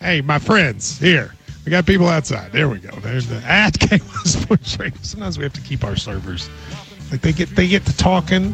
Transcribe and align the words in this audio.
hey, 0.00 0.20
my 0.20 0.40
friends, 0.40 0.98
here. 0.98 1.36
We 1.64 1.70
got 1.70 1.86
people 1.86 2.08
outside. 2.08 2.50
There 2.50 2.68
we 2.68 2.80
go. 2.80 2.90
There's 2.96 3.28
the 3.28 3.36
ad 3.44 3.80
at 3.92 4.02
Sports 4.24 4.76
Radio. 4.76 4.98
Sometimes 5.02 5.38
we 5.38 5.44
have 5.44 5.52
to 5.52 5.60
keep 5.60 5.84
our 5.84 5.94
servers. 5.94 6.50
Like 7.12 7.20
they 7.20 7.32
get 7.32 7.50
they 7.50 7.68
get 7.68 7.86
to 7.86 7.96
talking 7.96 8.52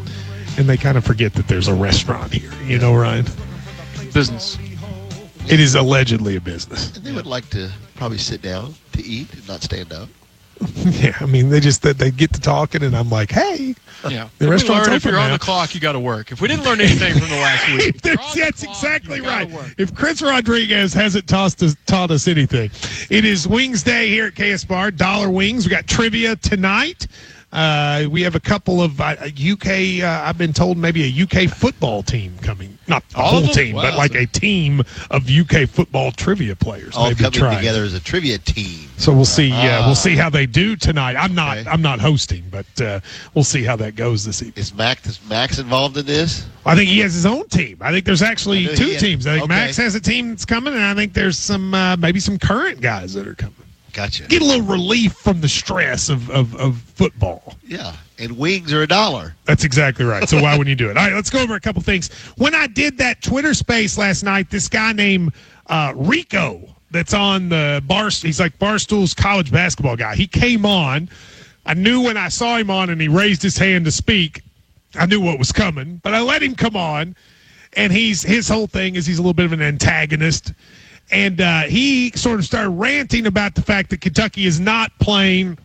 and 0.59 0.69
they 0.69 0.77
kind 0.77 0.99
of 0.99 1.03
forget 1.03 1.33
that 1.33 1.47
there's 1.47 1.67
a 1.67 1.73
restaurant 1.73 2.31
here. 2.31 2.53
You 2.65 2.77
know, 2.77 2.93
Ryan? 2.93 3.25
Business. 4.13 4.59
It 5.47 5.59
is 5.59 5.73
allegedly 5.73 6.35
a 6.35 6.41
business. 6.41 6.95
And 6.95 7.03
they 7.03 7.11
would 7.11 7.25
like 7.25 7.49
to 7.49 7.71
probably 7.95 8.19
sit 8.19 8.43
down 8.43 8.75
to 8.91 9.03
eat 9.03 9.33
and 9.33 9.47
not 9.47 9.63
stand 9.63 9.93
up. 9.93 10.09
yeah, 10.75 11.17
I 11.19 11.25
mean, 11.25 11.49
they 11.49 11.59
just 11.59 11.81
they 11.81 12.11
get 12.11 12.33
to 12.33 12.39
talking, 12.39 12.83
and 12.83 12.95
I'm 12.95 13.09
like, 13.09 13.31
hey, 13.31 13.73
Yeah. 14.07 14.29
The 14.37 14.45
If 14.45 14.51
restaurant's 14.51 14.87
learn 14.87 14.95
if 14.95 15.05
you're 15.05 15.19
on 15.19 15.31
the 15.31 15.39
clock, 15.39 15.75
you 15.75 15.81
got 15.81 15.93
to 15.93 15.99
work. 15.99 16.31
If 16.31 16.41
we 16.41 16.47
didn't 16.47 16.63
learn 16.65 16.79
anything 16.79 17.13
from 17.19 17.29
the 17.29 17.35
last 17.35 17.67
week, 17.73 18.01
you're 18.03 18.15
the 18.15 18.21
that's 18.35 18.63
clock, 18.63 18.75
exactly 18.75 19.21
right. 19.21 19.49
work. 19.49 19.73
If 19.77 19.93
Chris 19.93 20.21
Rodriguez 20.21 20.93
hasn't 20.93 21.27
taught 21.27 21.61
us, 21.61 21.75
taught 21.85 22.11
us 22.11 22.27
anything, 22.27 22.71
it 23.09 23.25
is 23.25 23.47
Wings 23.47 23.83
Day 23.83 24.09
here 24.09 24.27
at 24.27 24.35
KS 24.35 24.63
Bar. 24.65 24.91
Dollar 24.91 25.29
Wings. 25.29 25.65
We 25.65 25.71
got 25.71 25.87
trivia 25.87 26.35
tonight. 26.37 27.07
Uh, 27.51 28.05
we 28.11 28.21
have 28.21 28.35
a 28.35 28.39
couple 28.39 28.79
of 28.81 29.01
uh, 29.01 29.15
UK. 29.25 30.03
Uh, 30.03 30.21
I've 30.23 30.37
been 30.37 30.53
told 30.53 30.77
maybe 30.77 31.03
a 31.03 31.23
UK 31.23 31.49
football 31.49 32.03
team 32.03 32.37
coming. 32.43 32.77
Not 32.87 33.03
a 33.15 33.17
All 33.19 33.41
whole 33.41 33.47
team, 33.47 33.75
but 33.75 33.95
like 33.97 34.13
a 34.13 34.27
team 34.27 34.81
of 35.09 35.27
UK 35.27 35.67
football 35.67 36.11
trivia 36.11 36.55
players. 36.55 36.95
All 36.95 37.07
maybe 37.07 37.23
coming 37.23 37.57
together 37.57 37.83
as 37.83 37.95
a 37.95 37.99
trivia 37.99 38.37
team. 38.37 38.87
So 38.97 39.11
we'll 39.11 39.25
see. 39.25 39.47
Yeah, 39.47 39.79
Ah. 39.81 39.85
we'll 39.87 39.95
see 39.95 40.15
how 40.15 40.29
they 40.29 40.45
do 40.45 40.75
tonight. 40.75 41.15
I'm 41.15 41.33
not. 41.33 41.57
Okay. 41.57 41.69
I'm 41.69 41.81
not 41.81 41.99
hosting, 41.99 42.43
but 42.51 42.81
uh, 42.81 42.99
we'll 43.33 43.43
see 43.43 43.63
how 43.63 43.75
that 43.77 43.95
goes 43.95 44.23
this 44.23 44.41
evening. 44.43 44.61
Is 44.61 44.73
Max, 44.75 45.07
is 45.07 45.19
Max 45.27 45.57
involved 45.57 45.97
in 45.97 46.05
this? 46.05 46.45
I 46.67 46.75
think 46.75 46.89
he 46.89 46.99
has 46.99 47.15
his 47.15 47.25
own 47.25 47.47
team. 47.47 47.77
I 47.81 47.91
think 47.91 48.05
there's 48.05 48.21
actually 48.21 48.67
two 48.75 48.91
had- 48.91 48.99
teams. 48.99 49.25
I 49.25 49.31
think 49.33 49.45
okay. 49.45 49.55
Max 49.55 49.77
has 49.77 49.95
a 49.95 49.99
team 50.01 50.29
that's 50.29 50.45
coming, 50.45 50.73
and 50.75 50.83
I 50.83 50.93
think 50.93 51.13
there's 51.13 51.37
some 51.39 51.73
uh, 51.73 51.95
maybe 51.97 52.19
some 52.19 52.37
current 52.37 52.79
guys 52.79 53.13
that 53.15 53.27
are 53.27 53.33
coming. 53.35 53.55
Gotcha. 53.93 54.23
Get 54.27 54.41
a 54.41 54.45
little 54.45 54.65
relief 54.65 55.13
from 55.13 55.41
the 55.41 55.49
stress 55.49 56.09
of, 56.09 56.29
of, 56.29 56.55
of 56.55 56.77
football. 56.77 57.55
Yeah. 57.65 57.95
And 58.17 58.37
wings 58.37 58.73
are 58.73 58.81
a 58.83 58.87
dollar. 58.87 59.35
That's 59.45 59.63
exactly 59.63 60.05
right. 60.05 60.27
So 60.27 60.41
why 60.41 60.57
wouldn't 60.57 60.69
you 60.69 60.75
do 60.75 60.89
it? 60.89 60.97
All 60.97 61.05
right, 61.05 61.13
let's 61.13 61.29
go 61.29 61.39
over 61.39 61.55
a 61.55 61.59
couple 61.59 61.81
things. 61.81 62.11
When 62.37 62.53
I 62.53 62.67
did 62.67 62.97
that 62.97 63.21
Twitter 63.21 63.53
space 63.53 63.97
last 63.97 64.23
night, 64.23 64.49
this 64.49 64.67
guy 64.67 64.93
named 64.93 65.33
uh, 65.67 65.93
Rico 65.95 66.61
that's 66.91 67.13
on 67.13 67.49
the 67.49 67.81
bar. 67.85 68.09
He's 68.09 68.39
like 68.39 68.57
Barstool's 68.59 69.13
college 69.13 69.51
basketball 69.51 69.95
guy. 69.95 70.15
He 70.15 70.27
came 70.27 70.65
on. 70.65 71.09
I 71.65 71.73
knew 71.75 72.01
when 72.01 72.17
I 72.17 72.29
saw 72.29 72.57
him 72.57 72.71
on 72.71 72.89
and 72.89 72.99
he 72.99 73.07
raised 73.07 73.41
his 73.41 73.57
hand 73.57 73.85
to 73.85 73.91
speak, 73.91 74.41
I 74.95 75.05
knew 75.05 75.21
what 75.21 75.37
was 75.37 75.51
coming. 75.51 76.01
But 76.03 76.13
I 76.13 76.21
let 76.21 76.41
him 76.41 76.55
come 76.55 76.75
on, 76.75 77.15
and 77.73 77.93
he's 77.93 78.23
his 78.23 78.49
whole 78.49 78.67
thing 78.67 78.95
is 78.95 79.05
he's 79.05 79.19
a 79.19 79.21
little 79.21 79.33
bit 79.33 79.45
of 79.45 79.53
an 79.53 79.61
antagonist. 79.61 80.53
And 81.11 81.41
uh, 81.41 81.61
he 81.63 82.11
sort 82.11 82.39
of 82.39 82.45
started 82.45 82.69
ranting 82.69 83.25
about 83.25 83.55
the 83.55 83.61
fact 83.61 83.89
that 83.89 84.01
Kentucky 84.01 84.45
is 84.45 84.59
not 84.59 84.91
playing 84.99 85.57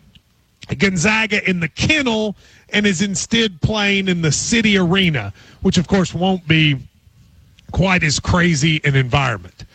Gonzaga 0.77 1.47
in 1.47 1.59
the 1.59 1.67
kennel 1.67 2.35
and 2.69 2.87
is 2.87 3.01
instead 3.01 3.61
playing 3.61 4.07
in 4.07 4.21
the 4.21 4.31
city 4.31 4.77
arena, 4.77 5.33
which 5.61 5.77
of 5.77 5.87
course 5.87 6.13
won't 6.13 6.47
be 6.47 6.77
quite 7.71 8.03
as 8.03 8.19
crazy 8.19 8.81
an 8.83 8.95
environment. 8.95 9.65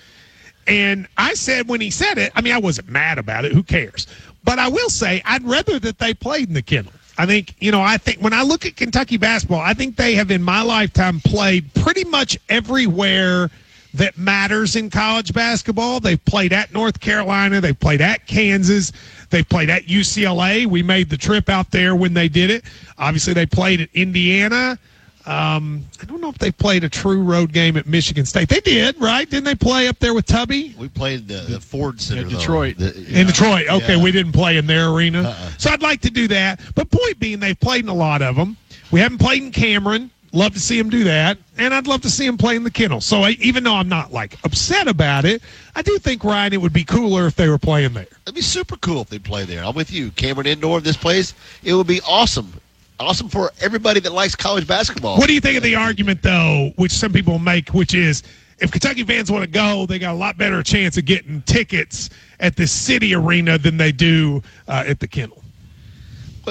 And 0.67 1.07
I 1.17 1.35
said 1.35 1.69
when 1.69 1.81
he 1.81 1.91
said 1.91 2.19
it, 2.19 2.33
I 2.35 2.41
mean, 2.41 2.53
I 2.53 2.59
wasn't 2.59 2.89
mad 2.89 3.19
about 3.19 3.45
it. 3.45 3.53
Who 3.53 3.63
cares? 3.63 4.07
But 4.45 4.59
I 4.59 4.69
will 4.69 4.91
say, 4.91 5.23
I'd 5.25 5.45
rather 5.45 5.79
that 5.79 5.99
they 5.99 6.15
played 6.15 6.49
in 6.49 6.55
the 6.55 6.63
kennel. 6.63 6.93
I 7.19 7.27
think, 7.27 7.55
you 7.61 7.71
know, 7.71 7.83
I 7.83 7.99
think 7.99 8.19
when 8.21 8.33
I 8.33 8.43
look 8.43 8.65
at 8.65 8.77
Kentucky 8.77 9.19
basketball, 9.19 9.61
I 9.61 9.75
think 9.75 9.97
they 9.97 10.15
have 10.15 10.31
in 10.31 10.43
my 10.43 10.63
lifetime 10.63 11.21
played 11.21 11.73
pretty 11.75 12.05
much 12.05 12.39
everywhere 12.49 13.51
that 13.95 14.17
matters 14.19 14.77
in 14.77 14.89
college 14.91 15.33
basketball. 15.33 16.01
They've 16.01 16.23
played 16.25 16.53
at 16.53 16.73
North 16.73 17.01
Carolina, 17.01 17.61
they've 17.61 17.79
played 17.79 18.01
at 18.01 18.27
Kansas, 18.27 18.93
they've 19.31 19.49
played 19.49 19.69
at 19.71 19.85
UCLA. 19.87 20.67
We 20.67 20.83
made 20.83 21.11
the 21.11 21.17
trip 21.17 21.49
out 21.49 21.71
there 21.71 21.95
when 21.97 22.15
they 22.15 22.29
did 22.29 22.51
it. 22.51 22.65
Obviously, 22.99 23.33
they 23.35 23.47
played 23.47 23.81
at 23.81 23.89
Indiana. 23.95 24.79
Um, 25.27 25.85
I 26.01 26.07
don't 26.07 26.21
know 26.23 26.31
if 26.31 26.39
they 26.39 26.51
played 26.51 26.83
a 26.83 26.89
true 26.89 27.23
road 27.23 27.53
game 27.53 27.77
at 27.77 27.87
Michigan 27.87 28.25
State. 28.25 28.49
They 28.49 28.61
did, 28.61 28.99
right? 29.01 29.29
Didn't 29.29 29.45
they 29.45 29.55
play 29.55 29.87
up 29.87 29.99
there 29.99 30.15
with 30.15 30.25
Tubby? 30.27 30.75
We 30.79 30.89
played 30.89 31.29
the, 31.29 31.43
the 31.49 31.61
Ford 31.61 32.01
Center. 32.01 32.23
though. 32.25 32.31
Detroit. 32.39 32.79
The- 32.79 32.97
In 33.21 33.27
Detroit. 33.27 33.67
Okay, 33.69 33.97
Yeah. 33.97 34.03
we 34.03 34.13
didn't 34.13 34.33
play 34.33 34.57
in 34.57 34.67
their 34.67 34.89
arena. 34.89 35.23
Uh-uh. 35.25 35.51
So 35.59 35.71
I'd 35.71 35.83
like 35.83 36.01
to 36.03 36.11
do 36.11 36.27
that. 36.29 36.61
But 36.75 36.91
point 36.91 37.19
being, 37.21 37.39
they've 37.39 37.59
played 37.61 37.85
in 37.85 37.91
a 37.91 37.95
lot 37.95 38.23
of 38.23 38.35
them. 38.35 38.57
We 38.91 38.99
haven't 39.01 39.19
played 39.19 39.43
in 39.43 39.51
Cameron. 39.53 40.11
Love 40.33 40.53
to 40.53 40.61
see 40.61 40.79
him 40.79 40.89
do 40.89 41.05
that. 41.05 41.39
And 41.59 41.75
I'd 41.75 41.87
love 41.89 42.03
to 42.03 42.11
see 42.11 42.25
him 42.25 42.39
play 42.39 42.55
in 42.55 42.63
the 42.63 42.71
kennel. 42.71 43.01
So 43.01 43.23
I, 43.23 43.31
even 43.41 43.65
though 43.65 43.75
I'm 43.75 43.89
not 43.89 44.13
like 44.13 44.37
upset 44.45 44.87
about 44.87 45.25
it, 45.25 45.43
I 45.75 45.83
do 45.83 45.99
think, 45.99 46.23
Ryan, 46.23 46.53
it 46.53 46.61
would 46.61 46.73
be 46.73 46.85
cooler 46.85 47.27
if 47.27 47.35
they 47.35 47.49
were 47.49 47.59
playing 47.59 47.95
there. 47.95 48.07
It'd 48.23 48.35
be 48.35 48.41
super 48.41 48.77
cool 48.77 49.01
if 49.03 49.09
they 49.09 49.19
play 49.19 49.45
there. 49.45 49.65
I'm 49.65 49.75
with 49.75 49.91
you. 49.91 50.11
Cameron 50.13 50.47
Indoor, 50.47 50.81
this 50.81 50.97
place, 50.97 51.35
it 51.65 51.75
would 51.75 51.87
be 51.89 52.01
awesome. 52.07 52.53
Awesome 53.01 53.29
for 53.29 53.51
everybody 53.61 53.99
that 54.01 54.13
likes 54.13 54.37
college 54.37 54.67
basketball. 54.67 55.17
What 55.17 55.27
do 55.27 55.35
you 55.35 55.41
think 55.41 55.57
of 55.57 55.63
the 55.63 55.75
argument, 55.75 56.23
though, 56.23 56.73
which 56.77 56.93
some 56.93 57.13
people 57.13 57.39
make, 57.39 57.71
which 57.71 57.95
is 57.95 58.23
if 58.59 58.71
Kentucky 58.71 59.05
fans 59.05 59.33
want 59.33 59.43
to 59.43 59.51
go, 59.51 59.87
they 59.87 59.99
got 59.99 60.13
a 60.15 60.19
lot 60.19 60.37
better 60.37 60.63
chance 60.63 60.99
of 60.99 61.07
getting 61.07 61.41
tickets 61.43 62.11
at 62.41 62.57
the 62.57 62.67
city 62.67 63.15
arena 63.15 63.57
than 63.57 63.79
they 63.79 63.91
do 63.91 64.43
uh, 64.69 64.85
at 64.87 65.01
the 65.01 65.09
kennel? 65.09 65.43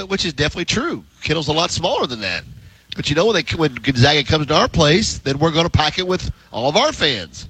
Which 0.07 0.25
is 0.25 0.33
definitely 0.33 0.65
true. 0.65 1.03
Kennel's 1.21 1.49
a 1.49 1.53
lot 1.53 1.71
smaller 1.71 2.07
than 2.07 2.21
that. 2.21 2.43
But 2.99 3.09
you 3.09 3.15
know, 3.15 3.27
when, 3.27 3.35
they, 3.35 3.55
when 3.55 3.75
Gonzaga 3.75 4.25
comes 4.25 4.47
to 4.47 4.55
our 4.55 4.67
place, 4.67 5.19
then 5.19 5.39
we're 5.39 5.51
going 5.51 5.63
to 5.63 5.71
pack 5.71 5.99
it 5.99 6.05
with 6.05 6.33
all 6.51 6.67
of 6.67 6.75
our 6.75 6.91
fans. 6.91 7.47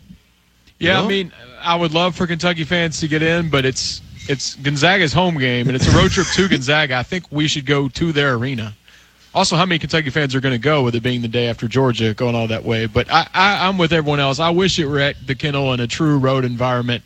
Yeah, 0.78 0.90
You 0.90 0.94
know? 0.94 1.06
I 1.06 1.08
mean, 1.08 1.34
I 1.60 1.76
would 1.76 1.92
love 1.92 2.16
for 2.16 2.28
Kentucky 2.28 2.66
fans 2.66 3.00
to 3.00 3.08
get 3.08 3.24
in, 3.24 3.50
but 3.50 3.66
it's 3.66 4.00
it's 4.28 4.54
Gonzaga's 4.58 5.12
home 5.12 5.40
game 5.40 5.68
and 5.68 5.76
it's 5.76 5.92
a 5.92 5.98
road 5.98 6.12
trip 6.12 6.28
to 6.36 6.48
Gonzaga. 6.50 6.98
I 6.98 7.02
think 7.02 7.32
we 7.32 7.48
should 7.48 7.66
go 7.66 7.90
to 7.90 8.12
their 8.12 8.36
arena. 8.36 8.76
Also, 9.34 9.56
how 9.56 9.66
many 9.66 9.80
Kentucky 9.80 10.12
fans 10.12 10.36
are 10.36 10.40
going 10.40 10.54
to 10.54 10.60
go 10.60 10.84
with 10.84 10.94
it 10.94 11.02
being 11.02 11.24
the 11.24 11.28
day 11.28 11.48
after 11.48 11.68
Georgia 11.68 12.14
going 12.14 12.36
all 12.36 12.46
that 12.46 12.64
way? 12.64 12.86
But 12.86 13.12
I, 13.12 13.28
I, 13.34 13.68
I'm 13.68 13.80
with 13.80 13.92
everyone 13.92 14.20
else. 14.20 14.38
I 14.38 14.52
wish 14.52 14.78
it 14.78 14.86
were 14.86 15.00
at 15.00 15.16
the 15.26 15.34
kennel 15.34 15.74
in 15.74 15.80
a 15.80 15.88
true 15.88 16.20
road 16.20 16.46
environment. 16.46 17.04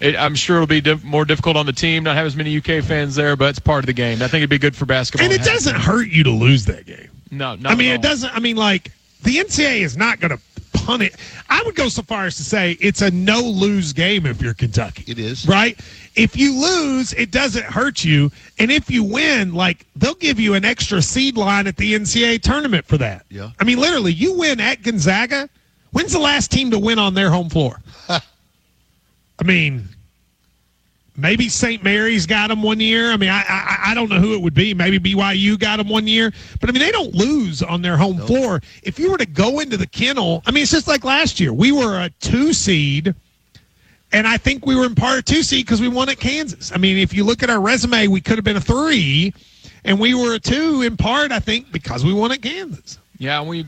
It, 0.00 0.16
I'm 0.16 0.34
sure 0.34 0.56
it'll 0.56 0.66
be 0.66 0.82
diff- 0.82 1.02
more 1.02 1.24
difficult 1.24 1.56
on 1.56 1.64
the 1.64 1.72
team, 1.72 2.04
not 2.04 2.14
have 2.14 2.26
as 2.26 2.36
many 2.36 2.58
UK 2.58 2.84
fans 2.84 3.14
there, 3.14 3.36
but 3.36 3.48
it's 3.48 3.58
part 3.58 3.84
of 3.84 3.86
the 3.86 3.94
game. 3.94 4.16
I 4.20 4.28
think 4.28 4.40
it'd 4.40 4.50
be 4.50 4.58
good 4.58 4.76
for 4.76 4.84
basketball. 4.84 5.24
And 5.24 5.32
it 5.32 5.46
doesn't 5.46 5.76
hurt 5.76 6.08
you 6.08 6.24
to 6.24 6.30
lose 6.30 6.66
that 6.66 6.84
game. 6.84 7.08
No, 7.30 7.56
no. 7.56 7.68
I 7.70 7.74
mean, 7.74 7.90
at 7.90 7.96
it 7.96 8.02
doesn't. 8.02 8.34
I 8.34 8.40
mean, 8.40 8.56
like 8.56 8.92
the 9.22 9.36
NCAA 9.36 9.80
is 9.80 9.96
not 9.96 10.20
going 10.20 10.30
to 10.36 10.40
punish. 10.72 11.12
I 11.48 11.62
would 11.64 11.74
go 11.74 11.88
so 11.88 12.02
far 12.02 12.26
as 12.26 12.36
to 12.36 12.44
say 12.44 12.76
it's 12.80 13.02
a 13.02 13.10
no 13.10 13.40
lose 13.40 13.92
game 13.92 14.26
if 14.26 14.40
you're 14.40 14.54
Kentucky. 14.54 15.04
It 15.10 15.18
is. 15.18 15.46
right. 15.48 15.78
If 16.14 16.36
you 16.36 16.54
lose, 16.58 17.12
it 17.12 17.30
doesn't 17.30 17.64
hurt 17.64 18.02
you, 18.04 18.30
and 18.58 18.70
if 18.70 18.90
you 18.90 19.04
win, 19.04 19.52
like 19.52 19.84
they'll 19.96 20.14
give 20.14 20.40
you 20.40 20.54
an 20.54 20.64
extra 20.64 21.02
seed 21.02 21.36
line 21.36 21.66
at 21.66 21.76
the 21.76 21.94
NCAA 21.94 22.40
tournament 22.40 22.86
for 22.86 22.96
that. 22.98 23.26
Yeah. 23.28 23.50
I 23.60 23.64
mean, 23.64 23.78
literally, 23.78 24.12
you 24.12 24.38
win 24.38 24.60
at 24.60 24.82
Gonzaga. 24.82 25.48
When's 25.92 26.12
the 26.12 26.18
last 26.18 26.50
team 26.50 26.70
to 26.70 26.78
win 26.78 26.98
on 26.98 27.14
their 27.14 27.30
home 27.30 27.48
floor? 27.50 27.80
I 28.08 28.20
mean, 29.44 29.88
Maybe 31.18 31.48
St. 31.48 31.82
Mary's 31.82 32.26
got 32.26 32.48
them 32.48 32.62
one 32.62 32.78
year. 32.78 33.10
I 33.10 33.16
mean, 33.16 33.30
I, 33.30 33.42
I 33.48 33.76
I 33.90 33.94
don't 33.94 34.10
know 34.10 34.20
who 34.20 34.34
it 34.34 34.42
would 34.42 34.54
be. 34.54 34.74
Maybe 34.74 34.98
BYU 34.98 35.58
got 35.58 35.78
them 35.78 35.88
one 35.88 36.06
year. 36.06 36.32
But 36.60 36.68
I 36.68 36.72
mean, 36.72 36.82
they 36.82 36.92
don't 36.92 37.14
lose 37.14 37.62
on 37.62 37.80
their 37.80 37.96
home 37.96 38.18
floor. 38.18 38.60
If 38.82 38.98
you 38.98 39.10
were 39.10 39.18
to 39.18 39.26
go 39.26 39.60
into 39.60 39.76
the 39.76 39.86
kennel, 39.86 40.42
I 40.46 40.50
mean, 40.50 40.62
it's 40.62 40.72
just 40.72 40.88
like 40.88 41.04
last 41.04 41.40
year. 41.40 41.52
We 41.52 41.72
were 41.72 41.98
a 41.98 42.10
two 42.20 42.52
seed, 42.52 43.14
and 44.12 44.26
I 44.26 44.36
think 44.36 44.66
we 44.66 44.76
were 44.76 44.84
in 44.84 44.94
part 44.94 45.18
of 45.18 45.24
two 45.24 45.42
seed 45.42 45.64
because 45.64 45.80
we 45.80 45.88
won 45.88 46.08
at 46.10 46.18
Kansas. 46.18 46.70
I 46.72 46.76
mean, 46.76 46.98
if 46.98 47.14
you 47.14 47.24
look 47.24 47.42
at 47.42 47.48
our 47.48 47.60
resume, 47.60 48.08
we 48.08 48.20
could 48.20 48.36
have 48.36 48.44
been 48.44 48.56
a 48.56 48.60
three, 48.60 49.32
and 49.84 49.98
we 49.98 50.14
were 50.14 50.34
a 50.34 50.38
two 50.38 50.82
in 50.82 50.96
part, 50.98 51.32
I 51.32 51.40
think, 51.40 51.72
because 51.72 52.04
we 52.04 52.12
won 52.12 52.32
at 52.32 52.42
Kansas. 52.42 52.98
Yeah, 53.18 53.42
we 53.42 53.64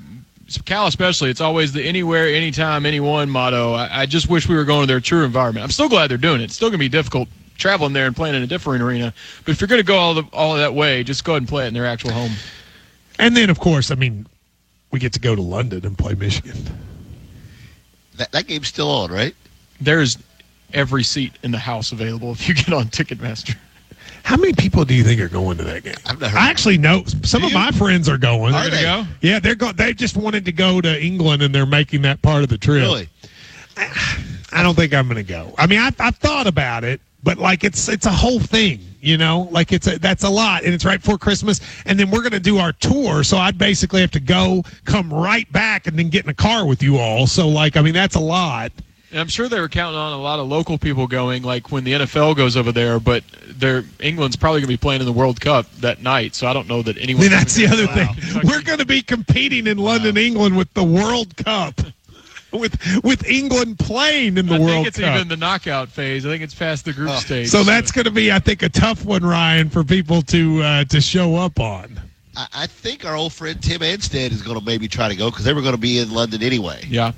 Cal 0.65 0.87
especially. 0.87 1.29
It's 1.29 1.43
always 1.43 1.73
the 1.73 1.83
anywhere, 1.83 2.29
anytime, 2.29 2.87
anyone 2.87 3.29
motto. 3.29 3.75
I, 3.75 4.03
I 4.03 4.07
just 4.07 4.31
wish 4.31 4.49
we 4.49 4.57
were 4.57 4.65
going 4.65 4.83
to 4.83 4.87
their 4.87 5.01
true 5.01 5.25
environment. 5.25 5.65
I'm 5.65 5.71
still 5.71 5.89
glad 5.89 6.11
they're 6.11 6.17
doing 6.17 6.41
it. 6.41 6.45
It's 6.45 6.55
still 6.55 6.69
going 6.69 6.79
to 6.79 6.85
be 6.85 6.89
difficult 6.89 7.29
traveling 7.59 7.93
there 7.93 8.07
and 8.07 8.17
playing 8.17 8.35
in 8.37 8.43
a 8.43 8.47
different 8.47 8.83
arena. 8.83 9.13
But 9.45 9.53
if 9.53 9.61
you're 9.61 9.69
going 9.69 9.81
to 9.81 9.87
go 9.87 9.99
all 9.99 10.15
the, 10.15 10.25
all 10.33 10.57
that 10.57 10.75
way, 10.75 11.03
just 11.03 11.25
go 11.25 11.33
ahead 11.33 11.43
and 11.43 11.49
play 11.49 11.65
it 11.65 11.69
in 11.69 11.75
their 11.75 11.87
actual 11.87 12.13
home. 12.13 12.33
And 13.19 13.37
then, 13.37 13.51
of 13.51 13.59
course, 13.59 13.91
I 13.91 13.97
mean, 13.97 14.27
we 14.91 15.01
get 15.01 15.13
to 15.15 15.21
go 15.21 15.35
to 15.35 15.43
London 15.43 15.85
and 15.85 15.99
play 15.99 16.15
Michigan. 16.15 16.57
That, 18.17 18.33
that 18.33 18.47
game's 18.47 18.69
still 18.69 18.91
on, 18.91 19.13
right? 19.13 19.35
There's 19.81 20.19
every 20.73 21.03
seat 21.03 21.33
in 21.43 21.51
the 21.51 21.59
house 21.59 21.93
available 21.93 22.33
if 22.33 22.49
you 22.49 22.55
get 22.55 22.73
on 22.73 22.87
Ticketmaster. 22.87 23.57
How 24.23 24.37
many 24.37 24.53
people 24.53 24.85
do 24.85 24.95
you 24.95 25.05
think 25.05 25.21
are 25.21 25.29
going 25.29 25.57
to 25.59 25.65
that 25.65 25.85
game? 25.85 25.95
I've 26.07 26.21
never- 26.21 26.37
I 26.37 26.51
actually 26.51 26.79
know 26.79 27.05
some 27.23 27.43
of 27.45 27.51
you? 27.51 27.55
my 27.55 27.71
friends 27.71 28.09
are 28.09 28.19
going. 28.19 28.55
Are 28.55 28.69
they? 28.69 28.83
go? 28.83 29.07
Yeah, 29.23 29.39
they're 29.39 29.55
going. 29.55 29.77
They 29.77 29.95
just 29.95 30.17
wanted 30.17 30.45
to 30.45 30.53
go 30.53 30.81
to 30.81 31.03
England, 31.03 31.43
and 31.43 31.55
they're 31.55 31.67
making 31.67 32.03
that 32.03 32.21
part 32.23 32.43
of 32.43 32.49
the 32.49 32.59
trip. 32.59 32.83
Really? 32.83 33.09
I 34.53 34.63
don't 34.63 34.75
think 34.75 34.93
I'm 34.95 35.07
going 35.09 35.17
to 35.17 35.23
go. 35.23 35.55
I 35.59 35.67
mean, 35.67 35.79
I, 35.79 35.93
I've 35.99 36.17
thought 36.17 36.47
about 36.47 36.85
it, 36.85 37.01
but 37.23 37.39
like 37.39 37.65
it's 37.65 37.89
it's 37.89 38.07
a 38.07 38.11
whole 38.13 38.41
thing, 38.41 38.81
you 39.01 39.17
know. 39.17 39.49
Like 39.51 39.73
it's 39.73 39.87
a, 39.87 39.99
that's 39.99 40.25
a 40.25 40.31
lot, 40.31 40.65
and 40.65 40.75
it's 40.75 40.85
right 40.85 41.01
before 41.01 41.19
Christmas, 41.19 41.61
and 41.87 41.99
then 41.99 42.11
we're 42.11 42.21
going 42.23 42.33
to 42.33 42.41
do 42.41 42.59
our 42.59 42.73
tour. 42.73 43.23
So 43.25 43.39
I'd 43.39 43.59
basically 43.59 44.01
have 44.01 44.11
to 44.13 44.21
go, 44.21 44.63
come 44.85 45.13
right 45.13 45.51
back, 45.53 45.87
and 45.87 45.99
then 45.99 46.09
get 46.09 46.25
in 46.25 46.31
a 46.31 46.35
car 46.35 46.67
with 46.67 46.83
you 46.83 46.99
all. 46.99 47.27
So 47.27 47.49
like, 47.49 47.77
I 47.77 47.83
mean, 47.83 47.95
that's 47.95 48.17
a 48.17 48.21
lot. 48.21 48.73
And 49.11 49.21
I'm 49.21 49.29
sure 49.29 49.49
they 49.49 49.59
were 49.61 49.69
counting 49.71 49.99
on 49.99 50.13
a 50.13 50.19
lot 50.21 50.39
of 50.39 50.49
local 50.49 50.77
people 50.77 51.07
going, 51.07 51.43
like 51.43 51.73
when 51.73 51.85
the 51.85 51.93
NFL 51.93 52.37
goes 52.37 52.57
over 52.59 52.73
there. 52.73 53.01
But 53.01 53.25
they're, 53.47 53.85
England's 54.01 54.37
probably 54.37 54.61
going 54.61 54.67
to 54.69 54.75
be 54.75 54.77
playing 54.77 55.01
in 55.01 55.07
the 55.07 55.13
World 55.13 55.41
Cup 55.41 55.71
that 55.77 56.03
night, 56.03 56.35
so 56.35 56.47
I 56.47 56.53
don't 56.53 56.69
know 56.69 56.83
that 56.83 56.99
I 56.99 57.01
anyone. 57.01 57.23
mean, 57.23 57.31
that's 57.31 57.55
the 57.55 57.67
other 57.69 57.87
thing. 57.87 58.07
Kentucky. 58.15 58.47
We're 58.47 58.63
going 58.63 58.81
to 58.81 58.87
be 58.87 59.01
competing 59.01 59.67
in 59.67 59.79
London, 59.79 60.17
England, 60.19 60.57
with 60.59 60.73
the 60.75 60.85
World 60.85 61.35
Cup, 61.39 61.81
with 62.53 62.77
with 63.03 63.27
England 63.27 63.79
playing 63.79 64.37
in 64.37 64.47
the 64.47 64.57
I 64.57 64.59
World 64.59 64.69
Cup. 64.69 64.71
I 64.71 64.75
think 64.75 64.87
it's 64.89 64.99
Cup. 64.99 65.17
even 65.17 65.29
the 65.29 65.37
knockout 65.39 65.89
phase. 65.89 66.27
I 66.27 66.29
think 66.29 66.43
it's 66.43 66.55
past 66.55 66.85
the 66.85 66.93
group 66.93 67.11
stage. 67.13 67.49
so 67.49 67.63
that's 67.65 67.91
going 67.91 68.05
to 68.05 68.11
be, 68.11 68.31
I 68.31 68.39
think, 68.41 68.63
a 68.63 68.69
tough 68.69 69.07
one, 69.07 69.25
Ryan, 69.25 69.71
for 69.71 69.85
people 69.85 70.21
to 70.23 70.63
uh, 70.63 70.85
to 70.85 71.01
show 71.01 71.35
up 71.37 71.59
on. 71.61 71.99
I, 72.37 72.47
I 72.53 72.67
think 72.67 73.07
our 73.07 73.17
old 73.17 73.33
friend 73.33 73.61
Tim 73.63 73.81
Anstead 73.81 74.33
is 74.33 74.43
going 74.43 74.59
to 74.59 74.65
maybe 74.65 74.87
try 74.87 75.09
to 75.09 75.17
go 75.17 75.31
because 75.31 75.47
they 75.47 75.55
were 75.55 75.63
going 75.63 75.75
to 75.75 75.81
be 75.81 75.99
in 75.99 76.11
London 76.11 76.43
anyway. 76.43 76.85
yeah. 76.89 77.13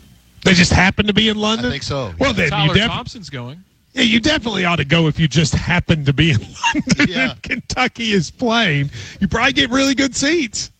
They 0.44 0.54
just 0.54 0.72
happen 0.72 1.06
to 1.06 1.12
be 1.12 1.28
in 1.28 1.36
London. 1.36 1.66
I 1.66 1.70
think 1.70 1.82
so. 1.82 2.12
Well, 2.18 2.32
then 2.32 2.50
Tyler 2.50 2.74
you, 2.74 2.80
def- 2.80 2.90
Thompson's 2.90 3.28
going. 3.30 3.62
yeah, 3.92 4.02
you 4.02 4.20
definitely 4.20 4.64
ought 4.64 4.76
to 4.76 4.84
go 4.84 5.06
if 5.06 5.18
you 5.20 5.28
just 5.28 5.54
happen 5.54 6.04
to 6.06 6.12
be 6.12 6.30
in 6.30 6.38
London 6.74 7.08
Yeah. 7.08 7.34
Kentucky 7.42 8.12
is 8.12 8.30
playing. 8.30 8.90
You 9.20 9.28
probably 9.28 9.52
get 9.52 9.70
really 9.70 9.94
good 9.94 10.14
seats. 10.16 10.70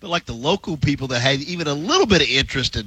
But 0.00 0.10
like 0.10 0.26
the 0.26 0.34
local 0.34 0.76
people 0.76 1.08
that 1.08 1.20
had 1.20 1.40
even 1.40 1.66
a 1.66 1.74
little 1.74 2.06
bit 2.06 2.22
of 2.22 2.28
interest 2.28 2.76
in 2.76 2.86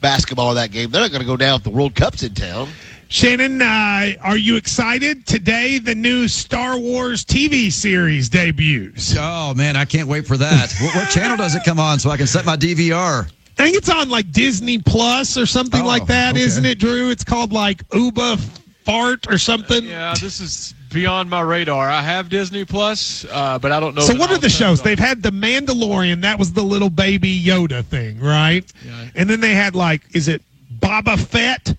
basketball 0.00 0.50
in 0.50 0.56
that 0.56 0.70
game, 0.72 0.90
they're 0.90 1.00
not 1.00 1.10
going 1.10 1.20
to 1.22 1.26
go 1.26 1.36
down 1.36 1.56
if 1.56 1.62
the 1.62 1.70
World 1.70 1.94
Cup's 1.94 2.22
in 2.22 2.34
town. 2.34 2.68
Shannon, 3.08 3.60
uh, 3.60 4.12
are 4.22 4.36
you 4.36 4.56
excited? 4.56 5.26
Today, 5.26 5.78
the 5.78 5.94
new 5.96 6.28
Star 6.28 6.78
Wars 6.78 7.24
TV 7.24 7.72
series 7.72 8.28
debuts. 8.28 9.16
Oh 9.18 9.52
man, 9.54 9.74
I 9.76 9.84
can't 9.84 10.06
wait 10.06 10.26
for 10.28 10.36
that. 10.36 10.72
what, 10.80 10.94
what 10.94 11.10
channel 11.10 11.36
does 11.36 11.54
it 11.56 11.62
come 11.64 11.80
on 11.80 11.98
so 11.98 12.10
I 12.10 12.16
can 12.16 12.28
set 12.28 12.44
my 12.44 12.56
DVR? 12.56 13.28
I 13.58 13.64
think 13.64 13.76
it's 13.76 13.90
on 13.90 14.08
like 14.08 14.30
Disney 14.32 14.78
Plus 14.78 15.36
or 15.36 15.44
something 15.46 15.82
Oh, 15.82 15.86
like 15.86 16.06
that, 16.06 16.34
okay. 16.34 16.46
not 16.46 16.64
it, 16.64 16.78
Drew? 16.78 17.10
It's 17.10 17.24
called 17.24 17.52
like 17.52 17.82
Uba 17.92 18.38
Fart 18.84 19.26
or 19.30 19.36
something. 19.38 19.84
Yeah, 19.84 20.14
this 20.18 20.40
is 20.40 20.74
beyond 20.90 21.28
my 21.28 21.40
radar. 21.42 21.88
I 21.90 22.00
have 22.00 22.28
Disney 22.30 22.64
Plus, 22.64 23.26
uh, 23.30 23.58
but 23.58 23.70
I 23.70 23.78
don't 23.80 23.94
know. 23.94 24.00
So 24.02 24.14
what 24.14 24.30
are 24.30 24.34
I'll 24.34 24.40
the 24.40 24.48
shows? 24.48 24.80
it. 24.80 24.84
They've 24.84 24.98
had 24.98 25.22
the 25.22 25.30
Mandalorian. 25.30 26.22
That 26.22 26.38
was 26.38 26.52
the 26.52 26.62
little 26.62 26.90
baby 26.90 27.38
Yoda 27.42 27.84
thing, 27.84 28.18
right? 28.18 28.64
Yeah. 28.84 29.08
And 29.14 29.28
then 29.28 29.40
they 29.40 29.54
had 29.54 29.74
like, 29.74 30.02
is 30.14 30.26
it 30.28 30.42
Boba 30.78 31.18
Fett? 31.18 31.76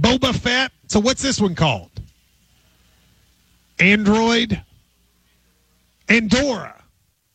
Boba 0.00 0.34
Fett. 0.34 0.72
So 0.86 0.98
what's 1.00 1.22
this 1.22 1.40
one 1.40 1.54
called? 1.54 1.90
Android. 3.78 4.60
Andorra. 6.08 6.74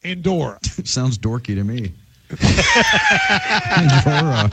Andorra. 0.03 0.59
Sounds 0.83 1.17
dorky 1.17 1.55
to 1.55 1.63
me. 1.63 1.93
Andorra. 3.77 4.51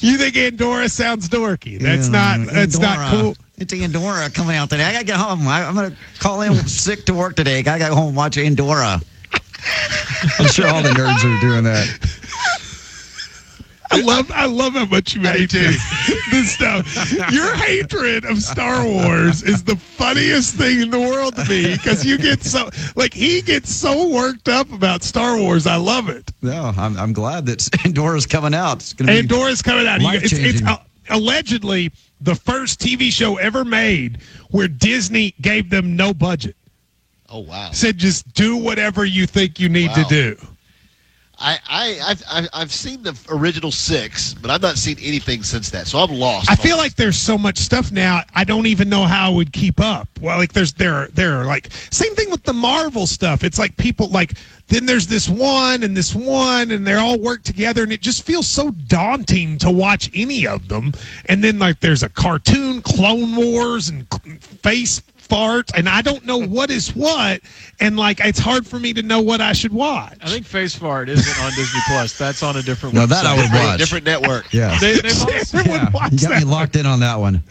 You 0.00 0.16
think 0.18 0.36
Andorra 0.36 0.88
sounds 0.88 1.28
dorky? 1.28 1.78
That's 1.78 2.06
Yeah, 2.08 2.36
not. 2.36 2.52
That's 2.52 2.78
not 2.78 2.98
Andorra. 2.98 3.22
cool. 3.22 3.36
It's 3.58 3.72
Andorra 3.72 4.28
coming 4.30 4.56
out 4.56 4.70
today. 4.70 4.84
I 4.84 4.92
gotta 4.92 5.04
get 5.04 5.16
home. 5.16 5.46
I, 5.46 5.64
I'm 5.64 5.74
gonna 5.74 5.94
call 6.18 6.40
in 6.42 6.54
sick 6.66 7.04
to 7.06 7.14
work 7.14 7.36
today. 7.36 7.58
I 7.58 7.62
gotta 7.62 7.78
go 7.90 7.94
home 7.94 8.08
and 8.08 8.16
watch 8.16 8.36
Andorra. 8.38 9.00
I'm 10.38 10.46
sure 10.48 10.66
all 10.66 10.82
the 10.82 10.88
nerds 10.90 11.18
are 11.24 11.40
doing 11.40 11.64
that. 11.64 11.86
I 13.92 14.00
love 14.02 14.30
I 14.32 14.46
love 14.46 14.74
how 14.74 14.84
much 14.86 15.14
you 15.14 15.22
hate 15.22 15.50
this, 15.50 15.76
this 16.30 16.52
stuff. 16.52 16.86
Your 17.32 17.54
hatred 17.56 18.24
of 18.24 18.40
Star 18.42 18.86
Wars 18.86 19.42
is 19.42 19.64
the 19.64 19.74
funniest 19.76 20.54
thing 20.54 20.80
in 20.82 20.90
the 20.90 21.00
world 21.00 21.34
to 21.36 21.44
me 21.46 21.72
because 21.76 22.04
you 22.04 22.16
get 22.16 22.42
so 22.44 22.70
like 22.94 23.12
he 23.12 23.42
gets 23.42 23.74
so 23.74 24.08
worked 24.08 24.48
up 24.48 24.72
about 24.72 25.02
Star 25.02 25.36
Wars. 25.38 25.66
I 25.66 25.76
love 25.76 26.08
it. 26.08 26.30
No, 26.40 26.72
I'm, 26.76 26.96
I'm 26.96 27.12
glad 27.12 27.46
that 27.46 27.68
Andorra's 27.84 28.26
coming 28.26 28.54
out. 28.54 28.76
It's 28.76 28.92
gonna 28.92 29.12
be 29.12 29.18
Andorra's 29.18 29.62
coming 29.62 29.86
out. 29.86 30.00
You- 30.00 30.06
It's, 30.22 30.32
it's 30.32 30.62
uh, 30.68 30.76
allegedly 31.08 31.90
the 32.20 32.34
first 32.34 32.80
TV 32.80 33.10
show 33.10 33.36
ever 33.38 33.64
made 33.64 34.18
where 34.50 34.68
Disney 34.68 35.34
gave 35.40 35.68
them 35.70 35.96
no 35.96 36.14
budget. 36.14 36.54
Oh 37.28 37.40
wow! 37.40 37.70
Said 37.72 37.98
just 37.98 38.32
do 38.34 38.56
whatever 38.56 39.04
you 39.04 39.26
think 39.26 39.58
you 39.60 39.68
need 39.68 39.90
to 39.94 40.04
do. 40.08 40.36
I, 41.40 41.58
I 41.68 42.00
I've, 42.30 42.48
I've 42.52 42.72
seen 42.72 43.02
the 43.02 43.18
original 43.30 43.72
six, 43.72 44.34
but 44.34 44.50
I've 44.50 44.60
not 44.60 44.76
seen 44.76 44.98
anything 45.00 45.42
since 45.42 45.70
that, 45.70 45.86
so 45.86 45.98
I'm 45.98 46.12
lost. 46.12 46.50
I 46.50 46.54
feel 46.54 46.76
like 46.76 46.96
there's 46.96 47.16
so 47.16 47.38
much 47.38 47.56
stuff 47.58 47.90
now. 47.90 48.22
I 48.34 48.44
don't 48.44 48.66
even 48.66 48.90
know 48.90 49.04
how 49.04 49.26
I 49.30 49.34
would 49.34 49.52
keep 49.52 49.80
up. 49.80 50.08
Well, 50.20 50.36
like 50.36 50.52
there's 50.52 50.74
there 50.74 51.08
there 51.08 51.40
are 51.40 51.46
like 51.46 51.68
same 51.90 52.14
thing 52.14 52.30
with 52.30 52.42
the 52.42 52.52
Marvel 52.52 53.06
stuff. 53.06 53.42
It's 53.42 53.58
like 53.58 53.74
people 53.78 54.08
like 54.08 54.34
then 54.68 54.84
there's 54.84 55.06
this 55.06 55.28
one 55.28 55.82
and 55.82 55.96
this 55.96 56.14
one 56.14 56.70
and 56.70 56.86
they 56.86 56.94
all 56.94 57.18
work 57.18 57.42
together 57.42 57.82
and 57.82 57.92
it 57.92 58.02
just 58.02 58.24
feels 58.24 58.46
so 58.46 58.70
daunting 58.70 59.56
to 59.58 59.70
watch 59.70 60.10
any 60.14 60.46
of 60.46 60.68
them. 60.68 60.92
And 61.26 61.42
then 61.42 61.58
like 61.58 61.80
there's 61.80 62.02
a 62.02 62.08
cartoon, 62.10 62.82
Clone 62.82 63.34
Wars, 63.34 63.88
and 63.88 64.06
Face 64.62 65.00
Fart, 65.30 65.70
and 65.76 65.88
I 65.88 66.02
don't 66.02 66.26
know 66.26 66.38
what 66.38 66.70
is 66.70 66.94
what. 66.94 67.40
And 67.78 67.96
like 67.96 68.20
it's 68.20 68.38
hard 68.38 68.66
for 68.66 68.78
me 68.78 68.92
to 68.94 69.02
know 69.02 69.20
what 69.20 69.40
I 69.40 69.52
should 69.54 69.72
watch. 69.72 70.18
I 70.20 70.28
think 70.28 70.44
Face 70.44 70.74
Fart 70.74 71.08
isn't 71.08 71.44
on 71.44 71.50
Disney 71.52 71.80
Plus. 71.86 72.18
That's 72.18 72.42
on 72.42 72.56
a 72.56 72.62
different. 72.62 72.94
No, 72.94 73.06
that 73.06 73.24
I 73.24 73.36
would 73.36 73.50
watch. 73.52 73.78
different 73.78 74.04
network. 74.04 74.52
Yeah. 74.52 74.76
They, 74.80 75.00
they've 75.00 75.22
also, 75.22 75.58
Yeah, 75.62 75.88
watch 75.90 76.12
you 76.12 76.18
got 76.18 76.28
that. 76.30 76.38
me 76.40 76.44
locked 76.44 76.76
in 76.76 76.84
on 76.84 77.00
that 77.00 77.18
one. 77.18 77.42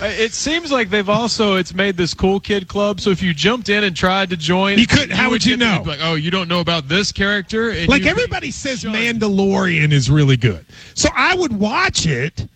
It 0.00 0.32
seems 0.32 0.70
like 0.72 0.88
they've 0.90 1.08
also 1.08 1.56
it's 1.56 1.74
made 1.74 1.96
this 1.96 2.14
cool 2.14 2.38
kid 2.40 2.68
club. 2.68 3.00
So 3.00 3.10
if 3.10 3.20
you 3.22 3.34
jumped 3.34 3.68
in 3.68 3.84
and 3.84 3.94
tried 3.96 4.30
to 4.30 4.36
join, 4.36 4.78
You 4.78 4.86
couldn't- 4.86 5.10
how 5.10 5.30
would 5.30 5.44
you 5.44 5.56
know? 5.56 5.82
Like, 5.84 5.98
oh, 6.02 6.14
you 6.14 6.30
don't 6.30 6.48
know 6.48 6.60
about 6.60 6.88
this 6.88 7.10
character. 7.12 7.70
And 7.70 7.88
like 7.88 8.06
everybody 8.06 8.50
says 8.50 8.80
shunned. 8.80 8.94
Mandalorian 8.94 9.92
is 9.92 10.10
really 10.10 10.36
good. 10.36 10.64
So 10.94 11.08
I 11.14 11.34
would 11.34 11.52
watch 11.52 12.06
it, 12.06 12.46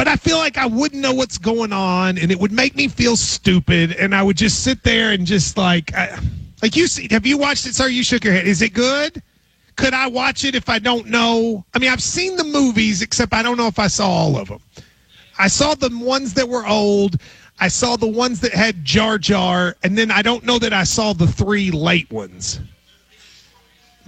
but 0.00 0.08
I 0.08 0.16
feel 0.16 0.38
like 0.38 0.56
I 0.56 0.64
wouldn't 0.64 1.02
know 1.02 1.12
what's 1.12 1.36
going 1.36 1.74
on 1.74 2.16
and 2.16 2.32
it 2.32 2.40
would 2.40 2.52
make 2.52 2.74
me 2.74 2.88
feel 2.88 3.18
stupid 3.18 3.92
and 3.92 4.14
I 4.14 4.22
would 4.22 4.38
just 4.38 4.64
sit 4.64 4.82
there 4.82 5.10
and 5.12 5.26
just 5.26 5.58
like 5.58 5.92
I, 5.92 6.18
like 6.62 6.74
you 6.74 6.86
see 6.86 7.06
have 7.10 7.26
you 7.26 7.36
watched 7.36 7.66
it? 7.66 7.74
Sorry, 7.74 7.92
you 7.92 8.02
shook 8.02 8.24
your 8.24 8.32
head. 8.32 8.46
Is 8.46 8.62
it 8.62 8.72
good? 8.72 9.22
Could 9.76 9.92
I 9.92 10.06
watch 10.06 10.42
it 10.46 10.54
if 10.54 10.70
I 10.70 10.78
don't 10.78 11.08
know? 11.08 11.66
I 11.74 11.78
mean, 11.78 11.90
I've 11.90 12.02
seen 12.02 12.36
the 12.36 12.44
movies 12.44 13.02
except 13.02 13.34
I 13.34 13.42
don't 13.42 13.58
know 13.58 13.66
if 13.66 13.78
I 13.78 13.88
saw 13.88 14.08
all 14.08 14.38
of 14.38 14.48
them. 14.48 14.62
I 15.38 15.48
saw 15.48 15.74
the 15.74 15.90
ones 15.94 16.32
that 16.32 16.48
were 16.48 16.66
old. 16.66 17.20
I 17.58 17.68
saw 17.68 17.96
the 17.96 18.08
ones 18.08 18.40
that 18.40 18.54
had 18.54 18.82
Jar 18.82 19.18
Jar, 19.18 19.76
and 19.82 19.98
then 19.98 20.10
I 20.10 20.22
don't 20.22 20.44
know 20.44 20.58
that 20.60 20.72
I 20.72 20.84
saw 20.84 21.12
the 21.12 21.26
three 21.26 21.70
late 21.70 22.10
ones. 22.10 22.58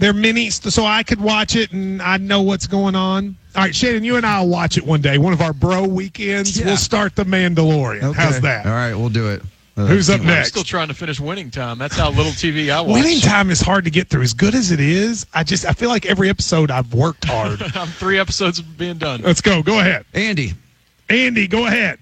They're 0.03 0.11
mini, 0.11 0.49
so 0.49 0.85
I 0.85 1.01
could 1.01 1.21
watch 1.21 1.55
it 1.55 1.71
and 1.71 2.01
I 2.01 2.17
know 2.17 2.41
what's 2.41 2.67
going 2.67 2.93
on. 2.93 3.37
All 3.55 3.63
right, 3.63 3.73
Shannon, 3.73 4.03
you 4.03 4.17
and 4.17 4.25
I 4.25 4.41
will 4.41 4.49
watch 4.49 4.77
it 4.77 4.85
one 4.85 4.99
day. 4.99 5.17
One 5.17 5.31
of 5.31 5.39
our 5.39 5.53
bro 5.53 5.87
weekends. 5.87 6.59
Yeah. 6.59 6.65
We'll 6.65 6.75
start 6.75 7.15
the 7.15 7.23
Mandalorian. 7.23 8.13
How's 8.13 8.41
that? 8.41 8.65
All 8.65 8.73
right, 8.73 8.93
we'll 8.93 9.07
do 9.07 9.29
it. 9.29 9.41
Uh, 9.77 9.85
Who's 9.85 10.09
up 10.09 10.19
I'm 10.19 10.27
next? 10.27 10.49
still 10.49 10.65
trying 10.65 10.89
to 10.89 10.93
finish 10.93 11.21
Winning 11.21 11.49
Time. 11.49 11.77
That's 11.77 11.95
how 11.95 12.09
little 12.09 12.33
TV 12.33 12.69
I 12.69 12.81
watch. 12.81 13.01
Winning 13.01 13.21
time 13.21 13.49
is 13.49 13.61
hard 13.61 13.85
to 13.85 13.89
get 13.89 14.09
through. 14.09 14.23
As 14.23 14.33
good 14.33 14.55
as 14.55 14.71
it 14.71 14.81
is, 14.81 15.25
I 15.33 15.45
just 15.45 15.65
I 15.65 15.71
feel 15.71 15.87
like 15.87 16.05
every 16.05 16.27
episode 16.29 16.69
I've 16.69 16.93
worked 16.93 17.23
hard. 17.23 17.61
I'm 17.73 17.87
three 17.87 18.19
episodes 18.19 18.61
being 18.61 18.97
done. 18.97 19.21
Let's 19.21 19.39
go. 19.39 19.63
Go 19.63 19.79
ahead, 19.79 20.03
Andy. 20.13 20.51
Andy. 21.07 21.47
Go 21.47 21.65
ahead. 21.65 21.97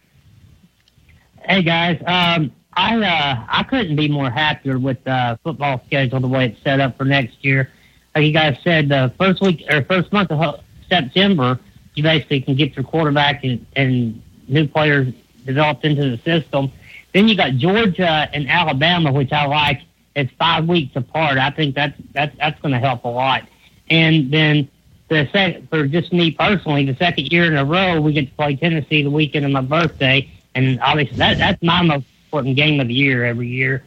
Hey 1.44 1.62
guys, 1.62 2.02
um, 2.08 2.52
I 2.74 2.96
uh, 2.96 3.46
I 3.48 3.62
couldn't 3.62 3.96
be 3.96 4.08
more 4.08 4.32
happier 4.32 4.80
with 4.80 5.04
the 5.04 5.38
football 5.44 5.84
schedule 5.86 6.20
the 6.20 6.28
way 6.28 6.48
it's 6.48 6.64
set 6.64 6.80
up 6.80 6.98
for 6.98 7.06
next 7.06 7.46
year. 7.46 7.70
Like 8.16 8.26
you 8.26 8.34
guys 8.34 8.58
said, 8.64 8.90
the 8.90 9.14
first 9.18 9.42
week 9.42 9.64
or 9.70 9.84
first 9.84 10.12
month 10.12 10.32
of 10.32 10.60
September, 10.90 11.60
you 11.96 12.04
basically 12.04 12.42
can 12.42 12.56
get 12.56 12.76
your 12.76 12.84
quarterback 12.84 13.44
and, 13.44 13.66
and 13.76 14.22
new 14.48 14.68
players 14.68 15.14
developed 15.46 15.86
into 15.86 16.10
the 16.10 16.18
system. 16.18 16.72
Then 17.14 17.28
you 17.28 17.36
got 17.36 17.54
Georgia 17.54 18.30
and 18.34 18.50
Alabama, 18.50 19.12
which 19.12 19.32
I 19.32 19.46
like. 19.46 19.82
It's 20.16 20.32
five 20.34 20.68
weeks 20.68 20.96
apart. 20.96 21.38
I 21.38 21.52
think 21.52 21.76
that's 21.76 21.94
that's 22.12 22.36
that's 22.38 22.60
going 22.62 22.74
to 22.74 22.80
help 22.80 23.06
a 23.06 23.10
lot. 23.10 23.44
And 23.90 24.32
then 24.32 24.70
the 25.08 25.28
sec- 25.32 25.70
for 25.70 25.88
just 25.88 26.12
me 26.12 26.32
personally, 26.32 26.86
the 26.86 26.96
second 26.96 27.32
year 27.32 27.46
in 27.46 27.58
a 27.58 27.66
row, 27.66 28.00
we 28.02 28.14
get 28.14 28.28
to 28.30 28.36
play 28.36 28.56
Tennessee 28.56 29.04
the 29.04 29.10
weekend 29.10 29.46
of 29.46 29.52
my 29.52 29.62
birthday, 29.62 30.30
and 30.54 30.80
obviously 30.82 31.18
that 31.18 31.38
that's 31.38 31.62
my 31.64 31.82
most 31.82 32.06
important 32.26 32.56
game 32.56 32.80
of 32.80 32.88
the 32.88 32.94
year 32.94 33.26
every 33.26 33.48
year. 33.48 33.84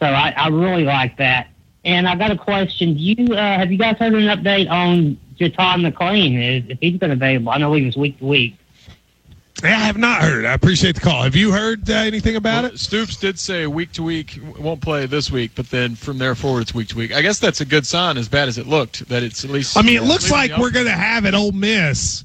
So 0.00 0.06
I, 0.06 0.34
I 0.36 0.48
really 0.48 0.84
like 0.84 1.16
that. 1.18 1.48
And 1.86 2.08
I 2.08 2.16
got 2.16 2.32
a 2.32 2.36
question. 2.36 2.94
Do 2.94 3.00
you 3.00 3.34
uh, 3.34 3.58
have 3.58 3.70
you 3.70 3.78
guys 3.78 3.96
heard 3.96 4.12
an 4.12 4.22
update 4.22 4.68
on 4.68 5.16
JuTahn 5.38 5.88
McClain? 5.88 6.36
If 6.36 6.70
if 6.70 6.78
he's 6.80 6.98
been 6.98 7.12
available, 7.12 7.50
I 7.50 7.58
know 7.58 7.72
he 7.74 7.86
was 7.86 7.96
week 7.96 8.18
to 8.18 8.26
week. 8.26 8.56
I 9.62 9.68
have 9.68 9.96
not 9.96 10.20
heard. 10.20 10.44
I 10.44 10.52
appreciate 10.52 10.96
the 10.96 11.00
call. 11.00 11.22
Have 11.22 11.34
you 11.36 11.50
heard 11.50 11.88
uh, 11.88 11.94
anything 11.94 12.36
about 12.36 12.64
Well, 12.64 12.72
it? 12.72 12.78
Stoops 12.78 13.16
did 13.16 13.38
say 13.38 13.66
week 13.66 13.92
to 13.92 14.02
week 14.02 14.38
won't 14.58 14.82
play 14.82 15.06
this 15.06 15.30
week, 15.30 15.52
but 15.54 15.70
then 15.70 15.94
from 15.94 16.18
there 16.18 16.34
forward 16.34 16.62
it's 16.62 16.74
week 16.74 16.88
to 16.88 16.96
week. 16.96 17.14
I 17.14 17.22
guess 17.22 17.38
that's 17.38 17.62
a 17.62 17.64
good 17.64 17.86
sign, 17.86 18.18
as 18.18 18.28
bad 18.28 18.48
as 18.48 18.58
it 18.58 18.66
looked, 18.66 19.08
that 19.08 19.22
it's 19.22 19.44
at 19.44 19.50
least. 19.50 19.78
I 19.78 19.82
mean, 19.82 19.96
it 19.96 20.02
at 20.02 20.08
looks 20.08 20.30
like 20.30 20.56
we're 20.58 20.72
going 20.72 20.86
to 20.86 20.90
have 20.90 21.24
at 21.24 21.34
Ole 21.34 21.52
Miss 21.52 22.24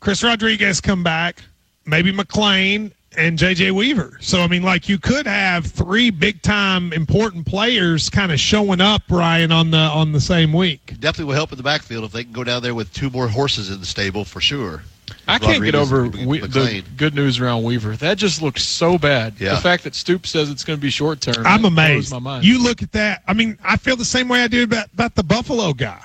Chris 0.00 0.22
Rodriguez 0.22 0.80
come 0.80 1.04
back, 1.04 1.42
maybe 1.86 2.10
McLean 2.10 2.92
and 3.16 3.38
JJ 3.38 3.72
Weaver. 3.72 4.18
So 4.20 4.40
I 4.40 4.46
mean, 4.46 4.62
like 4.62 4.88
you 4.88 4.98
could 4.98 5.26
have 5.26 5.66
three 5.66 6.10
big 6.10 6.42
time 6.42 6.92
important 6.92 7.46
players 7.46 8.08
kind 8.08 8.32
of 8.32 8.40
showing 8.40 8.80
up, 8.80 9.02
Ryan, 9.08 9.52
on 9.52 9.70
the 9.70 9.78
on 9.78 10.12
the 10.12 10.20
same 10.20 10.52
week. 10.52 10.94
Definitely 11.00 11.26
will 11.26 11.34
help 11.34 11.52
in 11.52 11.58
the 11.58 11.64
backfield 11.64 12.04
if 12.04 12.12
they 12.12 12.24
can 12.24 12.32
go 12.32 12.44
down 12.44 12.62
there 12.62 12.74
with 12.74 12.92
two 12.92 13.10
more 13.10 13.28
horses 13.28 13.70
in 13.70 13.80
the 13.80 13.86
stable 13.86 14.24
for 14.24 14.40
sure. 14.40 14.82
I 15.26 15.38
can't 15.38 15.62
get 15.62 15.74
over 15.74 16.08
we, 16.08 16.40
the 16.40 16.84
good 16.96 17.14
news 17.14 17.40
around 17.40 17.64
Weaver. 17.64 17.96
That 17.96 18.16
just 18.16 18.42
looks 18.42 18.62
so 18.62 18.98
bad. 18.98 19.34
Yeah. 19.38 19.54
The 19.54 19.60
fact 19.60 19.84
that 19.84 19.94
Stoops 19.94 20.30
says 20.30 20.50
it's 20.50 20.64
going 20.64 20.78
to 20.78 20.80
be 20.80 20.90
short 20.90 21.20
term. 21.20 21.46
I'm 21.46 21.64
amazed. 21.64 22.12
My 22.12 22.18
mind. 22.18 22.44
You 22.44 22.62
look 22.62 22.82
at 22.82 22.92
that. 22.92 23.22
I 23.26 23.34
mean, 23.34 23.58
I 23.62 23.76
feel 23.76 23.96
the 23.96 24.04
same 24.04 24.28
way 24.28 24.42
I 24.42 24.48
do 24.48 24.64
about 24.64 24.86
about 24.92 25.14
the 25.14 25.24
Buffalo 25.24 25.72
guy. 25.72 26.00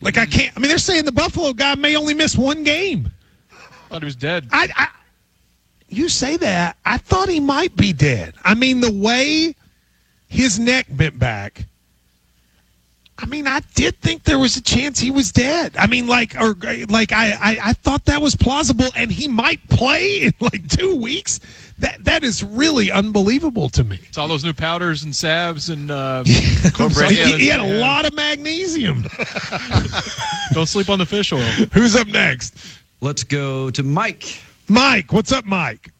Like 0.00 0.18
I 0.18 0.26
mm. 0.26 0.32
can't. 0.32 0.56
I 0.56 0.60
mean, 0.60 0.68
they're 0.68 0.78
saying 0.78 1.04
the 1.04 1.12
Buffalo 1.12 1.52
guy 1.52 1.74
may 1.74 1.96
only 1.96 2.14
miss 2.14 2.36
one 2.36 2.62
game. 2.62 3.10
thought 3.88 4.02
he 4.02 4.06
was 4.06 4.16
dead. 4.16 4.48
I, 4.52 4.68
I 4.76 4.88
you 5.96 6.08
say 6.08 6.36
that. 6.38 6.76
I 6.84 6.98
thought 6.98 7.28
he 7.28 7.40
might 7.40 7.76
be 7.76 7.92
dead. 7.92 8.34
I 8.44 8.54
mean, 8.54 8.80
the 8.80 8.92
way 8.92 9.54
his 10.28 10.58
neck 10.58 10.86
bent 10.90 11.18
back. 11.18 11.66
I 13.16 13.26
mean, 13.26 13.46
I 13.46 13.60
did 13.74 14.00
think 14.00 14.24
there 14.24 14.40
was 14.40 14.56
a 14.56 14.60
chance 14.60 14.98
he 14.98 15.12
was 15.12 15.30
dead. 15.30 15.76
I 15.78 15.86
mean, 15.86 16.08
like, 16.08 16.34
or 16.40 16.56
like, 16.88 17.12
I, 17.12 17.30
I, 17.30 17.58
I 17.66 17.72
thought 17.74 18.04
that 18.06 18.20
was 18.20 18.34
plausible, 18.34 18.88
and 18.96 19.10
he 19.10 19.28
might 19.28 19.66
play 19.68 20.22
in 20.22 20.32
like 20.40 20.68
two 20.68 20.96
weeks. 20.96 21.38
That 21.78 22.04
that 22.04 22.22
is 22.22 22.42
really 22.42 22.90
unbelievable 22.90 23.68
to 23.70 23.82
me. 23.82 23.98
It's 24.08 24.16
all 24.16 24.28
those 24.28 24.44
new 24.44 24.52
powders 24.52 25.02
and 25.02 25.14
salves 25.14 25.70
and 25.70 25.90
uh, 25.90 26.22
he, 26.24 26.34
he 26.34 27.46
had 27.48 27.58
a 27.58 27.80
lot 27.80 28.06
of 28.06 28.14
magnesium. 28.14 29.02
Don't 30.52 30.66
sleep 30.66 30.88
on 30.88 31.00
the 31.00 31.06
fish 31.06 31.32
oil. 31.32 31.40
Who's 31.72 31.96
up 31.96 32.06
next? 32.06 32.56
Let's 33.00 33.24
go 33.24 33.70
to 33.70 33.82
Mike. 33.82 34.40
Mike, 34.68 35.12
what's 35.12 35.32
up, 35.32 35.44
Mike? 35.44 35.90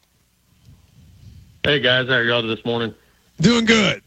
Hey 1.63 1.79
guys, 1.79 2.07
how 2.07 2.15
are 2.15 2.23
y'all 2.23 2.41
this 2.43 2.63
morning? 2.65 2.93
Doing 3.39 3.65
good. 3.65 4.01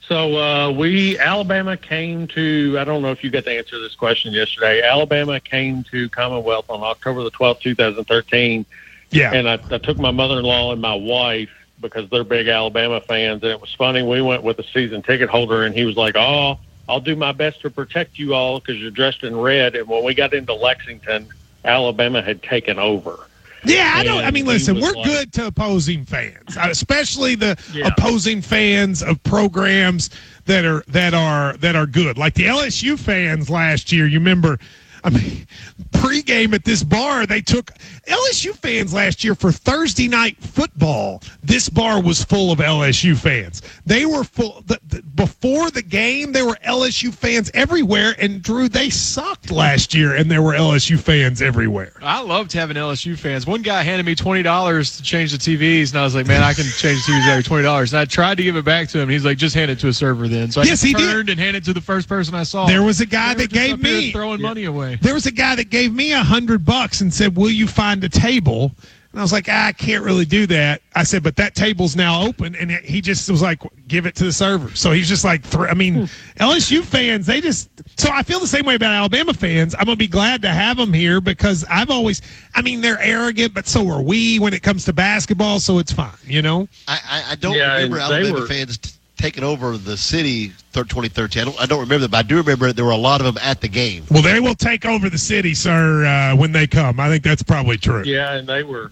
So 0.00 0.36
uh, 0.36 0.70
we 0.70 1.18
Alabama 1.18 1.76
came 1.76 2.26
to 2.28 2.76
I 2.78 2.84
don't 2.84 3.02
know 3.02 3.10
if 3.12 3.22
you 3.24 3.30
got 3.30 3.44
to 3.44 3.50
answer 3.56 3.76
to 3.76 3.78
this 3.80 3.94
question 3.94 4.32
yesterday. 4.32 4.82
Alabama 4.82 5.40
came 5.40 5.84
to 5.84 6.08
Commonwealth 6.10 6.68
on 6.68 6.82
October 6.82 7.22
the 7.22 7.30
twelfth, 7.30 7.60
two 7.60 7.74
thousand 7.74 8.04
thirteen, 8.04 8.66
Yeah. 9.10 9.32
and 9.32 9.48
I, 9.48 9.58
I 9.70 9.78
took 9.78 9.98
my 9.98 10.10
mother-in-law 10.10 10.72
and 10.72 10.82
my 10.82 10.94
wife 10.94 11.50
because 11.80 12.08
they're 12.10 12.24
big 12.24 12.46
Alabama 12.48 13.00
fans, 13.00 13.42
and 13.42 13.50
it 13.50 13.60
was 13.60 13.74
funny. 13.74 14.02
We 14.02 14.20
went 14.22 14.42
with 14.42 14.58
a 14.58 14.64
season 14.64 15.02
ticket 15.02 15.28
holder, 15.30 15.64
and 15.64 15.74
he 15.74 15.84
was 15.84 15.96
like, 15.96 16.14
"Oh, 16.16 16.58
I'll 16.88 17.00
do 17.00 17.16
my 17.16 17.32
best 17.32 17.62
to 17.62 17.70
protect 17.70 18.18
you 18.18 18.34
all 18.34 18.58
because 18.60 18.76
you're 18.80 18.90
dressed 18.90 19.22
in 19.22 19.34
red." 19.36 19.76
And 19.76 19.88
when 19.88 20.04
we 20.04 20.14
got 20.14 20.34
into 20.34 20.52
Lexington, 20.52 21.26
Alabama 21.64 22.22
had 22.22 22.42
taken 22.42 22.78
over. 22.78 23.18
Yeah, 23.64 23.92
I 23.94 24.02
don't. 24.02 24.24
I 24.24 24.32
mean, 24.32 24.44
listen, 24.44 24.80
we're 24.80 24.92
like- 24.92 25.04
good 25.04 25.32
to 25.34 25.46
opposing 25.46 26.04
fans, 26.04 26.56
uh, 26.56 26.66
especially 26.68 27.36
the 27.36 27.56
Yeah. 27.72 27.88
opposing 27.96 28.42
fans 28.42 29.04
of 29.04 29.22
programs 29.22 30.10
that 30.46 30.64
are 30.64 30.82
that 30.88 31.14
are 31.14 31.56
that 31.58 31.76
are 31.76 31.86
good. 31.86 32.18
Like 32.18 32.34
the 32.34 32.46
LSU 32.46 32.96
fans 32.98 33.48
last 33.48 33.92
year. 33.92 34.06
You 34.08 34.18
remember? 34.18 34.58
I 35.04 35.10
mean, 35.10 35.46
pregame 35.90 36.54
at 36.54 36.64
this 36.64 36.82
bar, 36.84 37.26
they 37.26 37.40
took 37.40 37.72
LSU 38.06 38.54
fans 38.56 38.94
last 38.94 39.24
year 39.24 39.34
for 39.34 39.50
Thursday 39.50 40.06
night 40.08 40.36
football. 40.40 41.22
This 41.42 41.68
bar 41.68 42.00
was 42.00 42.22
full 42.24 42.52
of 42.52 42.58
LSU 42.60 43.16
fans. 43.16 43.62
They 43.84 44.06
were 44.06 44.22
full 44.24 44.62
the, 44.66 44.78
the, 44.88 45.02
before 45.02 45.70
the 45.70 45.82
game. 45.82 46.32
There 46.32 46.46
were 46.46 46.58
LSU 46.66 47.12
fans 47.12 47.50
everywhere. 47.54 48.14
And 48.18 48.42
Drew, 48.42 48.68
they 48.68 48.90
sucked 48.90 49.50
last 49.50 49.92
year, 49.92 50.14
and 50.14 50.30
there 50.30 50.42
were 50.42 50.52
LSU 50.52 50.98
fans 50.98 51.42
everywhere. 51.42 51.92
I 52.00 52.20
loved 52.22 52.52
having 52.52 52.76
LSU 52.76 53.18
fans. 53.18 53.46
One 53.46 53.62
guy 53.62 53.82
handed 53.82 54.06
me 54.06 54.14
twenty 54.14 54.42
dollars 54.42 54.96
to 54.98 55.02
change 55.02 55.32
the 55.32 55.38
TVs, 55.38 55.90
and 55.90 56.00
I 56.00 56.04
was 56.04 56.14
like, 56.14 56.26
"Man, 56.26 56.42
I 56.42 56.54
can 56.54 56.64
change 56.64 57.04
the 57.06 57.12
TVs 57.12 57.28
every 57.28 57.42
twenty 57.42 57.64
dollars." 57.64 57.92
And 57.92 58.00
I 58.00 58.04
tried 58.04 58.36
to 58.36 58.42
give 58.44 58.56
it 58.56 58.64
back 58.64 58.88
to 58.90 58.98
him. 58.98 59.02
And 59.04 59.12
he's 59.12 59.24
like, 59.24 59.38
"Just 59.38 59.54
hand 59.54 59.70
it 59.70 59.78
to 59.80 59.88
a 59.88 59.92
server 59.92 60.28
then." 60.28 60.50
So 60.52 60.60
I 60.60 60.64
Yes, 60.64 60.80
he 60.80 60.92
did. 60.92 61.10
turned 61.10 61.28
and 61.28 61.40
handed 61.40 61.62
it 61.62 61.66
to 61.66 61.72
the 61.72 61.80
first 61.80 62.08
person 62.08 62.34
I 62.34 62.44
saw. 62.44 62.66
There 62.66 62.82
was 62.82 63.00
a 63.00 63.06
guy 63.06 63.34
that 63.34 63.50
gave 63.50 63.80
me 63.80 64.12
throwing 64.12 64.40
money 64.40 64.64
away. 64.64 64.91
There 65.00 65.14
was 65.14 65.26
a 65.26 65.32
guy 65.32 65.54
that 65.56 65.70
gave 65.70 65.92
me 65.92 66.12
a 66.12 66.22
hundred 66.22 66.64
bucks 66.64 67.00
and 67.00 67.12
said, 67.12 67.36
"Will 67.36 67.50
you 67.50 67.66
find 67.66 68.02
a 68.04 68.08
table?" 68.08 68.72
And 69.12 69.20
I 69.20 69.22
was 69.24 69.32
like, 69.32 69.46
"Ah, 69.50 69.66
"I 69.66 69.72
can't 69.72 70.02
really 70.04 70.24
do 70.24 70.46
that." 70.46 70.80
I 70.94 71.02
said, 71.04 71.22
"But 71.22 71.36
that 71.36 71.54
table's 71.54 71.94
now 71.96 72.22
open," 72.22 72.54
and 72.56 72.70
he 72.70 73.00
just 73.02 73.30
was 73.30 73.42
like, 73.42 73.62
"Give 73.86 74.06
it 74.06 74.14
to 74.16 74.24
the 74.24 74.32
server." 74.32 74.74
So 74.74 74.90
he's 74.92 75.08
just 75.08 75.22
like, 75.24 75.42
thr 75.44 75.66
I 75.68 75.74
mean, 75.74 76.08
LSU 76.40 76.82
fans, 76.82 77.26
they 77.26 77.40
just. 77.42 77.68
So 77.98 78.08
I 78.10 78.22
feel 78.22 78.40
the 78.40 78.46
same 78.46 78.64
way 78.64 78.74
about 78.74 78.94
Alabama 78.94 79.34
fans. 79.34 79.74
I'm 79.78 79.84
gonna 79.84 79.96
be 79.96 80.06
glad 80.06 80.40
to 80.42 80.48
have 80.48 80.78
them 80.78 80.92
here 80.94 81.20
because 81.20 81.64
I've 81.68 81.90
always. 81.90 82.22
I 82.54 82.62
mean, 82.62 82.80
they're 82.80 83.00
arrogant, 83.00 83.52
but 83.52 83.66
so 83.66 83.86
are 83.90 84.02
we 84.02 84.38
when 84.38 84.54
it 84.54 84.62
comes 84.62 84.86
to 84.86 84.92
basketball. 84.94 85.60
So 85.60 85.78
it's 85.78 85.92
fine, 85.92 86.10
you 86.24 86.40
know. 86.40 86.68
I, 86.88 87.00
I, 87.06 87.32
I 87.32 87.34
don't 87.34 87.54
Yeah, 87.54 87.74
remember 87.74 87.98
and 87.98 88.10
they 88.10 88.16
Alabama 88.16 88.40
were- 88.40 88.46
fans 88.46 88.78
t- 89.22 89.30
taking 89.30 89.44
over 89.44 89.76
the 89.76 89.96
city 89.96 90.52
2013. 90.72 91.42
I 91.42 91.44
don't, 91.44 91.60
I 91.60 91.66
don't 91.66 91.80
remember 91.80 92.02
that, 92.02 92.10
but 92.10 92.18
I 92.18 92.22
do 92.22 92.36
remember 92.38 92.72
there 92.72 92.84
were 92.84 92.90
a 92.90 92.96
lot 92.96 93.20
of 93.20 93.26
them 93.26 93.38
at 93.42 93.60
the 93.60 93.68
game. 93.68 94.04
Well, 94.10 94.22
they 94.22 94.40
will 94.40 94.54
take 94.54 94.84
over 94.84 95.08
the 95.08 95.18
city, 95.18 95.54
sir, 95.54 96.04
uh, 96.04 96.36
when 96.36 96.52
they 96.52 96.66
come. 96.66 97.00
I 97.00 97.08
think 97.08 97.24
that's 97.24 97.42
probably 97.42 97.76
true. 97.76 98.02
Yeah, 98.04 98.34
and 98.34 98.48
they 98.48 98.62
were 98.62 98.90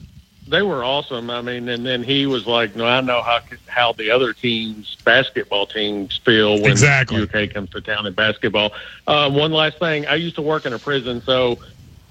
they 0.49 0.63
were 0.63 0.83
awesome. 0.83 1.31
I 1.31 1.43
mean, 1.43 1.69
and 1.69 1.87
then 1.87 2.03
he 2.03 2.27
was 2.27 2.47
like, 2.47 2.75
"No, 2.75 2.87
I 2.87 3.01
know 3.01 3.23
how 3.23 3.41
how 3.67 3.93
the 3.93 4.11
other 4.11 4.33
teams, 4.33 4.97
basketball 5.05 5.67
teams, 5.67 6.17
feel 6.19 6.61
when 6.61 6.73
Exactly. 6.73 7.23
UK 7.23 7.51
comes 7.53 7.71
to 7.71 7.81
town 7.81 8.07
in 8.07 8.13
basketball." 8.13 8.73
Uh, 9.07 9.31
one 9.31 9.53
last 9.53 9.79
thing, 9.79 10.07
I 10.07 10.17
used 10.17 10.37
to 10.37 10.43
work 10.43 10.67
in 10.67 10.73
a 10.73 10.79
prison, 10.79 11.23
so 11.23 11.59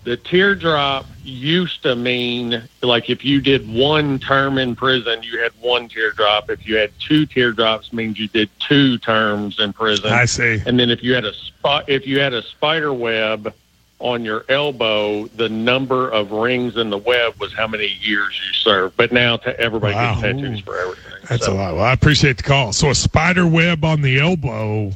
the 0.03 0.17
teardrop 0.17 1.05
used 1.23 1.83
to 1.83 1.95
mean 1.95 2.63
like 2.81 3.09
if 3.09 3.23
you 3.23 3.41
did 3.41 3.71
one 3.71 4.17
term 4.19 4.57
in 4.57 4.75
prison, 4.75 5.21
you 5.23 5.39
had 5.41 5.51
one 5.61 5.87
teardrop. 5.89 6.49
If 6.49 6.67
you 6.67 6.77
had 6.77 6.91
two 6.99 7.25
teardrops, 7.25 7.91
means 7.93 8.17
you 8.19 8.27
did 8.27 8.49
two 8.59 8.97
terms 8.99 9.59
in 9.59 9.73
prison. 9.73 10.11
I 10.11 10.25
see. 10.25 10.61
And 10.65 10.79
then 10.79 10.89
if 10.89 11.03
you 11.03 11.13
had 11.13 11.25
a 11.25 11.33
spot, 11.33 11.89
if 11.89 12.07
you 12.07 12.19
had 12.19 12.33
a 12.33 12.41
spider 12.41 12.93
web 12.93 13.53
on 13.99 14.23
your 14.23 14.45
elbow, 14.47 15.25
the 15.27 15.49
number 15.49 16.09
of 16.09 16.31
rings 16.31 16.77
in 16.77 16.89
the 16.89 16.97
web 16.97 17.33
was 17.39 17.53
how 17.53 17.67
many 17.67 17.97
years 18.01 18.39
you 18.47 18.53
served. 18.53 18.95
But 18.95 19.11
now 19.11 19.37
to 19.37 19.59
everybody 19.59 19.93
Wow. 19.93 20.21
gets 20.21 20.21
tattoos 20.21 20.59
for 20.61 20.79
everything. 20.79 21.13
That's 21.29 21.45
So, 21.45 21.53
a 21.53 21.55
lot. 21.55 21.75
Well, 21.75 21.83
I 21.83 21.91
appreciate 21.91 22.37
the 22.37 22.43
call. 22.43 22.71
So 22.71 22.89
a 22.89 22.95
spider 22.95 23.45
web 23.45 23.83
on 23.83 24.01
the 24.01 24.19
elbow. 24.19 24.93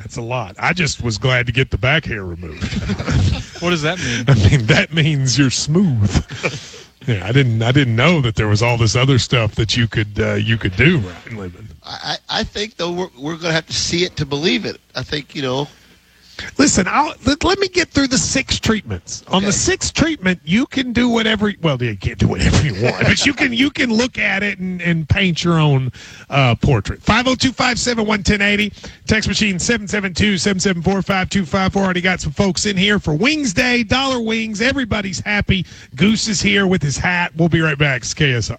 That's 0.00 0.16
a 0.16 0.22
lot. 0.22 0.56
I 0.58 0.72
just 0.72 1.02
was 1.02 1.18
glad 1.18 1.44
to 1.46 1.52
get 1.52 1.70
the 1.70 1.76
back 1.78 2.06
hair 2.06 2.24
removed. 2.24 2.64
What 3.60 3.70
does 3.70 3.82
that 3.82 3.98
mean? 3.98 4.24
I 4.28 4.48
mean, 4.48 4.66
that 4.68 4.94
means 4.94 5.38
you're 5.38 5.50
smooth. 5.50 6.10
yeah, 7.06 7.26
I 7.26 7.30
didn't. 7.30 7.62
I 7.62 7.72
didn't 7.72 7.94
know 7.94 8.22
that 8.22 8.34
there 8.34 8.48
was 8.48 8.62
all 8.62 8.78
this 8.78 8.96
other 8.96 9.18
stuff 9.18 9.54
that 9.56 9.76
you 9.76 9.86
could 9.86 10.18
uh, 10.18 10.34
you 10.36 10.56
could 10.56 10.74
do, 10.76 10.96
Ryan 11.00 11.36
Living. 11.36 11.68
I, 11.82 12.16
I 12.30 12.40
I 12.40 12.42
think 12.42 12.76
though 12.76 12.90
we're 12.90 13.10
we're 13.18 13.36
going 13.36 13.50
to 13.50 13.52
have 13.52 13.66
to 13.66 13.74
see 13.74 14.04
it 14.04 14.16
to 14.16 14.24
believe 14.24 14.64
it. 14.64 14.80
I 14.94 15.02
think 15.02 15.34
you 15.34 15.42
know. 15.42 15.68
Listen, 16.58 16.86
I'll, 16.88 17.14
let, 17.26 17.42
let 17.44 17.58
me 17.58 17.68
get 17.68 17.88
through 17.88 18.08
the 18.08 18.18
six 18.18 18.58
treatments. 18.60 19.24
On 19.28 19.42
the 19.42 19.48
Okay. 19.48 19.56
sixth 19.56 19.94
treatment, 19.94 20.40
you 20.44 20.66
can 20.66 20.92
do 20.92 21.08
whatever. 21.08 21.52
Well, 21.62 21.82
you 21.82 21.96
can't 21.96 22.18
do 22.18 22.28
whatever 22.28 22.64
you 22.66 22.82
want, 22.82 23.02
but 23.04 23.24
you 23.26 23.32
can 23.32 23.52
you 23.52 23.70
can 23.70 23.90
look 23.92 24.18
at 24.18 24.42
it 24.42 24.58
and, 24.58 24.80
and 24.82 25.08
paint 25.08 25.42
your 25.44 25.58
own 25.58 25.92
uh, 26.28 26.54
portrait. 26.56 27.02
Five 27.02 27.26
zero 27.26 27.36
two 27.36 27.52
five 27.52 27.78
seven 27.78 28.06
one 28.06 28.22
ten 28.22 28.40
eighty. 28.42 28.72
Text 29.06 29.28
machine 29.28 29.56
772-774-5254. 29.56 31.76
Already 31.76 32.00
got 32.00 32.20
some 32.20 32.32
folks 32.32 32.66
in 32.66 32.76
here 32.76 32.98
for 32.98 33.14
Wings 33.14 33.52
Day, 33.52 33.82
Dollar 33.82 34.20
Wings. 34.20 34.60
Everybody's 34.60 35.20
happy. 35.20 35.64
Goose 35.96 36.28
is 36.28 36.40
here 36.40 36.66
with 36.66 36.82
his 36.82 36.96
hat. 36.96 37.32
We'll 37.36 37.48
be 37.48 37.60
right 37.60 37.78
back. 37.78 38.02
It's 38.02 38.14
KSR. 38.14 38.58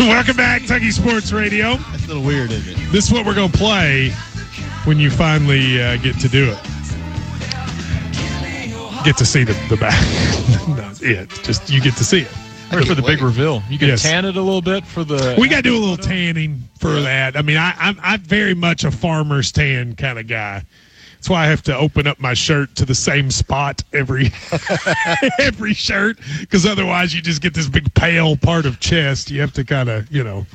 Welcome 0.08 0.36
back, 0.36 0.60
Kentucky 0.60 0.92
Sports 0.92 1.30
Radio. 1.30 1.76
That's 1.76 2.04
a 2.04 2.06
little 2.06 2.22
weird, 2.22 2.50
isn't 2.52 2.72
it? 2.72 2.90
This 2.90 3.08
is 3.08 3.12
what 3.12 3.26
we're 3.26 3.34
going 3.34 3.52
to 3.52 3.58
play 3.58 4.08
when 4.84 4.98
you 4.98 5.10
finally 5.10 5.82
uh, 5.82 5.98
get 5.98 6.18
to 6.20 6.28
do 6.28 6.50
it. 6.50 6.58
Get 9.04 9.18
to 9.18 9.26
see 9.26 9.44
the, 9.44 9.52
the 9.68 9.76
back. 9.76 10.00
no, 10.68 10.90
yeah, 11.06 11.26
just 11.42 11.68
you 11.68 11.82
get 11.82 11.98
to 11.98 12.04
see 12.04 12.22
it. 12.22 12.32
Ready 12.72 12.86
for 12.86 12.94
the 12.94 13.02
big 13.02 13.20
reveal. 13.20 13.62
You 13.68 13.78
can 13.78 13.88
Yes. 13.88 14.02
tan 14.02 14.24
it 14.24 14.36
a 14.38 14.40
little 14.40 14.62
bit 14.62 14.86
for 14.86 15.04
the. 15.04 15.36
We 15.38 15.48
got 15.48 15.56
to 15.56 15.62
do 15.62 15.76
a 15.76 15.78
little 15.78 15.98
tanning 15.98 16.62
for 16.78 16.98
that. 17.02 17.36
I 17.36 17.42
mean, 17.42 17.58
I, 17.58 17.74
I'm 17.78 18.00
I'm 18.02 18.20
very 18.20 18.54
much 18.54 18.84
a 18.84 18.90
farmer's 18.90 19.52
tan 19.52 19.96
kind 19.96 20.18
of 20.18 20.26
guy. 20.26 20.64
That's 21.20 21.28
why 21.28 21.44
I 21.44 21.48
have 21.48 21.60
to 21.64 21.76
open 21.76 22.06
up 22.06 22.18
my 22.18 22.32
shirt 22.32 22.74
to 22.76 22.86
the 22.86 22.94
same 22.94 23.30
spot 23.30 23.84
every 23.92 24.32
every 25.38 25.74
shirt, 25.74 26.18
because 26.40 26.64
otherwise 26.64 27.14
you 27.14 27.20
just 27.20 27.42
get 27.42 27.52
this 27.52 27.68
big 27.68 27.92
pale 27.92 28.38
part 28.38 28.64
of 28.64 28.80
chest. 28.80 29.30
You 29.30 29.42
have 29.42 29.52
to 29.52 29.62
kind 29.62 29.90
of, 29.90 30.10
you 30.10 30.24
know, 30.24 30.46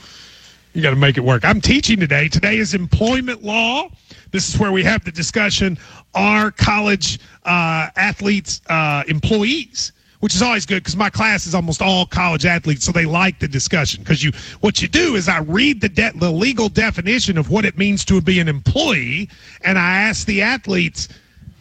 you 0.74 0.82
got 0.82 0.90
to 0.90 0.96
make 0.96 1.18
it 1.18 1.22
work. 1.24 1.46
I'm 1.46 1.62
teaching 1.62 2.00
today. 2.00 2.30
Today 2.30 2.58
is 2.58 2.74
employment 2.74 3.44
law. 3.44 3.90
This 4.32 4.50
is 4.50 4.60
where 4.60 4.72
we 4.72 4.82
have 4.82 5.06
the 5.06 5.12
discussion: 5.12 5.78
Are 6.16 6.50
college 6.50 7.20
uh, 7.44 7.90
athletes 7.96 8.62
uh, 8.68 9.04
employees? 9.08 9.92
Which 10.26 10.34
is 10.34 10.42
always 10.42 10.66
good 10.66 10.82
because 10.82 10.96
my 10.96 11.12
class 11.12 11.46
is 11.46 11.54
almost 11.54 11.84
all 11.84 12.08
college 12.08 12.48
athletes, 12.48 12.84
so 12.84 12.92
they 12.92 13.06
like 13.06 13.38
the 13.38 13.48
discussion. 13.48 14.02
Because 14.02 14.24
you, 14.24 14.32
what 14.62 14.82
you 14.82 14.88
do 14.88 15.14
is 15.14 15.30
I 15.30 15.42
read 15.42 15.82
the 15.82 15.88
de- 15.88 16.14
the 16.16 16.32
legal 16.32 16.68
definition 16.68 17.38
of 17.38 17.52
what 17.52 17.64
it 17.64 17.78
means 17.78 18.04
to 18.06 18.20
be 18.22 18.40
an 18.40 18.48
employee, 18.48 19.30
and 19.64 19.78
I 19.78 19.98
ask 20.02 20.26
the 20.26 20.42
athletes, 20.42 21.10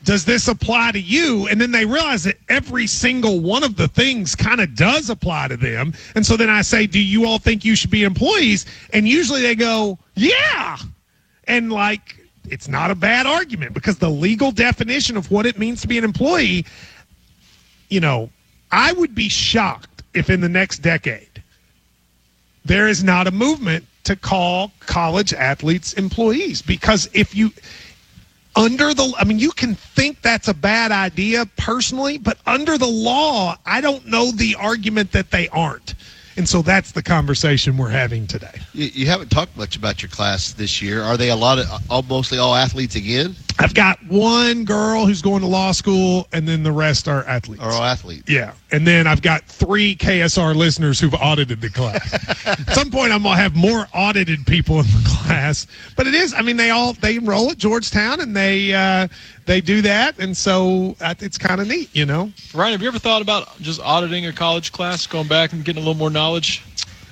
does 0.04 0.24
this 0.24 0.48
apply 0.48 0.92
to 0.92 0.98
you? 0.98 1.46
And 1.48 1.60
then 1.60 1.72
they 1.72 1.84
realize 1.84 2.24
that 2.24 2.38
every 2.48 2.86
single 2.86 3.40
one 3.40 3.64
of 3.64 3.76
the 3.76 3.86
things 3.86 4.34
kind 4.34 4.62
of 4.62 4.74
does 4.74 5.10
apply 5.10 5.48
to 5.48 5.58
them. 5.58 5.92
And 6.14 6.24
so 6.24 6.34
then 6.34 6.48
I 6.48 6.62
say, 6.62 6.86
do 6.86 6.98
you 6.98 7.26
all 7.26 7.38
think 7.38 7.66
you 7.66 7.76
should 7.76 7.90
be 7.90 8.02
employees? 8.02 8.64
And 8.94 9.06
usually 9.06 9.42
they 9.42 9.56
go, 9.56 9.98
yeah. 10.14 10.78
And 11.48 11.70
like, 11.70 12.18
it's 12.48 12.66
not 12.66 12.90
a 12.90 12.94
bad 12.94 13.26
argument 13.26 13.74
because 13.74 13.98
the 13.98 14.08
legal 14.08 14.52
definition 14.52 15.18
of 15.18 15.30
what 15.30 15.44
it 15.44 15.58
means 15.58 15.82
to 15.82 15.86
be 15.86 15.98
an 15.98 16.04
employee, 16.04 16.64
you 17.90 18.00
know, 18.00 18.30
I 18.74 18.92
would 18.92 19.14
be 19.14 19.28
shocked 19.28 20.02
if 20.14 20.28
in 20.28 20.40
the 20.40 20.48
next 20.48 20.80
decade 20.80 21.42
there 22.64 22.88
is 22.88 23.04
not 23.04 23.28
a 23.28 23.30
movement 23.30 23.84
to 24.02 24.16
call 24.16 24.72
college 24.80 25.32
athletes 25.32 25.92
employees 25.92 26.60
because 26.60 27.08
if 27.12 27.36
you 27.36 27.52
under 28.56 28.92
the 28.92 29.14
I 29.16 29.22
mean 29.24 29.38
you 29.38 29.52
can 29.52 29.76
think 29.76 30.22
that's 30.22 30.48
a 30.48 30.54
bad 30.54 30.90
idea 30.90 31.46
personally, 31.56 32.18
but 32.18 32.38
under 32.46 32.76
the 32.76 32.88
law, 32.88 33.56
I 33.64 33.80
don't 33.80 34.06
know 34.08 34.32
the 34.32 34.56
argument 34.56 35.12
that 35.12 35.30
they 35.30 35.48
aren't. 35.50 35.94
And 36.36 36.48
so 36.48 36.62
that's 36.62 36.92
the 36.92 37.02
conversation 37.02 37.76
we're 37.76 37.88
having 37.90 38.26
today. 38.26 38.60
You, 38.72 38.86
you 38.92 39.06
haven't 39.06 39.30
talked 39.30 39.56
much 39.56 39.76
about 39.76 40.02
your 40.02 40.08
class 40.08 40.52
this 40.52 40.82
year. 40.82 41.02
Are 41.02 41.16
they 41.16 41.30
a 41.30 41.36
lot 41.36 41.58
of 41.58 41.66
all, 41.90 42.02
mostly 42.02 42.38
all 42.38 42.54
athletes 42.54 42.96
again, 42.96 43.36
I've 43.58 43.74
got 43.74 44.04
one 44.06 44.64
girl 44.64 45.06
who's 45.06 45.22
going 45.22 45.40
to 45.42 45.46
law 45.46 45.72
school 45.72 46.26
and 46.32 46.48
then 46.48 46.64
the 46.64 46.72
rest 46.72 47.06
are 47.06 47.24
athletes. 47.24 47.62
or 47.62 47.70
all 47.70 47.84
athletes? 47.84 48.28
Yeah. 48.28 48.54
And 48.72 48.86
then 48.86 49.06
I've 49.06 49.22
got 49.22 49.44
three 49.44 49.94
KSR 49.94 50.56
listeners 50.56 50.98
who've 50.98 51.14
audited 51.14 51.60
the 51.60 51.70
class. 51.70 52.46
at 52.46 52.74
some 52.74 52.90
point, 52.90 53.12
I'm 53.12 53.22
going 53.22 53.36
to 53.36 53.42
have 53.42 53.54
more 53.54 53.86
audited 53.94 54.44
people 54.46 54.80
in 54.80 54.86
the 54.86 55.03
class. 55.24 55.66
But 55.96 56.06
it 56.06 56.14
is, 56.14 56.34
I 56.34 56.42
mean, 56.42 56.56
they 56.56 56.70
all, 56.70 56.92
they 56.94 57.16
enroll 57.16 57.50
at 57.50 57.58
Georgetown 57.58 58.20
and 58.20 58.36
they, 58.36 58.72
uh, 58.72 59.08
they 59.46 59.60
do 59.60 59.82
that. 59.82 60.18
And 60.18 60.36
so 60.36 60.96
uh, 61.00 61.14
it's 61.20 61.38
kind 61.38 61.60
of 61.60 61.68
neat, 61.68 61.94
you 61.94 62.06
know? 62.06 62.32
Ryan, 62.52 62.72
have 62.72 62.82
you 62.82 62.88
ever 62.88 62.98
thought 62.98 63.22
about 63.22 63.60
just 63.60 63.80
auditing 63.80 64.26
a 64.26 64.32
college 64.32 64.72
class, 64.72 65.06
going 65.06 65.28
back 65.28 65.52
and 65.52 65.64
getting 65.64 65.82
a 65.82 65.86
little 65.86 65.98
more 65.98 66.10
knowledge? 66.10 66.62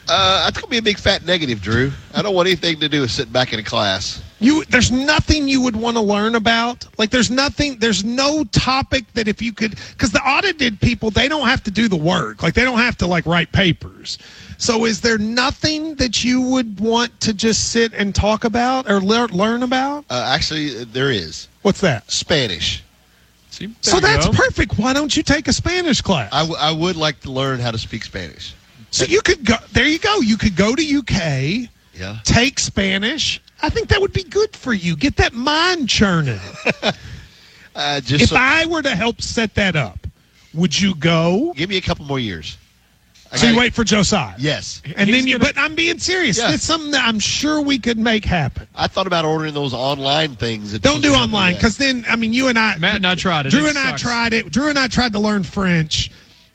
Uh, 0.08 0.44
that's 0.44 0.58
gonna 0.58 0.70
be 0.70 0.78
a 0.78 0.82
big 0.82 0.98
fat 0.98 1.24
negative, 1.24 1.62
Drew. 1.62 1.92
I 2.14 2.22
don't 2.22 2.34
want 2.34 2.48
anything 2.48 2.80
to 2.80 2.88
do 2.88 3.02
with 3.02 3.10
sitting 3.10 3.32
back 3.32 3.52
in 3.52 3.60
a 3.60 3.62
class. 3.62 4.22
You, 4.42 4.64
there's 4.66 4.90
nothing 4.90 5.46
you 5.48 5.60
would 5.62 5.76
want 5.76 5.96
to 5.96 6.02
learn 6.02 6.34
about. 6.34 6.86
Like, 6.98 7.10
there's 7.10 7.30
nothing, 7.30 7.78
there's 7.78 8.04
no 8.04 8.44
topic 8.44 9.04
that 9.14 9.28
if 9.28 9.40
you 9.40 9.52
could, 9.52 9.76
because 9.92 10.10
the 10.10 10.20
audited 10.20 10.80
people, 10.80 11.10
they 11.10 11.28
don't 11.28 11.46
have 11.46 11.62
to 11.64 11.70
do 11.70 11.88
the 11.88 11.96
work. 11.96 12.42
Like, 12.42 12.54
they 12.54 12.64
don't 12.64 12.78
have 12.78 12.96
to, 12.98 13.06
like, 13.06 13.24
write 13.26 13.52
papers. 13.52 14.18
So, 14.58 14.84
is 14.84 15.00
there 15.00 15.18
nothing 15.18 15.94
that 15.96 16.24
you 16.24 16.40
would 16.40 16.80
want 16.80 17.18
to 17.20 17.32
just 17.32 17.70
sit 17.72 17.92
and 17.94 18.14
talk 18.14 18.44
about 18.44 18.90
or 18.90 19.00
lear, 19.00 19.26
learn 19.28 19.62
about? 19.62 20.04
Uh, 20.10 20.24
actually, 20.34 20.84
there 20.84 21.10
is 21.10 21.48
What's 21.62 21.80
that? 21.82 22.10
Spanish. 22.10 22.82
See, 23.50 23.68
so 23.82 24.00
that's 24.00 24.26
go. 24.26 24.32
perfect. 24.32 24.78
Why 24.78 24.92
don't 24.92 25.14
you 25.16 25.22
take 25.22 25.46
a 25.46 25.52
Spanish 25.52 26.00
class? 26.00 26.30
I, 26.32 26.40
w- 26.40 26.58
I 26.58 26.72
would 26.72 26.96
like 26.96 27.20
to 27.20 27.30
learn 27.30 27.60
how 27.60 27.70
to 27.70 27.78
speak 27.78 28.02
Spanish. 28.02 28.54
so 28.90 29.04
you 29.04 29.20
could 29.20 29.44
go. 29.44 29.56
There 29.72 29.86
you 29.86 29.98
go. 29.98 30.20
You 30.20 30.36
could 30.38 30.56
go 30.56 30.74
to 30.74 30.82
UK, 30.98 31.68
Yeah. 31.94 32.16
take 32.24 32.58
Spanish. 32.58 33.40
I 33.62 33.68
think 33.70 33.88
that 33.88 34.00
would 34.00 34.12
be 34.12 34.24
good 34.24 34.54
for 34.56 34.72
you. 34.72 34.96
Get 34.96 35.16
that 35.16 35.32
mind 35.32 35.88
churning. 35.88 36.40
Uh, 37.74 38.00
just 38.00 38.24
if 38.24 38.28
so, 38.28 38.36
I 38.38 38.66
were 38.66 38.82
to 38.82 38.94
help 38.94 39.22
set 39.22 39.54
that 39.54 39.76
up, 39.76 40.06
would 40.52 40.78
you 40.78 40.94
go? 40.94 41.54
give 41.56 41.70
me 41.70 41.78
a 41.78 41.80
couple 41.80 42.04
more 42.04 42.18
years. 42.18 42.58
I 43.32 43.36
So 43.36 43.46
you 43.46 43.56
wait 43.56 43.72
for 43.72 43.82
Josiah. 43.82 44.34
Yes. 44.36 44.82
And 44.94 45.08
He's 45.08 45.16
then 45.16 45.26
you, 45.26 45.38
gonna- 45.38 45.54
but 45.54 45.58
I'm 45.58 45.74
being 45.74 45.98
serious. 45.98 46.36
Yeah. 46.36 46.52
It's 46.52 46.64
something 46.64 46.90
that 46.90 47.02
I'm 47.08 47.18
sure 47.18 47.62
we 47.62 47.78
could 47.78 47.96
make 47.96 48.26
happen. 48.26 48.68
I 48.74 48.88
thought 48.88 49.06
about 49.06 49.24
ordering 49.24 49.54
those 49.54 49.72
online 49.72 50.36
things. 50.36 50.72
that 50.72 50.82
Don't 50.82 51.00
do 51.00 51.14
online 51.14 51.54
because 51.54 51.78
then, 51.78 52.04
I 52.06 52.16
mean, 52.16 52.34
you 52.34 52.48
and 52.48 52.58
I, 52.58 52.76
Matt 52.76 52.96
and 52.96 53.06
I 53.06 53.14
tried 53.14 53.46
it. 53.46 53.50
Drew 53.52 53.64
It 53.64 53.70
and 53.70 53.78
I 53.78 53.96
tried 53.96 54.34
it. 54.34 54.50
Drew 54.52 54.68
and 54.68 54.78
I 54.78 54.86
tried 54.88 55.14
to 55.14 55.18
learn 55.18 55.42
French 55.42 56.10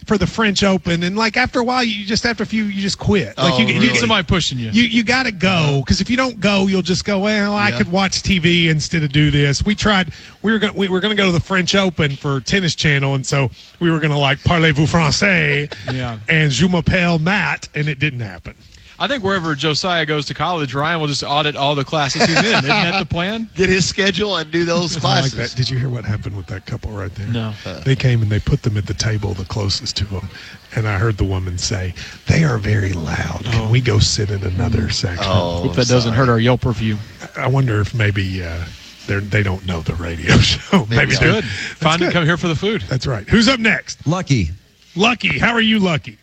for 0.07 0.17
the 0.17 0.25
French 0.25 0.63
Open, 0.63 1.03
and 1.03 1.17
like 1.17 1.35
after 1.37 1.59
a 1.59 1.63
while, 1.63 1.83
you 1.83 2.05
just 2.05 2.25
after 2.25 2.41
a 2.43 2.45
few, 2.45 2.63
you 2.63 2.81
just 2.81 2.97
quit. 2.97 3.37
Like 3.37 3.53
Oh, 3.53 3.57
you, 3.59 3.67
You 3.67 3.73
you, 3.73 3.79
need 3.81 3.87
really? 3.87 3.99
somebody 3.99 4.25
pushing 4.25 4.57
you. 4.57 4.69
you, 4.71 4.83
you 4.83 5.03
got 5.03 5.23
to 5.23 5.31
go 5.31 5.81
because 5.85 5.99
if 6.01 6.09
you 6.09 6.15
don't 6.17 6.39
go, 6.39 6.67
you'll 6.67 6.81
just 6.81 7.03
go. 7.05 7.19
Well, 7.19 7.53
I 7.53 7.69
Yeah. 7.69 7.77
could 7.77 7.91
watch 7.91 8.23
TV 8.23 8.69
instead 8.69 9.03
of 9.03 9.11
do 9.11 9.29
this. 9.29 9.63
We 9.65 9.75
tried. 9.75 10.13
We 10.41 10.51
were 10.53 10.59
gonna, 10.59 10.73
We 10.73 10.87
were 10.87 11.01
going 11.01 11.15
to 11.15 11.21
go 11.21 11.25
to 11.27 11.31
the 11.33 11.39
French 11.41 11.75
Open 11.75 12.15
for 12.15 12.39
Tennis 12.39 12.73
Channel, 12.73 13.15
and 13.15 13.25
so 13.25 13.51
we 13.79 13.91
were 13.91 13.99
going 13.99 14.11
to 14.11 14.17
like 14.17 14.39
parlez-vous 14.39 14.85
français 14.87 15.71
Yeah. 15.93 16.17
and 16.29 16.51
je 16.51 16.67
m'appelle 16.67 17.19
Matt, 17.19 17.67
and 17.75 17.87
it 17.89 17.99
didn't 17.99 18.21
happen. 18.21 18.55
I 18.99 19.07
think 19.07 19.23
wherever 19.23 19.53
Josiah 19.53 20.05
goes 20.07 20.25
to 20.25 20.33
college, 20.33 20.73
Ryan 20.73 20.99
will 20.99 21.07
just 21.07 21.23
audit 21.23 21.55
all 21.55 21.75
the 21.75 21.83
classes 21.83 22.23
he's 22.25 22.38
in. 22.38 22.45
Isn't 22.45 22.67
that 22.67 22.97
the 22.99 23.05
plan? 23.13 23.47
Get 23.55 23.69
his 23.69 23.86
schedule 23.88 24.38
and 24.38 24.49
do 24.51 24.65
those 24.65 24.93
I 25.05 25.21
like 25.21 25.31
classes. 25.31 25.33
that. 25.33 25.55
Did 25.55 25.69
you 25.69 25.77
hear 25.77 25.89
what 25.89 26.03
happened 26.03 26.36
with 26.36 26.47
that 26.47 26.65
couple 26.65 26.91
right 26.91 27.13
there? 27.13 27.27
No. 27.27 27.53
They 27.86 27.95
came 27.95 28.21
and 28.23 28.31
they 28.31 28.39
put 28.39 28.63
them 28.63 28.75
at 28.75 28.88
the 28.88 28.95
table 28.95 29.33
the 29.36 29.45
closest 29.45 29.95
to 29.97 30.05
them. 30.05 30.27
And 30.75 30.88
I 30.88 30.97
heard 30.97 31.17
the 31.17 31.23
woman 31.25 31.57
say, 31.57 31.93
They 32.27 32.43
are 32.43 32.57
very 32.57 32.93
loud. 32.93 33.43
Can 33.45 33.69
we 33.69 33.81
go 33.81 33.99
sit 33.99 34.31
in 34.31 34.43
another 34.43 34.89
section? 34.89 35.25
Oh, 35.27 35.63
Hope 35.63 35.75
that 35.75 35.88
doesn't 35.88 36.13
hurt 36.13 36.27
our 36.29 36.39
Yelp 36.39 36.65
review. 36.65 36.97
I 37.38 37.47
wonder 37.47 37.79
if 37.79 37.93
maybe 37.93 38.43
uh, 38.43 38.65
they're, 39.05 39.21
they 39.21 39.43
don't 39.43 39.65
know 39.65 39.81
the 39.81 39.93
radio 39.95 40.38
show. 40.39 40.86
Maybe, 40.88 41.12
so. 41.13 41.19
they're- 41.23 41.31
Good. 41.41 41.45
Find 41.45 41.99
good. 41.99 42.07
him. 42.07 42.13
Come 42.13 42.25
here 42.25 42.38
for 42.38 42.47
the 42.47 42.55
food. 42.55 42.81
That's 42.89 43.05
right. 43.07 43.27
Who's 43.29 43.47
up 43.47 43.60
next? 43.60 44.05
Lucky. 44.07 44.49
Lucky. 44.95 45.38
How 45.39 45.53
are 45.53 45.62
you, 45.62 45.77
Lucky? 45.79 46.17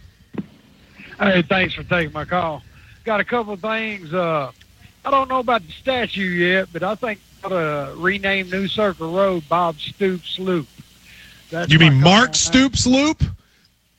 Hey, 1.32 1.42
thanks 1.42 1.74
for 1.74 1.82
taking 1.82 2.12
my 2.12 2.24
call. 2.24 2.62
Got 3.04 3.20
a 3.20 3.24
couple 3.24 3.52
of 3.54 3.60
things. 3.60 4.12
Uh, 4.12 4.50
I 5.04 5.10
don't 5.10 5.28
know 5.28 5.40
about 5.40 5.66
the 5.66 5.72
statue 5.72 6.22
yet, 6.22 6.68
but 6.72 6.82
I 6.82 6.94
think 6.94 7.20
I 7.42 7.46
ought 7.46 7.50
to 7.50 7.94
rename 7.96 8.50
New 8.50 8.68
Circle 8.68 9.12
Road 9.12 9.44
Bob 9.48 9.78
Stoops 9.78 10.38
Loop. 10.38 10.66
That's 11.50 11.70
You 11.70 11.78
mean 11.78 12.00
Mark. 12.00 12.34
Stoops 12.34 12.87
Loop? 12.87 13.22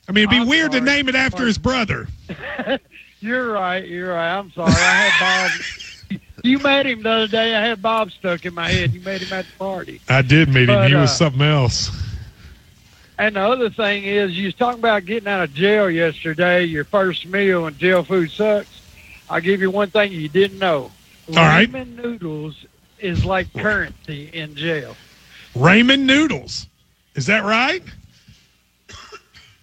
I 0.08 0.12
mean, 0.12 0.24
it'd 0.24 0.30
be 0.32 0.38
I'm 0.38 0.48
weird 0.48 0.72
to 0.74 0.82
name 0.82 1.10
it 1.10 1.16
after 1.16 1.46
his 1.46 1.58
brother. 1.58 2.08
You're 3.20 3.52
right. 3.52 3.88
You're 3.88 4.14
right. 4.14 4.38
I'm 4.38 4.52
sorry. 4.52 4.72
I 4.72 5.10
had 5.10 5.50
Bob. 5.52 5.52
You 6.44 6.60
met 6.60 6.86
him 6.86 7.02
the 7.02 7.10
other 7.10 7.28
day. 7.28 7.56
I 7.56 7.66
had 7.66 7.82
Bob 7.82 8.12
stuck 8.12 8.46
in 8.46 8.54
my 8.54 8.70
head. 8.70 8.94
You 8.94 9.02
met 9.02 9.20
him 9.20 9.34
at 9.34 9.46
the 9.46 9.52
party. 9.58 10.00
I 10.08 10.22
did 10.22 10.48
meet 10.50 10.70
him. 10.70 10.76
But, 10.76 10.90
He 10.90 10.96
was 10.96 11.10
uh, 11.10 11.14
something 11.14 11.42
else. 11.42 11.90
And 13.18 13.36
the 13.36 13.42
other 13.42 13.70
thing 13.70 14.04
is, 14.04 14.38
you 14.38 14.46
was 14.46 14.56
talking 14.56 14.80
about 14.80 15.06
getting 15.06 15.28
out 15.28 15.44
of 15.44 15.54
jail 15.54 15.90
yesterday. 15.90 16.66
Your 16.66 16.84
first 16.84 17.26
meal 17.26 17.66
and 17.68 17.78
jail 17.78 18.04
food 18.04 18.30
sucks. 18.32 18.82
I'll 19.30 19.42
give 19.42 19.62
you 19.62 19.72
one 19.72 19.90
thing 19.90 20.12
you 20.12 20.28
didn't 20.28 20.60
know. 20.60 20.92
All 21.30 21.36
right. 21.36 21.70
Ramen 21.72 21.96
noodles 21.96 22.66
is 23.00 23.26
like 23.26 23.52
currency 23.54 24.30
in 24.34 24.56
jail. 24.56 24.96
Raymond 25.56 26.06
Noodles. 26.06 26.68
Is 27.16 27.26
that 27.28 27.44
right? 27.44 27.82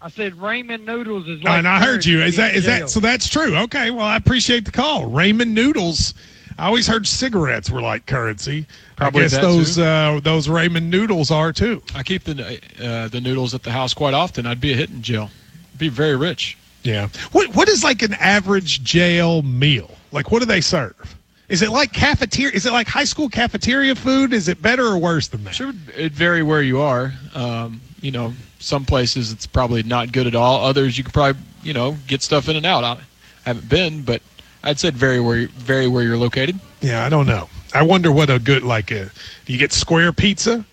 I 0.01 0.09
said 0.09 0.33
ramen 0.33 0.85
noodles 0.85 1.29
is 1.29 1.43
like. 1.45 1.59
and 1.59 1.69
I 1.69 1.79
heard 1.79 2.05
you. 2.05 2.23
Is 2.23 2.37
that 2.37 2.55
jail. 2.55 2.63
that 2.63 2.91
so? 2.91 2.99
That's 2.99 3.29
true. 3.29 3.57
Okay. 3.57 3.91
Well, 3.91 4.05
I 4.05 4.17
appreciate 4.17 4.65
the 4.65 4.73
call. 4.73 5.07
Raymond 5.07 5.55
Noodles. 5.55 6.15
I 6.59 6.67
always 6.67 6.87
heard 6.87 7.07
cigarettes 7.07 7.71
were 7.71 7.81
like 7.81 8.07
currency. 8.07 8.67
Probably 8.97 9.25
I 9.25 9.29
guess 9.29 9.39
those 9.39 9.79
uh, 9.79 10.21
those 10.23 10.49
Raymond 10.49 10.91
Noodles 10.91 11.31
are 11.31 11.53
too. 11.53 11.83
I 11.95 12.03
keep 12.03 12.25
the 12.25 12.61
uh, 12.81 13.09
the 13.09 13.21
noodles 13.21 13.55
at 13.55 13.63
the 13.63 13.71
house 13.71 13.95
quite 13.95 14.15
often. 14.15 14.47
I'd 14.47 14.61
be 14.61 14.73
a 14.73 14.77
hit 14.77 14.91
in 14.91 15.03
jail. 15.03 15.31
Be 15.79 15.89
very 15.89 16.17
rich. 16.17 16.57
Yeah. 16.83 17.09
What 17.33 17.55
what 17.55 17.69
is 17.69 17.85
like 17.85 18.03
an 18.03 18.15
average 18.15 18.83
jail 18.83 19.43
meal? 19.43 19.91
Like 20.11 20.31
what 20.31 20.41
do 20.41 20.47
they 20.47 20.61
serve? 20.61 21.17
Is 21.49 21.63
it 21.63 21.71
like 21.71 21.93
cafeteria? 21.93 22.55
Is 22.55 22.67
it 22.67 22.73
like 22.73 22.89
high 22.89 23.05
school 23.05 23.29
cafeteria 23.29 23.95
food? 23.95 24.33
Is 24.33 24.49
it 24.49 24.63
better 24.63 24.87
or 24.87 24.99
worse 24.99 25.29
than 25.29 25.45
that? 25.45 25.55
Sure, 25.55 25.73
it 25.97 26.13
vary 26.13 26.43
where 26.43 26.63
you 26.63 26.81
are. 26.81 27.13
Um, 27.35 27.81
you 28.01 28.11
know, 28.11 28.33
some 28.59 28.85
places 28.85 29.33
it's 29.33 29.47
probably 29.47 29.83
not 29.83 30.13
good 30.13 30.27
at 30.27 30.35
all. 30.35 30.65
Others 30.65 30.97
you 30.97 31.05
could 31.05 31.15
probably 31.15 31.41
you 31.63 31.73
know 31.73 31.97
get 32.07 32.23
stuff 32.23 32.49
in 32.49 32.57
and 32.57 32.67
out. 32.67 32.85
I, 32.85 32.99
haven't 33.45 33.69
been, 33.69 34.03
but 34.03 34.23
I'd 34.63 34.79
said 34.79 34.95
very 34.97 35.21
where 35.21 35.47
very 35.49 35.89
where 35.89 36.03
you're 36.03 36.17
located. 36.17 36.59
Yeah, 36.81 37.05
I 37.05 37.09
don't 37.09 37.27
know. 37.27 37.49
I 37.75 37.83
wonder 37.83 38.13
what 38.13 38.31
a 38.31 38.39
good 38.39 38.63
like. 38.63 38.91
A, 38.91 39.11
do 39.45 39.53
you 39.53 39.59
get 39.59 39.73
square 39.73 40.13
pizza? 40.13 40.65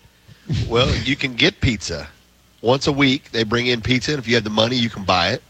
Well, 0.68 0.94
you 1.04 1.16
can 1.16 1.34
get 1.34 1.60
pizza 1.60 2.08
once 2.62 2.86
a 2.86 2.92
week. 2.92 3.30
They 3.30 3.42
bring 3.44 3.66
in 3.68 3.80
pizza, 3.80 4.12
and 4.12 4.18
if 4.20 4.26
you 4.28 4.34
have 4.34 4.44
the 4.44 4.50
money, 4.50 4.76
you 4.76 4.90
can 4.90 5.04
buy 5.04 5.30
it. 5.30 5.42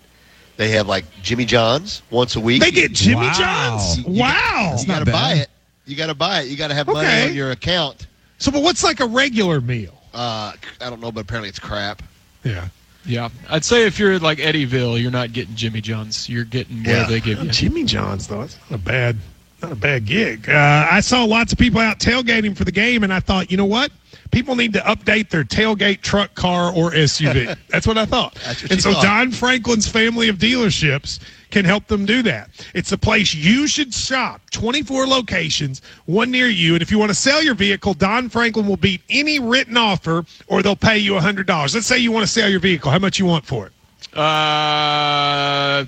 They 0.56 0.68
have 0.70 0.86
like 0.86 1.04
Jimmy 1.22 1.44
John's 1.46 2.02
once 2.10 2.36
a 2.36 2.40
week. 2.40 2.60
They 2.60 2.70
get 2.70 2.92
Jimmy 2.92 3.26
Wow. 3.26 3.32
John's. 3.78 3.98
You 3.98 4.20
Wow. 4.20 4.76
You 4.78 4.86
got 4.86 4.98
to 5.04 5.10
buy 5.10 5.32
it. 5.34 5.48
You 5.86 5.96
got 5.96 6.06
to 6.08 6.14
buy 6.14 6.40
it. 6.42 6.48
You 6.48 6.56
got 6.56 6.68
to 6.68 6.74
have 6.74 6.86
money 6.86 7.00
Okay. 7.08 7.28
on 7.30 7.34
your 7.34 7.50
account. 7.50 8.06
So, 8.38 8.50
but 8.50 8.62
what's 8.62 8.84
like 8.84 9.00
a 9.00 9.06
regular 9.06 9.60
meal? 9.60 9.94
Uh, 10.12 10.52
I 10.80 10.90
don't 10.90 11.00
know, 11.00 11.10
but 11.10 11.20
apparently 11.22 11.48
it's 11.48 11.58
crap. 11.58 12.02
Yeah. 12.44 12.68
Yeah, 13.04 13.28
I'd 13.48 13.64
say 13.64 13.86
if 13.86 13.98
you're 13.98 14.18
like 14.18 14.38
Eddyville, 14.38 15.00
you're 15.00 15.10
not 15.10 15.32
getting 15.32 15.54
Jimmy 15.54 15.80
John's. 15.80 16.28
You're 16.28 16.44
getting 16.44 16.78
whatever 16.78 17.00
Yeah. 17.00 17.06
they 17.08 17.20
give 17.20 17.42
you. 17.42 17.50
Jimmy 17.50 17.84
John's 17.84 18.26
though, 18.26 18.42
it's 18.42 18.58
not 18.70 18.78
a 18.78 18.82
bad, 18.82 19.16
not 19.62 19.72
a 19.72 19.76
bad 19.76 20.04
gig. 20.04 20.48
Uh, 20.48 20.86
I 20.90 21.00
saw 21.00 21.24
lots 21.24 21.52
of 21.52 21.58
people 21.58 21.80
out 21.80 21.98
tailgating 21.98 22.56
for 22.56 22.64
the 22.64 22.72
game, 22.72 23.02
and 23.02 23.12
I 23.12 23.20
thought, 23.20 23.50
you 23.50 23.56
know 23.56 23.64
what? 23.64 23.90
People 24.30 24.54
need 24.54 24.72
to 24.74 24.80
update 24.80 25.30
their 25.30 25.42
tailgate 25.44 26.02
truck, 26.02 26.34
car, 26.34 26.72
or 26.72 26.92
SUV. 26.92 27.56
That's 27.68 27.86
what 27.86 27.98
I 27.98 28.04
thought. 28.06 28.34
That's 28.44 28.62
what 28.62 28.72
and 28.72 28.82
so 28.82 28.92
thought. 28.92 29.02
Don 29.02 29.30
Franklin's 29.32 29.88
family 29.88 30.28
of 30.28 30.36
dealerships 30.38 31.18
can 31.50 31.64
help 31.64 31.86
them 31.86 32.06
do 32.06 32.22
that. 32.22 32.50
It's 32.74 32.92
a 32.92 32.98
place 32.98 33.34
you 33.34 33.66
should 33.66 33.92
shop. 33.92 34.40
24 34.50 35.06
locations, 35.06 35.82
one 36.06 36.30
near 36.30 36.48
you. 36.48 36.74
And 36.74 36.82
if 36.82 36.90
you 36.90 36.98
want 36.98 37.10
to 37.10 37.14
sell 37.14 37.42
your 37.42 37.54
vehicle, 37.54 37.94
Don 37.94 38.28
Franklin 38.28 38.66
will 38.66 38.76
beat 38.76 39.00
any 39.10 39.38
written 39.38 39.76
offer, 39.76 40.24
or 40.46 40.62
they'll 40.62 40.76
pay 40.76 40.98
you 40.98 41.12
$100. 41.12 41.46
Let's 41.74 41.86
say 41.86 41.98
you 41.98 42.12
want 42.12 42.24
to 42.24 42.32
sell 42.32 42.48
your 42.48 42.60
vehicle. 42.60 42.90
How 42.90 42.98
much 42.98 43.18
you 43.18 43.26
want 43.26 43.44
for 43.44 43.66
it? 43.66 43.72
Uh, 44.16 45.84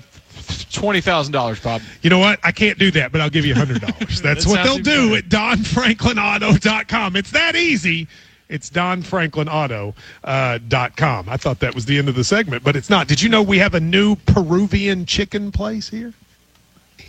twenty 0.71 1.01
thousand 1.01 1.33
dollars, 1.33 1.59
Bob. 1.59 1.81
You 2.01 2.09
know 2.09 2.19
what? 2.19 2.39
I 2.43 2.51
can't 2.51 2.79
do 2.79 2.89
that, 2.91 3.11
but 3.11 3.19
I'll 3.21 3.29
give 3.29 3.45
you 3.45 3.53
$100. 3.53 3.79
That's 4.21 4.45
That 4.45 4.45
what 4.45 4.63
they'll 4.63 4.77
do 4.77 5.15
even 5.15 5.17
at 5.17 5.25
DonFranklinAuto.com. 5.29 7.15
It's 7.15 7.31
that 7.31 7.55
easy. 7.55 8.07
It's 8.53 8.69
DonFranklinAuto.com. 8.69 9.95
Uh, 10.23 10.59
dot 10.67 10.95
com. 10.95 11.27
I 11.27 11.37
thought 11.37 11.59
that 11.61 11.73
was 11.73 11.85
the 11.85 11.97
end 11.97 12.07
of 12.07 12.13
the 12.13 12.23
segment, 12.23 12.63
but 12.63 12.75
it's 12.75 12.87
not. 12.87 13.07
Did 13.07 13.19
you 13.19 13.27
know 13.27 13.41
we 13.41 13.57
have 13.57 13.73
a 13.73 13.79
new 13.79 14.15
Peruvian 14.15 15.07
chicken 15.07 15.51
place 15.51 15.89
here? 15.89 16.13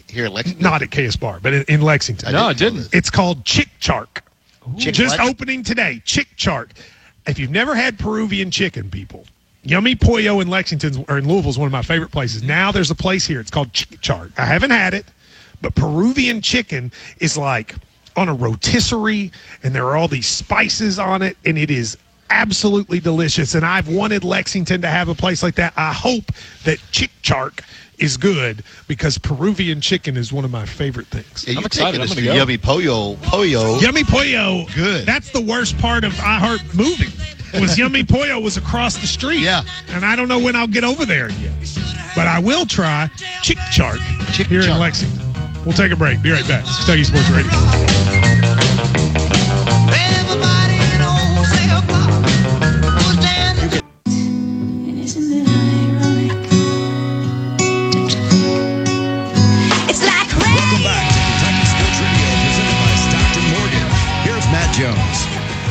Here 0.09 0.25
in 0.25 0.33
Lexington. 0.33 0.63
Not 0.63 0.81
at 0.81 0.91
KS 0.91 1.17
Bar, 1.17 1.41
but 1.43 1.53
in, 1.53 1.65
in 1.65 1.83
Lexington. 1.83 2.33
No, 2.33 2.47
I 2.47 2.55
didn't. 2.55 2.89
It's 2.95 3.11
called 3.11 3.45
Chick 3.45 3.69
Chark. 3.79 4.23
Chick 4.79 4.95
Just 4.95 5.19
what? 5.19 5.29
opening 5.29 5.63
today. 5.63 6.01
Chick 6.07 6.29
Chark. 6.39 6.71
If 7.27 7.39
you've 7.39 7.51
never 7.51 7.75
had 7.75 7.99
Peruvian 7.99 8.51
chicken, 8.51 8.91
people, 8.91 9.27
Yummy 9.65 9.95
Pollo 9.95 10.41
in 10.41 10.49
Lexington 10.49 11.05
or 11.09 11.19
in 11.19 11.29
Louisville 11.29 11.51
is 11.51 11.59
one 11.59 11.67
of 11.67 11.73
my 11.73 11.83
favorite 11.83 12.11
places. 12.11 12.43
Now 12.43 12.73
there's 12.73 12.91
a 12.91 12.95
place 12.95 13.27
here. 13.27 13.41
It's 13.41 13.51
called 13.51 13.75
Chick 13.75 14.01
Chark. 14.01 14.33
I 14.39 14.47
haven't 14.47 14.71
had 14.71 14.95
it, 14.95 15.05
but 15.61 15.75
Peruvian 15.75 16.41
chicken 16.41 16.91
is 17.21 17.37
like 17.37 17.75
on 18.17 18.29
a 18.29 18.35
rotisserie, 18.35 19.33
and 19.63 19.75
there 19.75 19.87
are 19.87 19.97
all 19.97 20.09
these 20.09 20.27
spices 20.27 20.99
on 20.99 21.23
it, 21.23 21.37
and 21.45 21.59
it 21.59 21.71
is 21.71 21.97
absolutely 22.31 23.01
delicious. 23.01 23.55
And 23.55 23.65
I've 23.65 23.89
wanted 23.89 24.25
Lexington 24.25 24.81
to 24.83 24.89
have 24.89 25.09
a 25.09 25.15
place 25.15 25.43
like 25.43 25.57
that. 25.57 25.73
I 25.77 25.93
hope 25.93 26.25
that 26.65 26.79
Chick 26.91 27.11
Chark 27.23 27.61
is 27.99 28.17
good 28.17 28.65
because 28.89 29.19
Peruvian 29.19 29.81
chicken 29.81 30.17
is 30.17 30.33
one 30.33 30.45
of 30.45 30.51
my 30.51 30.67
favorite 30.67 31.07
things. 31.07 31.45
Yeah, 31.47 31.53
I'm 31.53 31.59
you're 31.59 31.67
excited. 31.67 32.01
I'm 32.01 32.05
us 32.05 32.15
gonna 32.15 32.27
go. 32.27 32.35
Yummy 32.35 32.59
Pollo. 32.59 33.17
Pollo. 33.23 33.79
Yummy 33.79 34.05
Pollo. 34.05 34.67
Good. 34.75 35.07
That's 35.07 35.31
the 35.31 35.41
worst 35.41 35.79
part 35.79 36.05
of 36.05 36.13
iHeart 36.15 36.75
moving. 36.75 37.11
Was 37.61 37.79
Yummy 37.79 38.03
Pollo 38.03 38.41
was 38.41 38.57
across 38.57 38.97
the 38.97 39.07
street. 39.07 39.41
Yeah. 39.41 39.63
And 39.91 40.05
I 40.05 40.17
don't 40.17 40.27
know 40.27 40.41
when 40.41 40.57
I'll 40.57 40.67
get 40.67 40.83
over 40.83 41.07
there 41.07 41.31
yet. 41.31 41.53
But 42.17 42.27
I 42.27 42.41
will 42.41 42.67
try 42.67 43.09
Chick 43.43 43.59
Chark 43.73 44.01
Chick 44.33 44.49
here 44.49 44.63
in 44.63 44.79
Lexington. 44.79 45.24
We'll 45.65 45.75
take 45.75 45.93
a 45.93 45.97
break. 45.97 46.23
Be 46.23 46.31
right 46.31 46.47
back. 46.47 46.65
Kentucky 46.65 47.05
Sports 47.05 47.31
Radio. 47.31 48.24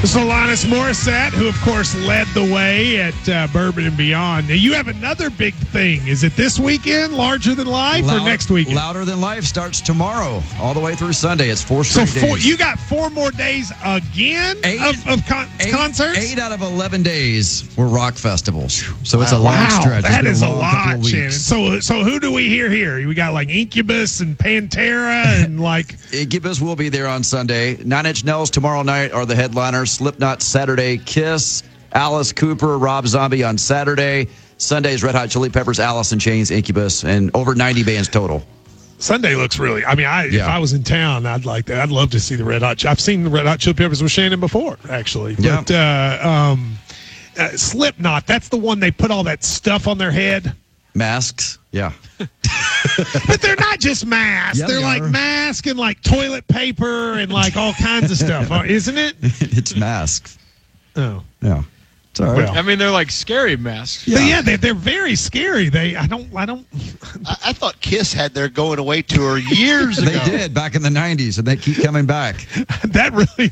Jones. 0.03 0.13
This 0.13 0.15
is 0.15 0.21
Alanis 0.21 0.65
Morissette, 0.65 1.29
who, 1.31 1.47
of 1.47 1.55
course, 1.61 1.95
led 2.05 2.27
the 2.27 2.41
way 2.53 2.99
at 3.01 3.29
uh, 3.29 3.47
Bourbon 3.53 3.85
and 3.85 3.95
Beyond. 3.95 4.49
Now, 4.49 4.55
you 4.55 4.73
have 4.73 4.87
another 4.89 5.29
big 5.29 5.53
thing. 5.53 6.05
Is 6.07 6.23
it 6.23 6.35
this 6.35 6.59
weekend, 6.59 7.13
Larger 7.13 7.55
Than 7.55 7.67
Life, 7.67 8.03
or 8.05 8.19
next 8.19 8.49
weekend? 8.51 8.75
Louder 8.75 9.05
Than 9.05 9.21
Life 9.21 9.45
starts 9.45 9.79
tomorrow, 9.81 10.43
all 10.59 10.73
the 10.73 10.79
way 10.79 10.95
through 10.95 11.13
Sunday. 11.13 11.49
It's 11.49 11.63
four 11.63 11.83
so 11.83 12.05
four, 12.05 12.35
days. 12.35 12.45
you 12.45 12.57
got 12.57 12.77
four 12.79 13.09
more 13.09 13.31
days 13.31 13.71
again 13.85 14.57
Eight- 14.63 14.81
of, 14.81 15.07
of 15.07 15.25
con- 15.25 15.47
eight, 15.61 15.71
concerts? 15.71 16.17
Eight 16.17 16.37
out 16.39 16.51
of 16.51 16.61
11 16.61 17.01
days 17.03 17.63
were 17.77 17.87
rock 17.87 18.15
festivals. 18.15 18.83
So 19.03 19.21
it's 19.21 19.31
a 19.31 19.37
long 19.37 19.53
Wow, 19.53 19.79
stretch. 19.81 20.03
That 20.03 20.25
is 20.25 20.41
a 20.41 20.49
lot. 20.49 21.05
Shannon. 21.05 21.31
So, 21.31 21.79
so 21.79 22.03
who 22.03 22.19
do 22.19 22.31
we 22.31 22.49
hear 22.49 22.69
here? 22.69 23.07
We 23.07 23.13
got 23.13 23.33
like 23.33 23.49
Incubus 23.49 24.19
and 24.19 24.37
Pantera 24.37 25.43
and 25.43 25.61
like 25.61 25.95
Incubus 26.13 26.59
will 26.61 26.75
be 26.75 26.89
there 26.89 27.07
on 27.07 27.23
Sunday. 27.23 27.77
Nine 27.83 28.05
Inch 28.05 28.23
Nails 28.25 28.49
tomorrow 28.49 28.81
night 28.83 29.11
are 29.11 29.25
the 29.25 29.35
headliners. 29.35 29.92
Slipknot 29.93 30.41
Saturday. 30.41 30.97
Kiss, 30.97 31.63
Alice 31.93 32.31
Cooper, 32.31 32.77
Rob 32.77 33.07
Zombie 33.07 33.43
on 33.43 33.57
Saturday. 33.57 34.27
Sunday's 34.57 35.03
Red 35.03 35.15
Hot 35.15 35.29
Chili 35.29 35.49
Peppers, 35.49 35.79
Alice 35.79 36.11
in 36.11 36.19
Chains, 36.19 36.51
Incubus, 36.51 37.03
and 37.03 37.31
over 37.35 37.53
90 37.53 37.83
bands 37.83 38.07
total. 38.07 38.43
Sunday 38.97 39.35
looks 39.35 39.59
really. 39.59 39.85
I 39.85 39.95
mean, 39.95 40.05
I 40.05 40.27
if 40.27 40.41
I 40.41 40.59
was 40.59 40.71
in 40.71 40.83
town, 40.83 41.25
I'd 41.25 41.45
like 41.45 41.65
that. 41.65 41.81
I'd 41.81 41.89
love 41.89 42.11
to 42.11 42.19
see 42.21 42.35
the 42.35 42.45
Red 42.45 42.61
Hot. 42.61 42.85
I've 42.85 43.01
seen 43.01 43.25
the 43.25 43.29
Red 43.29 43.45
Hot 43.45 43.59
Chili 43.59 43.73
Peppers 43.73 44.01
with 44.01 44.11
Shannon 44.11 44.39
before, 44.39 44.77
actually. 44.89 45.35
Yeah. 45.37 45.61
But 45.61 45.71
uh, 45.71 46.27
um, 46.27 46.77
uh, 47.37 47.49
Slipknot, 47.49 48.25
that's 48.25 48.47
the 48.47 48.57
one 48.57 48.79
they 48.79 48.91
put 48.91 49.11
all 49.11 49.25
that 49.25 49.43
stuff 49.43 49.87
on 49.87 49.97
their 49.97 50.11
head. 50.11 50.55
Masks, 50.93 51.57
yeah. 51.71 51.91
But 53.27 53.41
they're 53.41 53.55
not 53.55 53.79
just 53.79 54.05
masks. 54.05 54.59
Yeah, 54.59 54.67
they're 54.67 54.77
they 54.77 54.83
like 54.83 55.01
are. 55.03 55.09
masks 55.09 55.67
and 55.67 55.79
like 55.79 56.01
toilet 56.01 56.47
paper 56.47 57.13
and 57.13 57.31
like 57.31 57.55
all 57.55 57.73
kinds 57.73 58.11
of 58.11 58.17
stuff, 58.17 58.51
uh, 58.51 58.63
isn't 58.65 58.97
it? 58.97 59.15
it's 59.21 59.75
masks. 59.75 60.37
Oh. 60.95 61.23
Yeah. 61.41 61.63
It's 62.13 62.19
all 62.19 62.27
right. 62.27 62.43
Well. 62.43 62.55
I 62.55 62.61
mean, 62.61 62.77
they're 62.77 62.91
like 62.91 63.09
scary 63.09 63.57
masks. 63.57 64.05
But 64.05 64.21
yeah, 64.21 64.43
they, 64.43 64.55
they're 64.55 64.75
very 64.75 65.15
scary. 65.15 65.69
They, 65.69 65.95
I 65.95 66.05
don't, 66.05 66.31
I 66.35 66.45
don't. 66.45 66.67
I, 67.25 67.37
I 67.45 67.53
thought 67.53 67.81
Kiss 67.81 68.13
had 68.13 68.35
their 68.35 68.49
going 68.49 68.77
away 68.77 69.01
tour 69.01 69.39
years 69.39 69.97
ago. 69.97 70.11
they 70.11 70.23
did 70.29 70.53
back 70.53 70.75
in 70.75 70.83
the 70.83 70.89
90s, 70.89 71.39
and 71.39 71.47
they 71.47 71.55
keep 71.55 71.81
coming 71.81 72.05
back. 72.05 72.47
That 72.93 73.11
really, 73.13 73.49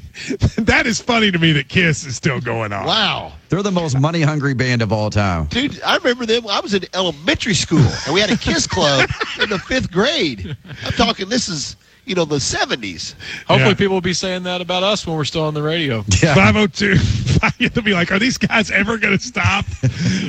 that 0.58 0.86
is 0.86 1.02
funny 1.02 1.32
to 1.32 1.40
me 1.40 1.52
that 1.54 1.68
Kiss 1.68 2.06
is 2.06 2.16
still 2.16 2.40
going 2.40 2.72
on. 2.72 2.86
Wow. 2.86 3.34
They're 3.50 3.64
the 3.64 3.72
most 3.72 4.00
money 4.00 4.22
hungry 4.22 4.54
band 4.54 4.84
of 4.84 4.94
all 4.94 5.10
time. 5.10 5.46
Dude, 5.46 5.82
I 5.82 5.98
remember 5.98 6.28
them. 6.28 6.48
I 6.48 6.60
was 6.60 6.76
in 6.76 6.84
elementary 6.94 7.56
school, 7.56 7.86
and 8.06 8.14
we 8.14 8.20
had 8.20 8.30
a 8.30 8.38
Kiss 8.38 8.68
club 8.68 9.10
in 9.42 9.50
the 9.50 9.58
fifth 9.58 9.92
grade. 9.92 10.56
I'm 10.86 10.92
talking, 10.92 11.28
this 11.28 11.50
is, 11.50 11.76
you 12.06 12.16
know, 12.16 12.26
the 12.26 12.38
70s. 12.38 13.14
Hopefully, 13.48 13.70
Yeah. 13.70 13.74
people 13.76 13.94
will 13.96 14.02
be 14.02 14.14
saying 14.14 14.44
that 14.44 14.60
about 14.62 14.84
us 14.84 15.06
when 15.06 15.16
we're 15.16 15.24
still 15.26 15.44
on 15.44 15.54
the 15.54 15.62
radio. 15.62 16.04
Yeah. 16.22 16.34
502 16.36 16.96
They'll 17.70 17.84
be 17.84 17.94
like, 17.94 18.12
are 18.12 18.20
these 18.20 18.38
guys 18.38 18.72
ever 18.72 18.98
going 18.98 19.18
to 19.18 19.24
stop? 19.24 19.66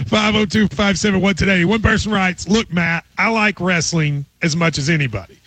502 0.07 0.69
571 0.69 1.35
today. 1.35 1.65
One 1.65 1.83
person 1.83 2.13
writes, 2.13 2.49
Look, 2.49 2.73
Matt, 2.73 3.05
I 3.19 3.29
like 3.31 3.61
wrestling 3.61 4.25
as 4.43 4.57
much 4.57 4.79
as 4.79 4.89
anybody. 4.91 5.39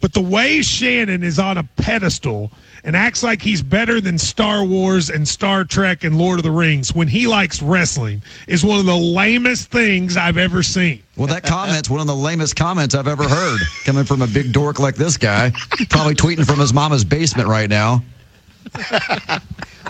But 0.00 0.12
the 0.14 0.20
way 0.22 0.62
Shannon 0.62 1.22
is 1.22 1.38
on 1.38 1.58
a 1.58 1.64
pedestal 1.76 2.50
and 2.84 2.96
acts 2.96 3.22
like 3.22 3.42
he's 3.42 3.62
better 3.62 4.00
than 4.00 4.18
Star 4.18 4.64
Wars 4.64 5.10
and 5.10 5.26
Star 5.26 5.64
Trek 5.64 6.04
and 6.04 6.18
Lord 6.18 6.38
of 6.38 6.44
the 6.44 6.50
Rings 6.50 6.94
when 6.94 7.08
he 7.08 7.26
likes 7.26 7.62
wrestling 7.62 8.22
is 8.46 8.64
one 8.64 8.78
of 8.78 8.86
the 8.86 8.96
lamest 8.96 9.70
things 9.70 10.16
I've 10.16 10.38
ever 10.38 10.62
seen. 10.62 11.02
Well, 11.16 11.26
that 11.28 11.44
comment's 11.44 11.90
one 11.90 12.00
of 12.00 12.06
the 12.06 12.16
lamest 12.16 12.56
comments 12.56 12.94
I've 12.94 13.08
ever 13.08 13.28
heard 13.28 13.60
coming 13.84 14.04
from 14.04 14.22
a 14.22 14.26
big 14.26 14.52
dork 14.52 14.78
like 14.78 14.96
this 14.96 15.16
guy. 15.16 15.52
Probably 15.90 16.14
tweeting 16.14 16.46
from 16.46 16.58
his 16.58 16.72
mama's 16.72 17.04
basement 17.04 17.48
right 17.48 17.68
now. 17.68 18.02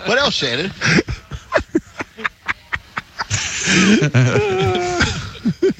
What 0.05 0.17
else, 0.17 0.33
Shannon? 0.33 0.71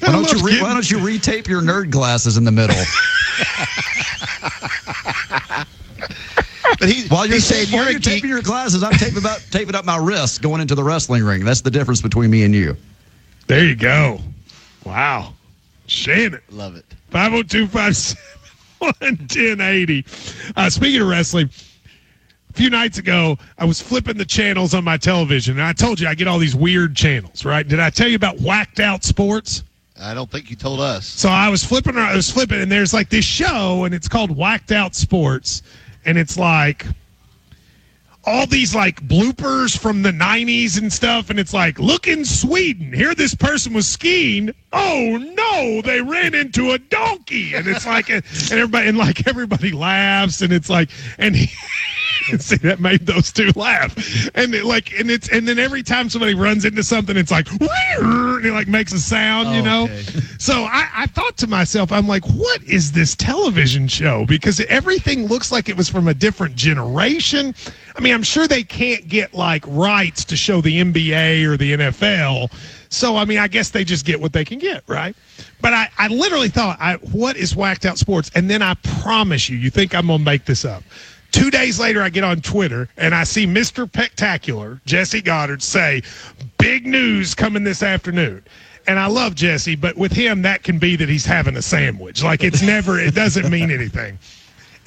Why 0.00 0.12
don't 0.12 0.32
you 0.32 0.44
re- 0.44 0.60
why 0.60 0.72
don't 0.72 0.90
you 0.90 0.98
retape 0.98 1.46
your 1.48 1.62
nerd 1.62 1.90
glasses 1.90 2.36
in 2.36 2.44
the 2.44 2.52
middle? 2.52 2.76
But 6.82 6.90
he, 6.90 7.06
While 7.06 7.26
you're, 7.26 7.36
he's 7.36 7.46
saying 7.46 7.68
ta- 7.68 7.76
while 7.76 7.84
you're 7.84 7.90
a 7.90 7.92
you're 7.92 8.00
taping 8.00 8.28
your 8.28 8.42
glasses, 8.42 8.82
I'm 8.82 8.94
taping 8.94 9.18
about 9.18 9.38
taping 9.52 9.76
up 9.76 9.84
my 9.84 9.98
wrists 9.98 10.36
going 10.36 10.60
into 10.60 10.74
the 10.74 10.82
wrestling 10.82 11.22
ring. 11.22 11.44
That's 11.44 11.60
the 11.60 11.70
difference 11.70 12.02
between 12.02 12.28
me 12.28 12.42
and 12.42 12.52
you. 12.52 12.76
There 13.46 13.64
you 13.64 13.76
go. 13.76 14.18
Wow. 14.84 15.32
Shannon. 15.86 16.40
Love 16.50 16.74
it. 16.74 16.84
502 17.10 17.68
1080. 17.68 20.04
Uh, 20.56 20.68
speaking 20.68 21.02
of 21.02 21.06
wrestling, 21.06 21.50
a 22.50 22.52
few 22.52 22.68
nights 22.68 22.98
ago, 22.98 23.38
I 23.58 23.64
was 23.64 23.80
flipping 23.80 24.16
the 24.16 24.24
channels 24.24 24.74
on 24.74 24.82
my 24.82 24.96
television, 24.96 25.60
and 25.60 25.64
I 25.64 25.72
told 25.72 26.00
you 26.00 26.08
I 26.08 26.16
get 26.16 26.26
all 26.26 26.40
these 26.40 26.56
weird 26.56 26.96
channels, 26.96 27.44
right? 27.44 27.68
Did 27.68 27.78
I 27.78 27.90
tell 27.90 28.08
you 28.08 28.16
about 28.16 28.40
Whacked 28.40 28.80
Out 28.80 29.04
Sports? 29.04 29.62
I 30.00 30.14
don't 30.14 30.28
think 30.28 30.50
you 30.50 30.56
told 30.56 30.80
us. 30.80 31.06
So 31.06 31.28
I 31.28 31.48
was 31.48 31.64
flipping, 31.64 31.96
I 31.96 32.16
was 32.16 32.28
flipping, 32.28 32.60
and 32.60 32.72
there's 32.72 32.92
like 32.92 33.08
this 33.08 33.24
show, 33.24 33.84
and 33.84 33.94
it's 33.94 34.08
called 34.08 34.36
Whacked 34.36 34.72
Out 34.72 34.96
Sports, 34.96 35.62
and 36.04 36.18
it's 36.18 36.36
like 36.36 36.86
all 38.24 38.46
these 38.46 38.74
like 38.74 39.02
bloopers 39.02 39.76
from 39.76 40.02
the 40.02 40.12
90s 40.12 40.78
and 40.78 40.92
stuff, 40.92 41.30
and 41.30 41.38
it's 41.38 41.52
like, 41.52 41.78
look 41.78 42.06
in 42.06 42.24
Sweden, 42.24 42.92
here 42.92 43.14
this 43.14 43.34
person 43.34 43.72
was 43.72 43.88
skiing. 43.88 44.54
Oh 44.72 45.18
no, 45.34 45.82
they 45.82 46.00
ran 46.00 46.34
into 46.34 46.70
a 46.72 46.78
donkey, 46.78 47.54
and 47.54 47.66
it's 47.66 47.86
like, 47.86 48.08
and 48.10 48.24
everybody, 48.50 48.88
and 48.88 48.98
like 48.98 49.26
everybody 49.26 49.72
laughs, 49.72 50.42
and 50.42 50.52
it's 50.52 50.70
like, 50.70 50.90
and 51.18 51.34
he. 51.34 51.52
See 52.38 52.56
that 52.56 52.80
made 52.80 53.06
those 53.06 53.32
two 53.32 53.50
laugh, 53.56 53.94
and 54.34 54.54
it 54.54 54.64
like, 54.64 54.98
and 54.98 55.10
it's, 55.10 55.28
and 55.28 55.46
then 55.46 55.58
every 55.58 55.82
time 55.82 56.08
somebody 56.08 56.34
runs 56.34 56.64
into 56.64 56.82
something, 56.82 57.16
it's 57.16 57.30
like, 57.30 57.48
it 57.50 58.52
like 58.52 58.68
makes 58.68 58.92
a 58.92 59.00
sound, 59.00 59.54
you 59.54 59.62
know. 59.62 59.84
Okay. 59.84 60.02
So 60.42 60.64
I, 60.64 60.88
I 60.92 61.06
thought 61.06 61.36
to 61.36 61.46
myself, 61.46 61.92
I'm 61.92 62.08
like, 62.08 62.24
what 62.24 62.64
is 62.64 62.90
this 62.90 63.14
television 63.14 63.86
show? 63.86 64.26
Because 64.26 64.58
everything 64.62 65.26
looks 65.26 65.52
like 65.52 65.68
it 65.68 65.76
was 65.76 65.88
from 65.88 66.08
a 66.08 66.14
different 66.14 66.56
generation. 66.56 67.54
I 67.94 68.00
mean, 68.00 68.12
I'm 68.12 68.24
sure 68.24 68.48
they 68.48 68.64
can't 68.64 69.06
get 69.06 69.34
like 69.34 69.64
rights 69.68 70.24
to 70.24 70.36
show 70.36 70.60
the 70.60 70.82
NBA 70.82 71.44
or 71.44 71.56
the 71.56 71.74
NFL. 71.74 72.52
So, 72.88 73.16
I 73.16 73.24
mean, 73.24 73.38
I 73.38 73.46
guess 73.46 73.70
they 73.70 73.84
just 73.84 74.04
get 74.04 74.20
what 74.20 74.32
they 74.32 74.44
can 74.44 74.58
get, 74.58 74.82
right? 74.88 75.14
But 75.60 75.74
I, 75.74 75.88
I 75.96 76.08
literally 76.08 76.48
thought, 76.48 76.76
I, 76.80 76.94
what 76.96 77.36
is 77.36 77.54
whacked 77.54 77.86
out 77.86 77.96
sports? 77.96 78.30
And 78.34 78.50
then 78.50 78.62
I 78.62 78.74
promise 79.00 79.48
you, 79.48 79.56
you 79.56 79.70
think 79.70 79.94
I'm 79.94 80.08
going 80.08 80.18
to 80.18 80.24
make 80.24 80.44
this 80.44 80.64
up. 80.64 80.82
Two 81.32 81.50
days 81.50 81.80
later, 81.80 82.02
I 82.02 82.08
get 82.10 82.24
on 82.24 82.40
Twitter 82.40 82.88
and 82.96 83.14
I 83.14 83.24
see 83.24 83.46
Mr. 83.46 83.88
Spectacular, 83.88 84.80
Jesse 84.86 85.22
Godderz, 85.22 85.62
say, 85.62 86.02
big 86.58 86.86
news 86.86 87.34
coming 87.34 87.64
this 87.64 87.82
afternoon. 87.82 88.44
And 88.86 88.98
I 88.98 89.06
love 89.06 89.34
Jesse, 89.34 89.76
but 89.76 89.96
with 89.96 90.12
him, 90.12 90.42
that 90.42 90.62
can 90.62 90.78
be 90.78 90.96
that 90.96 91.08
he's 91.08 91.24
having 91.24 91.56
a 91.56 91.62
sandwich. 91.62 92.22
Like 92.22 92.42
it's 92.44 92.62
never, 92.62 92.98
it 92.98 93.14
doesn't 93.14 93.50
mean 93.50 93.70
anything. 93.78 94.18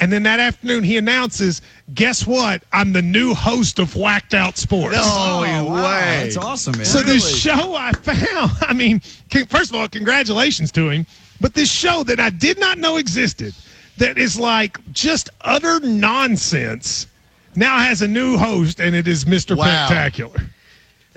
And 0.02 0.12
then 0.12 0.24
that 0.24 0.42
afternoon, 0.42 0.84
he 0.84 0.98
announces, 0.98 1.62
guess 1.94 2.28
what? 2.28 2.62
I'm 2.74 2.92
the 2.92 3.02
new 3.02 3.34
host 3.34 3.80
of 3.80 3.96
Whacked 3.96 4.34
Out 4.34 4.58
Sports. 4.58 4.98
No 4.98 5.02
Oh, 5.06 5.42
way. 5.42 5.62
wow, 5.62 5.82
That's 5.82 6.36
awesome, 6.36 6.76
man. 6.78 6.86
So 6.86 7.00
this 7.02 7.40
show 7.40 7.76
I 7.76 7.94
found, 7.94 8.52
I 8.62 8.74
mean, 8.74 9.00
first 9.48 9.70
of 9.70 9.76
all, 9.78 9.88
congratulations 9.88 10.72
to 10.74 10.90
him. 10.90 11.06
But 11.40 11.54
this 11.54 11.72
show 11.72 12.04
that 12.04 12.20
I 12.20 12.30
did 12.30 12.60
not 12.60 12.78
know 12.78 12.98
existed, 12.98 13.54
that 13.98 14.18
is 14.18 14.40
like 14.40 14.80
just 14.92 15.30
utter 15.42 15.80
nonsense, 15.80 17.08
now 17.56 17.78
has 17.80 18.02
a 18.02 18.08
new 18.08 18.38
host, 18.38 18.80
and 18.80 18.96
it 18.96 19.08
is 19.08 19.26
Mr. 19.26 19.56
Wow. 19.56 19.86
Spectacular. 19.86 20.42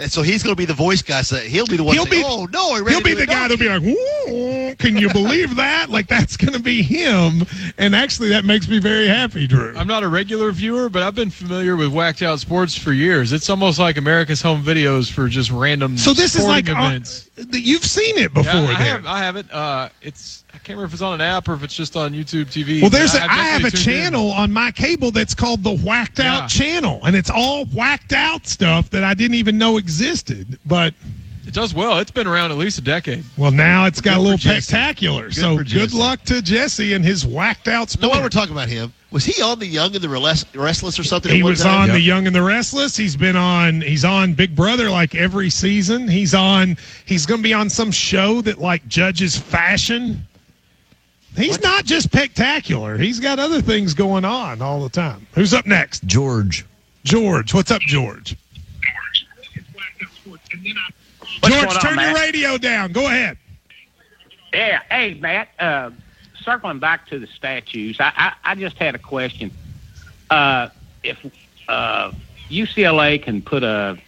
And 0.00 0.10
so 0.12 0.22
he's 0.22 0.44
going 0.44 0.54
to 0.54 0.58
be 0.58 0.64
the 0.64 0.74
voice 0.74 1.02
guy. 1.02 1.22
So 1.22 1.36
he'll 1.36 1.66
be 1.66 1.76
the 1.76 1.82
one. 1.82 1.94
He'll 1.96 2.06
saying, 2.06 2.22
be- 2.22 2.28
oh 2.28 2.44
no, 2.52 2.70
I 2.74 2.88
He'll 2.88 3.02
be 3.02 3.14
the 3.14 3.26
guy 3.26 3.48
that'll 3.48 3.56
be 3.56 3.68
like, 3.68 3.82
"Ooh, 3.82 4.74
can 4.76 4.96
you 4.96 5.12
believe 5.12 5.56
that? 5.56 5.90
Like 5.90 6.06
that's 6.06 6.36
going 6.36 6.52
to 6.52 6.60
be 6.60 6.82
him. 6.82 7.44
And 7.78 7.96
actually, 7.96 8.28
that 8.28 8.44
makes 8.44 8.68
me 8.68 8.78
very 8.78 9.08
happy, 9.08 9.46
Drew. 9.48 9.76
I'm 9.76 9.88
not 9.88 10.04
a 10.04 10.08
regular 10.08 10.52
viewer, 10.52 10.88
but 10.88 11.02
I've 11.02 11.16
been 11.16 11.30
familiar 11.30 11.74
with 11.74 11.92
Whacked 11.92 12.22
Out 12.22 12.38
Sports 12.38 12.76
for 12.78 12.92
years. 12.92 13.32
It's 13.32 13.50
almost 13.50 13.78
like 13.80 13.96
America's 13.96 14.40
Home 14.42 14.62
Videos 14.62 15.10
for 15.10 15.28
just 15.28 15.50
random 15.50 15.96
So 15.98 16.12
this 16.12 16.36
is 16.36 16.42
sporting 16.42 16.66
like 16.66 16.76
uh, 16.76 16.86
events. 16.86 17.28
you've 17.50 17.84
seen 17.84 18.18
it 18.18 18.32
before. 18.32 18.52
Yeah, 18.54 18.68
I 18.68 18.82
have, 18.82 19.06
I 19.06 19.18
have 19.18 19.34
it. 19.36 19.52
Uh, 19.52 19.88
it's 20.00 20.44
I 20.50 20.58
can't 20.58 20.70
remember 20.70 20.86
if 20.86 20.92
it's 20.94 21.02
on 21.02 21.14
an 21.14 21.20
app 21.20 21.48
or 21.48 21.54
if 21.54 21.62
it's 21.62 21.74
just 21.74 21.96
on 21.96 22.12
YouTube 22.12 22.46
TV. 22.46 22.80
Well, 22.80 22.90
there's 22.90 23.14
a, 23.14 23.22
I've 23.22 23.30
I 23.30 23.34
have 23.34 23.60
a 23.60 23.64
definitely 23.64 23.70
tuned 23.84 23.96
in. 23.96 24.02
channel 24.12 24.30
on 24.30 24.52
my 24.52 24.70
cable 24.70 25.10
that's 25.10 25.34
called 25.34 25.62
the 25.64 25.76
Whacked 25.76 26.18
Yeah. 26.20 26.38
Out 26.38 26.48
channel, 26.48 27.00
and 27.04 27.16
it's 27.16 27.30
all 27.30 27.64
whacked 27.66 28.12
out 28.12 28.46
stuff 28.46 28.90
that 28.90 29.02
I 29.02 29.14
didn't 29.14 29.34
even 29.34 29.58
know 29.58 29.76
existed. 29.76 29.87
Existed, 29.92 30.58
but 30.66 30.92
It 31.46 31.54
does 31.54 31.72
well. 31.72 31.98
It's 31.98 32.10
been 32.10 32.26
around 32.26 32.50
at 32.50 32.58
least 32.58 32.76
a 32.78 32.82
decade. 32.82 33.24
well, 33.38 33.50
now 33.50 33.86
it's 33.86 34.02
got 34.02 34.16
Good 34.16 34.18
a 34.18 34.20
little 34.20 34.36
for 34.36 34.44
Jesse. 34.44 34.60
spectacular. 34.60 35.30
so 35.30 35.56
good 35.64 35.94
luck 35.94 36.22
to 36.24 36.42
Jesse 36.42 36.92
and 36.92 37.02
his 37.02 37.24
whacked 37.24 37.68
out 37.68 37.88
No, 37.88 37.92
sport. 37.92 38.12
while 38.12 38.22
we're 38.22 38.28
talking 38.28 38.52
about 38.52 38.68
him, 38.68 38.92
was 39.10 39.24
he 39.24 39.40
on 39.40 39.58
the 39.58 39.66
Young 39.66 39.94
and 39.94 40.04
the 40.04 40.08
Restless 40.10 40.98
or 40.98 41.04
something? 41.04 41.32
He 41.32 41.38
at 41.38 41.42
one 41.44 41.52
was 41.52 41.62
time? 41.62 41.84
on 41.84 41.88
The 41.88 42.00
Young 42.00 42.26
and 42.26 42.36
the 42.36 42.42
Restless. 42.42 42.98
He's 42.98 43.16
been 43.16 43.34
on. 43.36 43.80
He's 43.80 44.04
on 44.04 44.34
Big 44.34 44.54
Brother 44.54 44.90
like 44.90 45.14
every 45.14 45.48
season. 45.48 46.06
He's 46.06 46.34
on. 46.34 46.76
He's 47.06 47.24
going 47.24 47.38
to 47.40 47.42
be 47.42 47.54
on 47.54 47.70
some 47.70 47.90
show 47.90 48.42
that 48.42 48.58
like 48.58 48.86
judges 48.86 49.38
fashion. 49.38 50.26
He's 51.34 51.62
not 51.62 51.86
just 51.86 52.08
spectacular. 52.10 52.98
He's 52.98 53.20
got 53.20 53.38
other 53.38 53.62
things 53.62 53.94
going 53.94 54.26
on 54.26 54.60
all 54.60 54.82
the 54.82 54.90
time. 54.90 55.26
Who's 55.32 55.54
up 55.54 55.64
next? 55.64 56.04
George. 56.04 56.66
George. 57.04 57.54
What's 57.54 57.70
up, 57.70 57.80
George? 57.80 58.36
What's 61.40 61.54
George, 61.54 61.66
going 61.66 61.76
on, 61.76 61.80
turn 61.80 61.98
your 61.98 62.14
radio 62.14 62.58
down. 62.58 62.92
Go 62.92 63.06
ahead. 63.06 63.36
Yeah. 64.52 64.80
Hey, 64.90 65.14
Matt. 65.14 65.48
Uh, 65.58 65.90
circling 66.42 66.78
back 66.78 67.06
to 67.08 67.18
the 67.18 67.26
statues, 67.26 67.98
I, 68.00 68.12
I, 68.16 68.52
I 68.52 68.54
just 68.54 68.76
had 68.78 68.94
a 68.94 68.98
question. 68.98 69.50
Uh, 70.30 70.68
if 71.02 71.24
uh, 71.68 72.12
UCLA 72.48 73.22
can 73.22 73.42
put 73.42 73.62
a 73.62 73.98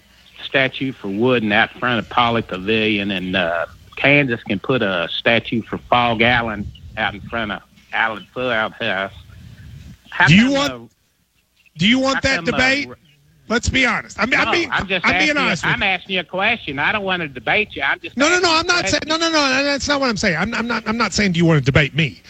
statue 0.45 0.93
for 0.93 1.09
Wooden 1.09 1.53
out 1.53 1.71
front 1.71 1.99
of 1.99 2.09
Pauley 2.11 2.47
Pavilion, 2.47 3.11
and 3.11 3.37
uh, 3.37 3.67
Kansas 3.97 4.43
can 4.43 4.59
put 4.59 4.83
a 4.83 5.09
statue 5.11 5.63
for 5.63 5.79
Phog 5.79 6.23
Allen 6.23 6.71
out 6.97 7.15
in 7.15 7.21
front 7.21 7.53
of 7.53 7.63
Allen 7.93 8.27
Field 8.33 8.73
House. 8.73 9.13
How 10.11 10.27
Do 10.27 10.35
you 10.35 10.45
come, 10.45 10.53
want- 10.53 10.73
uh, 10.73 10.79
Do 11.77 11.89
you 11.89 11.99
want 11.99 12.23
that 12.23 12.37
come, 12.37 12.49
uh, 12.49 12.51
debate? 12.53 12.89
Let's 13.51 13.69
be 13.69 13.85
honest. 13.85 14.17
I 14.17 14.27
mean, 14.27 14.39
no, 14.39 14.47
I'm 14.47 14.53
being, 14.53 14.71
I'm 14.71 14.87
just 14.87 15.05
I'm 15.05 15.13
asking 15.13 15.27
being 15.27 15.37
you, 15.37 15.43
honest 15.43 15.67
I'm 15.67 15.83
asking 15.83 16.15
you 16.15 16.21
a 16.21 16.25
question. 16.25 16.79
I 16.79 16.93
don't 16.93 17.03
want 17.03 17.21
to 17.23 17.29
debate 17.29 17.75
you. 17.75 17.83
I'm 17.83 17.99
just 17.99 18.17
No, 18.17 18.29
no, 18.29 18.39
no. 18.39 18.49
I'm 18.49 18.67
not 18.67 18.89
saying. 18.89 19.03
No, 19.07 19.17
no, 19.17 19.29
no. 19.29 19.65
That's 19.65 19.89
not 19.89 20.01
what 20.01 20.09
I'm 20.09 20.17
saying. 20.17 20.37
I'm, 20.37 20.55
I'm 20.55 20.69
not. 20.69 20.87
I'm 20.87 20.97
not 20.97 21.13
saying. 21.13 21.33
Do 21.33 21.39
you 21.39 21.45
want 21.45 21.59
to 21.59 21.65
debate 21.65 21.93
me? 21.93 22.23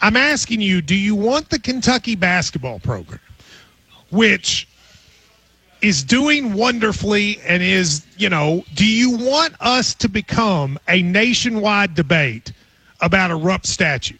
I'm 0.00 0.16
asking 0.16 0.60
you. 0.60 0.80
Do 0.80 0.94
you 0.94 1.16
want 1.16 1.50
the 1.50 1.58
Kentucky 1.58 2.14
basketball 2.14 2.78
program, 2.78 3.18
which 4.10 4.68
is 5.82 6.04
doing 6.04 6.54
wonderfully 6.54 7.40
and 7.44 7.62
is, 7.64 8.06
you 8.16 8.28
know, 8.28 8.64
do 8.74 8.86
you 8.86 9.16
want 9.16 9.54
us 9.60 9.92
to 9.94 10.08
become 10.08 10.78
a 10.88 11.02
nationwide 11.02 11.96
debate 11.96 12.52
about 13.00 13.32
a 13.32 13.34
Rupp 13.34 13.66
statue? 13.66 14.18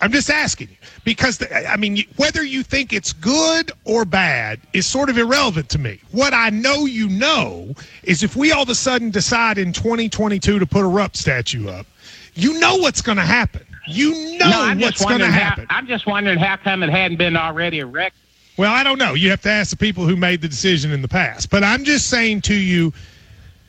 I'm 0.00 0.12
just 0.12 0.28
asking 0.28 0.68
you 0.68 0.76
because 1.04 1.38
the, 1.38 1.70
I 1.70 1.76
mean, 1.76 2.04
whether 2.16 2.42
you 2.42 2.62
think 2.62 2.92
it's 2.92 3.12
good 3.12 3.70
or 3.84 4.04
bad 4.04 4.60
is 4.72 4.86
sort 4.86 5.08
of 5.08 5.18
irrelevant 5.18 5.68
to 5.70 5.78
me. 5.78 6.00
What 6.10 6.34
I 6.34 6.50
know 6.50 6.84
you 6.84 7.08
know 7.08 7.74
is 8.02 8.22
if 8.22 8.36
we 8.36 8.52
all 8.52 8.64
of 8.64 8.68
a 8.68 8.74
sudden 8.74 9.10
decide 9.10 9.56
in 9.56 9.72
2022 9.72 10.58
to 10.58 10.66
put 10.66 10.84
a 10.84 10.88
Rupp 10.88 11.16
statue 11.16 11.68
up, 11.68 11.86
you 12.34 12.58
know 12.58 12.76
what's 12.76 13.00
going 13.00 13.16
to 13.16 13.22
happen. 13.22 13.64
You 13.86 14.38
know 14.38 14.74
no, 14.74 14.76
what's 14.80 15.04
going 15.04 15.20
to 15.20 15.26
happen. 15.26 15.66
How, 15.68 15.78
I'm 15.78 15.86
just 15.86 16.06
wondering 16.06 16.38
how 16.38 16.56
come 16.56 16.82
it 16.82 16.90
hadn't 16.90 17.18
been 17.18 17.36
already 17.36 17.78
erected. 17.78 18.20
Well, 18.56 18.72
I 18.72 18.82
don't 18.84 18.98
know. 18.98 19.14
You 19.14 19.30
have 19.30 19.42
to 19.42 19.50
ask 19.50 19.70
the 19.70 19.76
people 19.76 20.06
who 20.06 20.16
made 20.16 20.40
the 20.40 20.48
decision 20.48 20.92
in 20.92 21.02
the 21.02 21.08
past. 21.08 21.50
But 21.50 21.64
I'm 21.64 21.84
just 21.84 22.08
saying 22.08 22.42
to 22.42 22.54
you, 22.54 22.92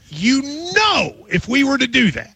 you 0.10 0.42
know, 0.74 1.16
if 1.30 1.48
we 1.48 1.64
were 1.64 1.78
to 1.78 1.88
do 1.88 2.12
that, 2.12 2.35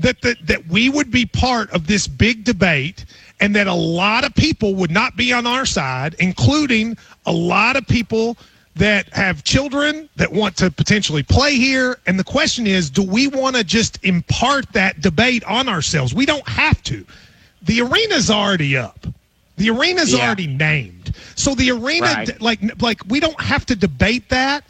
that 0.00 0.20
that, 0.22 0.36
that 0.46 0.66
we 0.66 0.88
would 0.88 1.10
be 1.10 1.26
part 1.26 1.70
of 1.70 1.86
this 1.86 2.06
big 2.06 2.44
debate 2.44 3.04
and 3.40 3.54
that 3.56 3.66
a 3.66 3.74
lot 3.74 4.24
of 4.24 4.34
people 4.34 4.74
would 4.74 4.90
not 4.90 5.16
be 5.16 5.32
on 5.32 5.46
our 5.46 5.64
side, 5.64 6.14
including 6.18 6.96
a 7.26 7.32
lot 7.32 7.76
of 7.76 7.86
people 7.86 8.36
that 8.76 9.08
have 9.12 9.44
children 9.44 10.08
that 10.16 10.30
want 10.30 10.56
to 10.56 10.70
potentially 10.70 11.22
play 11.22 11.54
here. 11.56 11.98
And 12.06 12.18
the 12.18 12.24
question 12.24 12.66
is, 12.66 12.88
do 12.90 13.02
we 13.02 13.26
want 13.28 13.56
to 13.56 13.64
just 13.64 14.02
impart 14.04 14.70
that 14.72 15.00
debate 15.00 15.42
on 15.44 15.68
ourselves? 15.68 16.14
We 16.14 16.24
don't 16.26 16.46
have 16.48 16.82
to. 16.84 17.04
The 17.62 17.82
arena's 17.82 18.30
already 18.30 18.76
up. 18.76 19.06
The 19.56 19.70
arena's 19.70 20.12
Yeah. 20.12 20.24
already 20.26 20.46
named. 20.46 21.14
So 21.34 21.54
the 21.54 21.70
arena, 21.72 22.06
Right. 22.06 22.40
like, 22.40 22.82
like 22.82 23.00
we 23.08 23.20
don't 23.20 23.40
have 23.40 23.66
to 23.66 23.76
debate 23.76 24.28
that. 24.30 24.64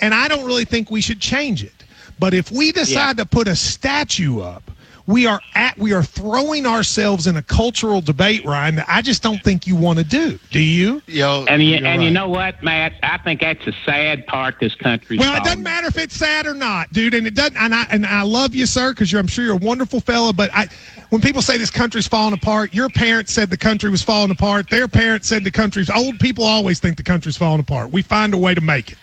And 0.00 0.14
I 0.14 0.28
don't 0.28 0.44
really 0.44 0.64
think 0.64 0.90
we 0.90 1.00
should 1.00 1.20
change 1.20 1.62
it. 1.62 1.79
But 2.20 2.34
if 2.34 2.52
we 2.52 2.70
decide 2.70 3.16
to 3.16 3.24
put 3.26 3.48
a 3.48 3.56
statue 3.56 4.40
up, 4.40 4.70
we 5.06 5.26
are 5.26 5.40
at 5.54 5.76
we 5.76 5.92
are 5.92 6.02
throwing 6.02 6.66
ourselves 6.66 7.26
in 7.26 7.36
a 7.36 7.42
cultural 7.42 8.00
debate, 8.00 8.44
Ryan, 8.44 8.76
that 8.76 8.86
I 8.88 9.02
just 9.02 9.22
don't 9.22 9.42
think 9.42 9.66
you 9.66 9.74
want 9.74 9.98
to 9.98 10.04
do. 10.04 10.38
Do 10.50 10.60
you? 10.60 11.02
You 11.06 11.20
know, 11.20 11.46
And 11.48 11.62
you, 11.62 11.76
you're 11.76 11.86
and 11.86 12.04
you 12.04 12.10
know 12.10 12.28
what, 12.28 12.62
Matt? 12.62 12.92
I 13.02 13.18
think 13.18 13.40
that's 13.40 13.66
a 13.66 13.72
sad 13.84 14.26
part 14.26 14.60
this 14.60 14.74
country. 14.74 15.18
Well, 15.18 15.36
it 15.36 15.42
doesn't 15.42 15.62
matter 15.62 15.88
if 15.88 15.98
it's 15.98 16.14
sad 16.14 16.46
or 16.46 16.54
not, 16.54 16.92
dude. 16.92 17.14
And 17.14 17.26
it 17.26 17.34
doesn't. 17.34 17.56
And 17.56 17.74
I 17.74 17.86
and 17.90 18.06
I 18.06 18.22
love 18.22 18.54
you, 18.54 18.66
sir, 18.66 18.92
because 18.92 19.12
I'm 19.12 19.26
sure 19.26 19.44
you're 19.44 19.54
a 19.54 19.56
wonderful 19.56 20.00
fellow. 20.00 20.32
But 20.32 20.50
I, 20.54 20.68
when 21.08 21.20
people 21.20 21.42
say 21.42 21.58
this 21.58 21.70
country's 21.70 22.06
falling 22.06 22.34
apart, 22.34 22.72
your 22.72 22.88
parents 22.88 23.32
said 23.32 23.50
the 23.50 23.56
country 23.56 23.90
was 23.90 24.02
falling 24.02 24.30
apart. 24.30 24.70
Their 24.70 24.86
parents 24.86 25.28
said 25.28 25.42
the 25.42 25.50
country's. 25.50 25.90
Old 25.90 26.20
people 26.20 26.44
always 26.44 26.78
think 26.78 26.96
the 26.96 27.02
country's 27.02 27.36
falling 27.36 27.60
apart. 27.60 27.90
We 27.90 28.02
find 28.02 28.32
a 28.34 28.38
way 28.38 28.54
to 28.54 28.60
make 28.60 28.92
it. 28.92 28.98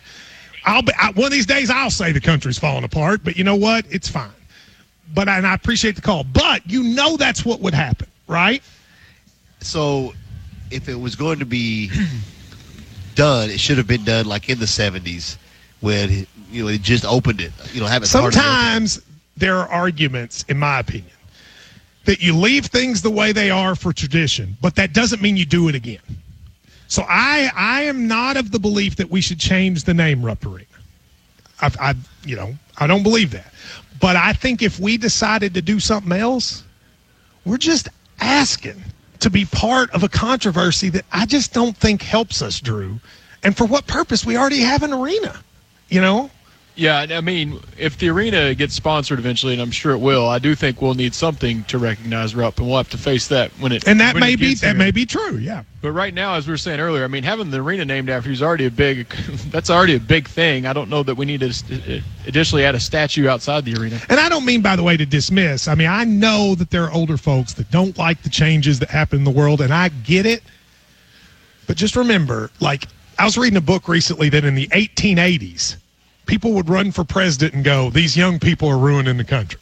I'll 0.67 0.81
be 0.81 0.91
I, 0.99 1.11
one 1.11 1.25
of 1.27 1.31
these 1.31 1.45
days. 1.45 1.69
I'll 1.69 1.89
say 1.89 2.11
the 2.11 2.21
country's 2.21 2.59
falling 2.59 2.83
apart, 2.83 3.21
but 3.23 3.37
you 3.37 3.43
know 3.43 3.55
what? 3.55 3.85
It's 3.89 4.09
fine. 4.09 4.29
But 5.13 5.29
and 5.29 5.47
I 5.47 5.53
appreciate 5.53 5.95
the 5.95 6.01
call. 6.01 6.25
But 6.25 6.69
you 6.69 6.83
know 6.83 7.17
that's 7.17 7.45
what 7.45 7.61
would 7.61 7.73
happen, 7.73 8.07
right? 8.27 8.61
so 9.59 10.13
if 10.69 10.89
it 10.89 10.95
was 10.95 11.15
going 11.15 11.39
to 11.39 11.45
be 11.45 11.89
done, 13.15 13.49
it 13.49 13.59
should 13.59 13.77
have 13.77 13.87
been 13.87 14.03
done 14.03 14.25
like 14.25 14.49
in 14.49 14.59
the 14.59 14.65
'70s 14.65 15.37
when 15.79 16.27
you 16.51 16.63
know 16.63 16.69
it 16.69 16.81
just 16.81 17.05
opened 17.05 17.41
it. 17.41 17.51
You 17.73 17.81
know, 17.81 17.87
have 17.87 18.03
it. 18.03 18.07
Sometimes 18.07 19.01
there 19.37 19.57
are 19.57 19.69
arguments, 19.69 20.43
in 20.49 20.57
my 20.57 20.79
opinion, 20.79 21.11
that 22.05 22.21
you 22.21 22.35
leave 22.35 22.65
things 22.65 23.01
the 23.01 23.11
way 23.11 23.31
they 23.31 23.49
are 23.49 23.75
for 23.75 23.93
tradition, 23.93 24.57
but 24.61 24.75
that 24.75 24.93
doesn't 24.93 25.21
mean 25.21 25.37
you 25.37 25.45
do 25.45 25.69
it 25.69 25.75
again. 25.75 25.99
So 26.87 27.03
I 27.07 27.51
I 27.55 27.83
am 27.83 28.07
not 28.07 28.37
of 28.37 28.51
the 28.51 28.59
belief 28.59 28.95
that 28.97 29.09
we 29.09 29.21
should 29.21 29.39
change 29.39 29.83
the 29.83 29.93
name 29.93 30.23
Rupp 30.23 30.45
Arena. 30.45 30.65
I, 31.61 31.71
I 31.79 31.95
you 32.25 32.35
know 32.35 32.55
I 32.77 32.87
don't 32.87 33.03
believe 33.03 33.31
that, 33.31 33.53
but 33.99 34.15
I 34.15 34.33
think 34.33 34.61
if 34.61 34.79
we 34.79 34.97
decided 34.97 35.53
to 35.55 35.61
do 35.61 35.79
something 35.79 36.11
else, 36.13 36.63
we're 37.45 37.57
just 37.57 37.89
asking 38.19 38.81
to 39.19 39.29
be 39.29 39.45
part 39.45 39.89
of 39.91 40.03
a 40.03 40.09
controversy 40.09 40.89
that 40.89 41.05
I 41.11 41.25
just 41.25 41.53
don't 41.53 41.75
think 41.75 42.01
helps 42.01 42.41
us, 42.41 42.59
Drew. 42.59 42.99
And 43.43 43.55
for 43.55 43.65
what 43.65 43.87
purpose? 43.87 44.25
We 44.25 44.37
already 44.37 44.61
have 44.61 44.83
an 44.83 44.93
arena, 44.93 45.39
you 45.89 46.01
know. 46.01 46.29
Yeah, 46.77 47.07
I 47.09 47.21
mean, 47.21 47.59
if 47.79 47.97
the 47.97 48.09
arena 48.09 48.53
gets 48.53 48.75
sponsored 48.75 49.17
eventually, 49.17 49.53
and 49.53 49.61
I'm 49.61 49.71
sure 49.71 49.93
it 49.93 49.97
will, 49.97 50.27
I 50.27 50.37
do 50.37 50.53
think 50.53 50.79
we'll 50.79 50.93
need 50.93 51.15
something 51.15 51.63
to 51.63 51.79
recognize 51.79 52.35
Rupp, 52.35 52.59
and 52.59 52.67
we'll 52.67 52.77
have 52.77 52.89
to 52.91 52.99
face 52.99 53.27
that 53.29 53.49
when 53.53 53.71
it. 53.71 53.87
And 53.87 53.99
that 53.99 54.15
may 54.15 54.35
be 54.35 54.53
that 54.53 54.67
here. 54.67 54.75
may 54.75 54.91
be 54.91 55.03
true. 55.03 55.37
Yeah. 55.37 55.63
But 55.81 55.93
right 55.93 56.13
now, 56.13 56.35
as 56.35 56.45
we 56.45 56.53
were 56.53 56.57
saying 56.57 56.79
earlier, 56.79 57.03
I 57.03 57.07
mean, 57.07 57.23
having 57.23 57.49
the 57.49 57.61
arena 57.61 57.83
named 57.83 58.11
after 58.11 58.29
you 58.29 58.33
is 58.33 58.43
already 58.43 58.65
a 58.65 58.71
big. 58.71 59.07
That's 59.49 59.71
already 59.71 59.95
a 59.95 59.99
big 59.99 60.27
thing. 60.27 60.67
I 60.67 60.73
don't 60.73 60.87
know 60.87 61.01
that 61.01 61.15
we 61.15 61.25
need 61.25 61.39
to 61.39 61.47
uh, 61.47 61.99
additionally 62.27 62.63
add 62.63 62.75
a 62.75 62.79
statue 62.79 63.27
outside 63.27 63.65
the 63.65 63.73
arena. 63.73 63.99
And 64.07 64.19
I 64.19 64.29
don't 64.29 64.45
mean, 64.45 64.61
by 64.61 64.75
the 64.75 64.83
way, 64.83 64.97
to 64.97 65.05
dismiss. 65.05 65.67
I 65.67 65.73
mean, 65.73 65.87
I 65.87 66.03
know 66.03 66.53
that 66.53 66.69
there 66.69 66.83
are 66.83 66.91
older 66.91 67.17
folks 67.17 67.53
that 67.53 67.71
don't 67.71 67.97
like 67.97 68.21
the 68.21 68.29
changes 68.29 68.77
that 68.79 68.91
happen 68.91 69.17
in 69.17 69.23
the 69.25 69.31
world, 69.31 69.61
and 69.61 69.73
I 69.73 69.89
get 69.89 70.27
it. 70.27 70.43
But 71.65 71.75
just 71.75 71.95
remember, 71.95 72.51
like, 72.59 72.87
I 73.17 73.25
was 73.25 73.35
reading 73.35 73.57
a 73.57 73.61
book 73.61 73.87
recently 73.87 74.29
that 74.29 74.45
in 74.45 74.53
the 74.53 74.67
1880s, 74.67 75.77
people 76.27 76.53
would 76.53 76.69
run 76.69 76.91
for 76.91 77.03
president 77.03 77.53
and 77.55 77.63
go, 77.63 77.89
These 77.89 78.15
young 78.15 78.39
people 78.39 78.67
are 78.69 78.77
ruining 78.77 79.17
the 79.17 79.23
country. 79.23 79.61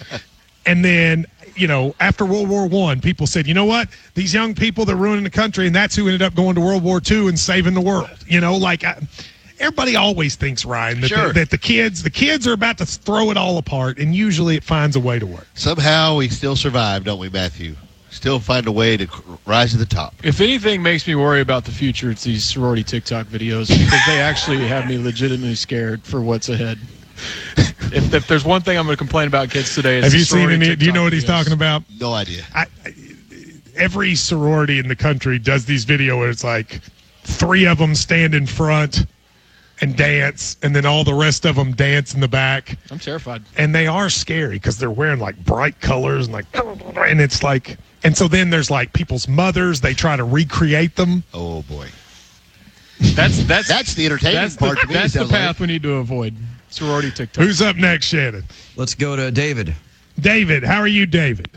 and 0.66 0.84
then, 0.84 1.26
you 1.56 1.66
know, 1.66 1.94
after 2.00 2.24
World 2.24 2.48
War 2.48 2.66
One, 2.68 3.00
people 3.00 3.26
said, 3.26 3.46
You 3.46 3.54
know 3.54 3.64
what? 3.64 3.88
These 4.14 4.32
young 4.32 4.54
people, 4.54 4.84
they're 4.84 4.96
ruining 4.96 5.24
the 5.24 5.30
country. 5.30 5.66
And 5.66 5.74
that's 5.74 5.96
who 5.96 6.06
ended 6.06 6.22
up 6.22 6.34
going 6.34 6.54
to 6.54 6.60
World 6.60 6.84
War 6.84 7.00
Two 7.00 7.28
and 7.28 7.38
saving 7.38 7.74
the 7.74 7.80
world. 7.80 8.10
You 8.26 8.40
know, 8.40 8.56
like, 8.56 8.84
I, 8.84 9.00
everybody 9.58 9.96
always 9.96 10.36
thinks, 10.36 10.64
Ryan, 10.64 11.00
that, 11.00 11.08
Sure. 11.08 11.28
the, 11.28 11.32
that 11.40 11.50
the 11.50 11.58
kids, 11.58 12.02
the 12.02 12.10
kids 12.10 12.46
are 12.46 12.52
about 12.52 12.78
to 12.78 12.86
throw 12.86 13.30
it 13.30 13.36
all 13.36 13.58
apart, 13.58 13.98
and 13.98 14.14
usually 14.14 14.56
it 14.56 14.64
finds 14.64 14.96
a 14.96 15.00
way 15.00 15.18
to 15.18 15.26
work. 15.26 15.46
Somehow 15.54 16.16
we 16.16 16.28
still 16.28 16.56
survive, 16.56 17.04
don't 17.04 17.18
we, 17.18 17.28
Matthew? 17.28 17.76
Still 18.24 18.40
find 18.40 18.66
a 18.66 18.72
way 18.72 18.96
to 18.96 19.06
rise 19.44 19.72
to 19.72 19.76
the 19.76 19.84
top. 19.84 20.14
If 20.24 20.40
anything 20.40 20.82
makes 20.82 21.06
me 21.06 21.14
worry 21.14 21.42
about 21.42 21.66
the 21.66 21.70
future, 21.70 22.10
it's 22.10 22.24
these 22.24 22.42
sorority 22.42 22.82
TikTok 22.82 23.26
videos 23.26 23.68
because 23.68 24.00
they 24.06 24.18
actually 24.18 24.66
have 24.66 24.86
me 24.86 24.96
legitimately 24.96 25.56
scared 25.56 26.02
for 26.04 26.22
what's 26.22 26.48
ahead. 26.48 26.78
If, 27.92 28.14
if 28.14 28.26
there's 28.26 28.46
one 28.46 28.62
thing 28.62 28.78
I'm 28.78 28.86
going 28.86 28.96
to 28.96 28.98
complain 28.98 29.28
about 29.28 29.50
kids 29.50 29.74
today, 29.74 29.98
it's 29.98 30.06
Have 30.06 30.14
you 30.14 30.20
seen 30.20 30.38
sorority 30.40 30.66
any? 30.66 30.74
Do 30.74 30.86
you 30.86 30.90
know 30.90 31.02
TikTok 31.02 31.04
what 31.04 31.12
he's 31.12 31.24
videos. 31.24 31.26
talking 31.26 31.52
about? 31.52 31.82
No 32.00 32.14
idea. 32.14 32.44
I, 32.54 32.66
every 33.76 34.14
sorority 34.14 34.78
in 34.78 34.88
the 34.88 34.96
country 34.96 35.38
does 35.38 35.66
these 35.66 35.84
videos 35.84 36.18
where 36.18 36.30
it's 36.30 36.42
like 36.42 36.80
three 37.24 37.66
of 37.66 37.76
them 37.76 37.94
stand 37.94 38.34
in 38.34 38.46
front 38.46 39.04
and 39.80 39.96
dance, 39.96 40.56
and 40.62 40.74
then 40.74 40.86
all 40.86 41.04
the 41.04 41.14
rest 41.14 41.44
of 41.44 41.56
them 41.56 41.72
dance 41.72 42.14
in 42.14 42.20
the 42.20 42.28
back. 42.28 42.78
I'm 42.90 42.98
terrified. 42.98 43.42
And 43.56 43.74
they 43.74 43.86
are 43.86 44.08
scary 44.08 44.56
because 44.56 44.78
they're 44.78 44.90
wearing 44.90 45.18
like 45.20 45.36
bright 45.44 45.80
colors 45.80 46.26
and 46.26 46.32
like, 46.34 46.46
and 46.54 47.20
it's 47.20 47.42
like, 47.42 47.76
and 48.04 48.16
so 48.16 48.28
then 48.28 48.50
there's 48.50 48.70
like 48.70 48.92
people's 48.92 49.26
mothers. 49.28 49.80
They 49.80 49.94
try 49.94 50.16
to 50.16 50.24
recreate 50.24 50.96
them. 50.96 51.24
Oh 51.34 51.62
boy, 51.62 51.88
That's 53.00 53.42
that's 53.46 53.68
that's 53.68 53.94
the 53.94 54.06
entertainment 54.06 54.42
that's 54.44 54.56
part 54.56 54.76
the, 54.76 54.82
to 54.82 54.86
me. 54.88 54.94
that's 54.94 55.12
the 55.14 55.18
sounds 55.20 55.32
like. 55.32 55.40
path 55.40 55.60
we 55.60 55.66
need 55.66 55.82
to 55.82 55.94
avoid. 55.94 56.34
Sorority 56.70 57.10
TikTok. 57.10 57.44
Who's 57.44 57.62
up 57.62 57.76
next, 57.76 58.06
Shannon? 58.06 58.44
Let's 58.76 58.94
go 58.94 59.14
to 59.16 59.30
David. 59.30 59.74
David, 60.20 60.64
how 60.64 60.78
are 60.80 60.86
you, 60.88 61.06
David? 61.06 61.48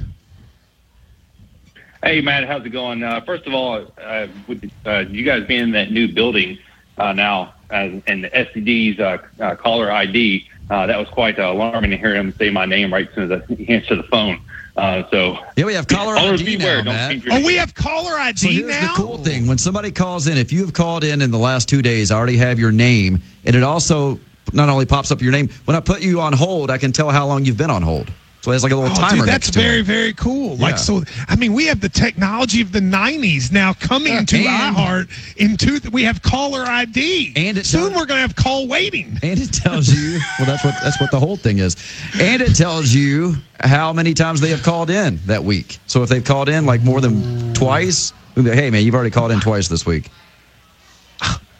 Hey, 2.03 2.21
Matt, 2.21 2.45
how's 2.45 2.65
it 2.65 2.69
going? 2.69 3.03
Uh, 3.03 3.21
first 3.21 3.47
of 3.47 3.53
all, 3.53 3.86
uh, 4.01 4.27
with 4.47 4.69
uh, 4.86 4.99
you 5.10 5.23
guys 5.23 5.45
being 5.47 5.63
in 5.63 5.71
that 5.71 5.91
new 5.91 6.08
building 6.12 6.58
uh, 6.97 7.12
now 7.13 7.53
and 7.69 8.23
the 8.23 8.30
SCD's 8.30 8.99
uh, 8.99 9.17
uh, 9.39 9.56
caller 9.56 9.91
ID, 9.91 10.47
uh, 10.69 10.86
that 10.88 10.97
was 10.97 11.08
quite 11.10 11.39
uh, 11.39 11.51
alarming 11.51 11.91
to 11.91 11.97
hear 11.97 12.15
him 12.15 12.34
say 12.34 12.49
my 12.49 12.65
name 12.65 12.93
right 12.93 13.08
as 13.08 13.15
soon 13.15 13.32
as 13.32 13.41
I 13.49 13.53
answer 13.71 13.95
the 13.95 14.03
phone. 14.03 14.39
Uh, 14.75 15.03
so 15.10 15.39
Yeah, 15.56 15.65
we 15.65 15.73
have 15.73 15.88
caller 15.88 16.15
ID 16.15 16.43
beware, 16.58 16.84
now, 16.84 17.10
don't 17.10 17.17
Matt. 17.23 17.32
Oh, 17.32 17.36
name. 17.38 17.45
we 17.45 17.56
have 17.56 17.73
caller 17.73 18.13
ID 18.13 18.38
So 18.38 18.47
ID 18.49 18.56
here's 18.58 18.67
now. 18.69 18.93
the 18.95 19.01
cool 19.01 19.17
thing: 19.17 19.47
when 19.47 19.58
somebody 19.58 19.91
calls 19.91 20.27
in, 20.27 20.38
if 20.38 20.51
you 20.53 20.62
have 20.62 20.73
called 20.73 21.03
in 21.03 21.21
in 21.21 21.32
the 21.32 21.38
last 21.39 21.67
two 21.67 21.82
days, 21.82 22.12
I 22.12 22.17
already 22.17 22.38
have 22.38 22.60
your 22.60 22.71
name, 22.71 23.19
and 23.45 23.56
it 23.56 23.63
also 23.63 24.19
not 24.53 24.69
only 24.69 24.86
pops 24.86 25.12
up 25.12 25.21
your 25.21 25.32
name. 25.32 25.49
When 25.65 25.75
I 25.75 25.80
put 25.80 26.01
you 26.01 26.21
on 26.21 26.32
hold, 26.32 26.69
I 26.69 26.77
can 26.77 26.91
tell 26.91 27.10
how 27.10 27.25
long 27.27 27.43
you've 27.43 27.58
been 27.58 27.71
on 27.71 27.82
hold. 27.82 28.12
So 28.41 28.52
it's 28.52 28.63
like 28.63 28.71
a 28.71 28.76
little 28.78 28.91
Oh, 28.95 29.00
timer. 29.00 29.17
dude, 29.17 29.28
that's 29.28 29.47
next 29.47 29.54
to 29.54 29.60
very, 29.60 29.80
it. 29.80 29.86
very 29.86 30.13
cool. 30.13 30.56
Like, 30.56 30.78
so, 30.78 31.04
I 31.28 31.36
mean, 31.36 31.52
we 31.54 31.65
have 31.65 31.82
the 31.82 31.89
technology 31.89 32.62
of 32.62 32.71
the 32.71 32.80
90s 32.80 33.52
now 33.52 33.73
coming 33.73 34.26
to 34.26 34.38
And- 34.38 34.76
iHeart. 34.78 35.10
Into 35.38 35.82
we 35.91 36.04
have 36.04 36.21
caller 36.21 36.63
ID. 36.63 37.34
And 37.36 37.58
it 37.58 37.65
Soon 37.65 37.82
does- 37.82 37.89
we're 37.91 38.06
going 38.06 38.19
to 38.19 38.21
have 38.21 38.36
call 38.36 38.67
waiting. 38.67 39.19
And 39.21 39.39
it 39.41 39.52
tells 39.52 39.89
you. 39.89 40.19
well, 40.39 40.45
that's 40.47 40.63
what 40.63 40.76
that's 40.82 41.00
what 41.02 41.12
the 41.12 41.19
whole 41.19 41.36
thing 41.36 41.58
is. 41.60 41.76
And 42.21 42.41
it 42.41 42.56
tells 42.56 42.93
you 42.93 43.36
how 43.60 43.91
many 43.91 44.13
times 44.13 44.39
they 44.39 44.50
have 44.50 44.63
called 44.63 44.89
in 44.91 45.19
that 45.26 45.43
week. 45.43 45.80
So 45.88 46.04
if 46.04 46.10
they've 46.10 46.23
called 46.23 46.47
in 46.47 46.65
like 46.65 46.82
more 46.84 47.02
than 47.02 47.54
twice, 47.54 48.13
we 48.36 48.43
be 48.43 48.50
like, 48.50 48.60
hey 48.60 48.69
man, 48.69 48.86
you've 48.86 48.95
already 48.95 49.10
called 49.12 49.32
in 49.32 49.39
twice 49.41 49.67
this 49.67 49.86
week. 49.86 50.10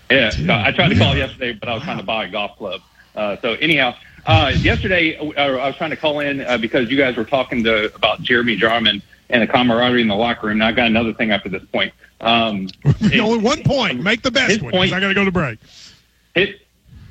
Yeah, 0.10 0.30
so 0.30 0.54
I 0.54 0.72
tried 0.72 0.88
to 0.90 0.96
call 0.98 1.18
yesterday, 1.18 1.52
but 1.52 1.68
I 1.68 1.74
was 1.74 1.84
trying 1.84 1.98
to 1.98 2.04
buy 2.04 2.26
a 2.26 2.30
golf 2.30 2.56
club. 2.58 2.80
Uh, 3.14 3.36
so 3.42 3.54
anyhow, 3.56 3.94
uh, 4.28 4.52
yesterday 4.58 5.18
uh, 5.18 5.32
I 5.42 5.68
was 5.68 5.76
trying 5.78 5.90
to 5.92 5.96
call 5.96 6.20
in 6.20 6.42
uh, 6.42 6.58
because 6.58 6.90
you 6.92 6.98
guys 6.98 7.16
were 7.16 7.24
talking 7.26 7.64
to 7.64 7.94
about 7.96 8.22
Jeremy 8.22 8.58
Jarmon 8.58 9.02
and 9.30 9.42
the 9.42 9.48
camaraderie 9.48 10.02
in 10.02 10.08
the 10.08 10.16
locker 10.16 10.48
room. 10.48 10.58
And 10.62 10.64
I 10.64 10.72
got 10.72 10.88
another 10.88 11.14
thing 11.14 11.32
after 11.32 11.50
this 11.50 11.64
point. 11.66 11.94
Um, 12.22 12.68
it- 12.86 13.20
Only 13.20 13.40
one 13.40 13.64
point. 13.64 14.02
Make 14.04 14.22
the 14.22 14.32
best 14.32 14.62
one. 14.62 14.72
point- 14.72 14.94
I 14.94 15.00
got 15.00 15.08
to 15.08 15.14
go 15.14 15.26
to 15.26 15.32
break. 15.32 15.60
his 16.36 16.50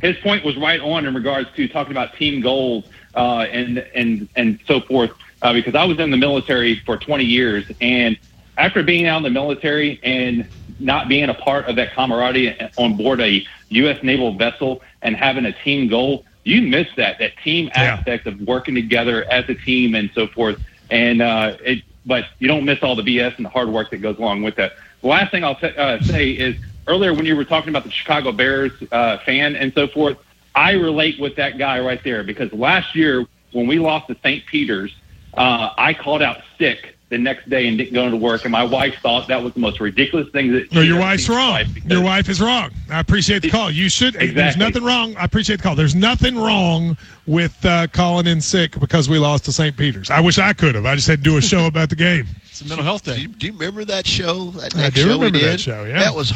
his 0.02 0.16
point 0.18 0.44
was 0.44 0.56
right 0.58 0.78
on 0.80 1.06
in 1.06 1.14
regards 1.14 1.48
to 1.56 1.66
talking 1.68 1.90
about 1.92 2.14
team 2.16 2.42
goals 2.42 2.84
uh, 3.14 3.46
and 3.50 3.78
and 3.94 4.28
and 4.36 4.58
so 4.66 4.80
forth. 4.80 5.10
Uh, 5.42 5.52
because 5.54 5.74
I 5.74 5.84
was 5.84 5.98
in 5.98 6.10
the 6.10 6.16
military 6.18 6.80
for 6.80 6.96
20 6.96 7.24
years, 7.24 7.64
and 7.80 8.18
after 8.58 8.82
being 8.82 9.06
out 9.06 9.18
in 9.18 9.22
the 9.22 9.30
military 9.30 10.00
and 10.02 10.46
not 10.80 11.08
being 11.08 11.28
a 11.30 11.34
part 11.34 11.64
of 11.66 11.76
that 11.76 11.94
camaraderie 11.94 12.56
on 12.76 12.96
board 12.96 13.20
a 13.20 13.46
U.S. 13.70 14.02
naval 14.02 14.34
vessel 14.34 14.82
and 15.02 15.16
having 15.16 15.46
a 15.46 15.52
team 15.62 15.88
goal, 15.88 16.25
you 16.46 16.62
miss 16.62 16.86
that 16.96 17.18
that 17.18 17.36
team 17.38 17.70
Yeah. 17.74 17.94
aspect 17.96 18.26
of 18.26 18.40
working 18.40 18.74
together 18.74 19.24
as 19.30 19.48
a 19.48 19.54
team 19.54 19.94
and 19.94 20.10
so 20.14 20.28
forth. 20.28 20.56
And 20.90 21.20
uh, 21.20 21.56
it, 21.60 21.82
but 22.06 22.26
you 22.38 22.46
don't 22.46 22.64
miss 22.64 22.82
all 22.82 22.94
the 22.94 23.02
BS 23.02 23.36
and 23.36 23.44
the 23.44 23.50
hard 23.50 23.68
work 23.68 23.90
that 23.90 23.98
goes 23.98 24.16
along 24.18 24.42
with 24.42 24.54
that. 24.56 24.72
The 25.02 25.08
last 25.08 25.32
thing 25.32 25.44
I'll 25.44 25.56
t- 25.56 25.76
uh, 25.76 25.98
say 26.06 26.30
is 26.30 26.54
earlier 26.86 27.12
when 27.12 27.26
you 27.26 27.34
were 27.36 27.44
talking 27.44 27.70
about 27.70 27.82
the 27.84 27.90
Chicago 27.90 28.30
Bears 28.32 28.70
uh, 28.92 29.18
fan 29.18 29.56
and 29.56 29.72
so 29.74 29.88
forth, 29.88 30.18
I 30.54 30.72
relate 30.72 31.18
with 31.20 31.34
that 31.36 31.58
guy 31.58 31.80
right 31.80 32.02
there 32.04 32.22
because 32.22 32.52
last 32.52 32.94
year 32.94 33.26
when 33.52 33.66
we 33.66 33.78
lost 33.80 34.06
to 34.08 34.16
St. 34.22 34.46
Peter's, 34.46 34.94
uh, 35.36 35.70
I 35.76 35.94
called 35.94 36.22
out 36.22 36.38
sick 36.58 36.95
the 37.08 37.18
next 37.18 37.48
day 37.48 37.68
and 37.68 37.78
didn't 37.78 37.94
go 37.94 38.10
to 38.10 38.16
work, 38.16 38.44
and 38.44 38.52
my 38.52 38.64
wife 38.64 38.96
thought 39.00 39.28
that 39.28 39.42
was 39.42 39.54
the 39.54 39.60
most 39.60 39.78
ridiculous 39.78 40.28
thing 40.30 40.52
that. 40.52 40.72
No, 40.72 40.80
your 40.80 40.98
wife's 40.98 41.26
seen 41.26 41.36
in 41.36 41.40
her 41.40 41.64
wrong. 41.64 41.82
Your 41.86 42.02
wife 42.02 42.28
is 42.28 42.40
wrong. 42.40 42.70
I 42.90 42.98
appreciate 42.98 43.42
the 43.42 43.50
call. 43.50 43.70
You 43.70 43.88
should. 43.88 44.16
Exactly. 44.16 44.32
There's 44.32 44.56
nothing 44.56 44.84
wrong. 44.84 45.16
I 45.16 45.24
appreciate 45.24 45.58
the 45.58 45.62
call. 45.62 45.76
There's 45.76 45.94
nothing 45.94 46.36
wrong 46.36 46.96
with 47.26 47.64
uh, 47.64 47.86
calling 47.88 48.26
in 48.26 48.40
sick 48.40 48.78
because 48.80 49.08
we 49.08 49.18
lost 49.18 49.44
to 49.44 49.52
St. 49.52 49.76
Peter's. 49.76 50.10
I 50.10 50.20
wish 50.20 50.38
I 50.38 50.52
could 50.52 50.74
have. 50.74 50.84
I 50.86 50.96
just 50.96 51.06
had 51.06 51.18
to 51.18 51.24
do 51.24 51.36
a 51.36 51.42
show 51.42 51.66
about 51.66 51.90
the 51.90 51.96
game. 51.96 52.26
It's 52.58 52.64
a 52.64 52.68
mental 52.68 52.86
health 52.86 53.04
Do 53.04 53.20
you, 53.20 53.28
do 53.28 53.48
you 53.48 53.52
remember 53.52 53.84
that 53.84 54.06
show? 54.06 54.46
That 54.52 54.74
I 54.76 54.88
do 54.88 55.02
show 55.02 55.06
we 55.08 55.12
remember 55.12 55.38
that 55.40 55.44
did? 55.44 55.60
show, 55.60 55.84
yeah. 55.84 55.98
that 55.98 56.14
was 56.14 56.30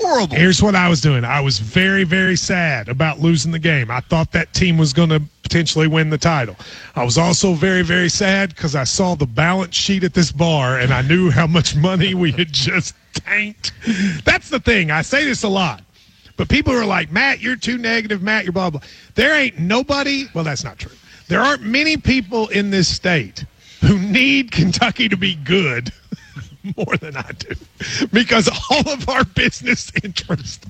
horrible. 0.00 0.34
Here's 0.34 0.62
what 0.62 0.74
I 0.74 0.88
was 0.88 1.02
doing. 1.02 1.26
I 1.26 1.42
was 1.42 1.58
very, 1.58 2.04
very 2.04 2.36
sad 2.36 2.88
about 2.88 3.20
losing 3.20 3.52
the 3.52 3.58
game. 3.58 3.90
I 3.90 4.00
thought 4.00 4.32
that 4.32 4.54
team 4.54 4.78
was 4.78 4.94
going 4.94 5.10
to 5.10 5.20
potentially 5.42 5.86
win 5.86 6.08
the 6.08 6.16
title. 6.16 6.56
I 6.96 7.04
was 7.04 7.18
also 7.18 7.52
very, 7.52 7.82
very 7.82 8.08
sad 8.08 8.54
because 8.54 8.74
I 8.74 8.84
saw 8.84 9.14
the 9.14 9.26
balance 9.26 9.76
sheet 9.76 10.04
at 10.04 10.14
this 10.14 10.32
bar 10.32 10.78
and 10.78 10.90
I 10.90 11.02
knew 11.02 11.30
how 11.30 11.46
much 11.46 11.76
money 11.76 12.14
we 12.14 12.32
had 12.32 12.50
just 12.50 12.94
tanked. 13.12 13.72
That's 14.24 14.48
the 14.48 14.60
thing. 14.60 14.90
I 14.90 15.02
say 15.02 15.26
this 15.26 15.42
a 15.42 15.50
lot. 15.50 15.82
But 16.38 16.48
people 16.48 16.72
are 16.72 16.86
like, 16.86 17.12
Matt, 17.12 17.40
you're 17.40 17.56
too 17.56 17.76
negative. 17.76 18.22
Matt, 18.22 18.44
you're 18.44 18.54
blah, 18.54 18.70
blah. 18.70 18.80
There 19.16 19.38
ain't 19.38 19.58
nobody. 19.58 20.28
Well, 20.32 20.44
that's 20.44 20.64
not 20.64 20.78
true. 20.78 20.96
There 21.26 21.40
aren't 21.40 21.60
many 21.60 21.98
people 21.98 22.48
in 22.48 22.70
this 22.70 22.88
state 22.88 23.44
who 23.80 23.98
need 23.98 24.50
Kentucky 24.52 25.08
to 25.08 25.16
be 25.16 25.34
good 25.36 25.92
more 26.76 26.96
than 26.96 27.16
I 27.16 27.30
do 27.38 27.54
because 28.12 28.48
all 28.70 28.88
of 28.90 29.08
our 29.08 29.24
business 29.24 29.92
interests 30.02 30.64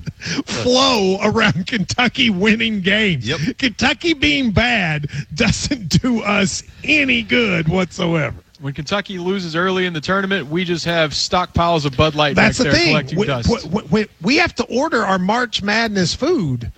flow 0.45 1.17
around 1.21 1.67
Kentucky 1.67 2.29
winning 2.29 2.81
games. 2.81 3.27
Yep. 3.27 3.57
Kentucky 3.57 4.13
being 4.13 4.51
bad 4.51 5.07
doesn't 5.33 6.01
do 6.01 6.21
us 6.21 6.63
any 6.83 7.21
good 7.23 7.67
whatsoever. 7.67 8.35
When 8.61 8.73
Kentucky 8.73 9.19
loses 9.19 9.55
early 9.55 9.85
in 9.85 9.93
the 9.93 10.01
tournament, 10.01 10.47
we 10.47 10.65
just 10.65 10.83
have 10.83 11.11
stockpiles 11.11 11.85
of 11.85 11.95
Bud 11.95 12.13
Light 12.13 12.35
That's 12.35 12.57
back 12.57 12.65
the 12.65 12.71
there 12.71 12.73
thing. 12.73 12.87
collecting 12.89 13.19
We, 13.19 13.25
dust. 13.25 13.65
we- 13.71 13.81
we- 13.83 14.07
we 14.21 14.35
have 14.37 14.53
to 14.55 14.63
order 14.65 15.05
our 15.05 15.17
March 15.17 15.61
Madness 15.63 16.13
food 16.13 16.69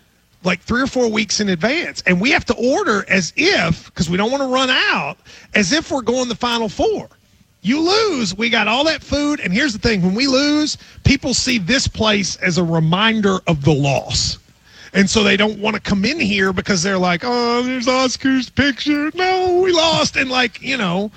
like 0.43 0.61
three 0.61 0.81
or 0.81 0.87
four 0.87 1.09
weeks 1.09 1.39
in 1.39 1.49
advance, 1.49 2.03
and 2.05 2.19
we 2.19 2.31
have 2.31 2.45
to 2.45 2.55
order 2.55 3.05
as 3.09 3.33
if 3.35 3.85
because 3.85 4.09
we 4.09 4.17
don't 4.17 4.31
want 4.31 4.43
to 4.43 4.49
run 4.49 4.69
out, 4.69 5.17
as 5.53 5.71
if 5.71 5.91
we're 5.91 6.01
going 6.01 6.29
the 6.29 6.35
final 6.35 6.69
four. 6.69 7.09
You 7.63 7.79
lose, 7.79 8.35
we 8.35 8.49
got 8.49 8.67
all 8.67 8.83
that 8.85 9.03
food, 9.03 9.39
and 9.39 9.53
here's 9.53 9.73
the 9.73 9.79
thing: 9.79 10.01
when 10.01 10.15
we 10.15 10.27
lose, 10.27 10.77
people 11.03 11.33
see 11.33 11.57
this 11.57 11.87
place 11.87 12.35
as 12.37 12.57
a 12.57 12.63
reminder 12.63 13.39
of 13.47 13.63
the 13.63 13.73
loss. 13.73 14.37
And 14.93 15.09
so 15.09 15.23
they 15.23 15.37
don't 15.37 15.59
want 15.59 15.75
to 15.75 15.81
come 15.81 16.03
in 16.03 16.19
here 16.19 16.51
because 16.51 16.83
they're 16.83 16.97
like, 16.97 17.21
oh, 17.23 17.61
there's 17.61 17.87
Oscar's 17.87 18.49
picture. 18.49 19.09
No, 19.15 19.61
we 19.63 19.71
lost. 19.71 20.17
And 20.17 20.29
like, 20.29 20.61
you 20.61 20.75
know, 20.75 21.11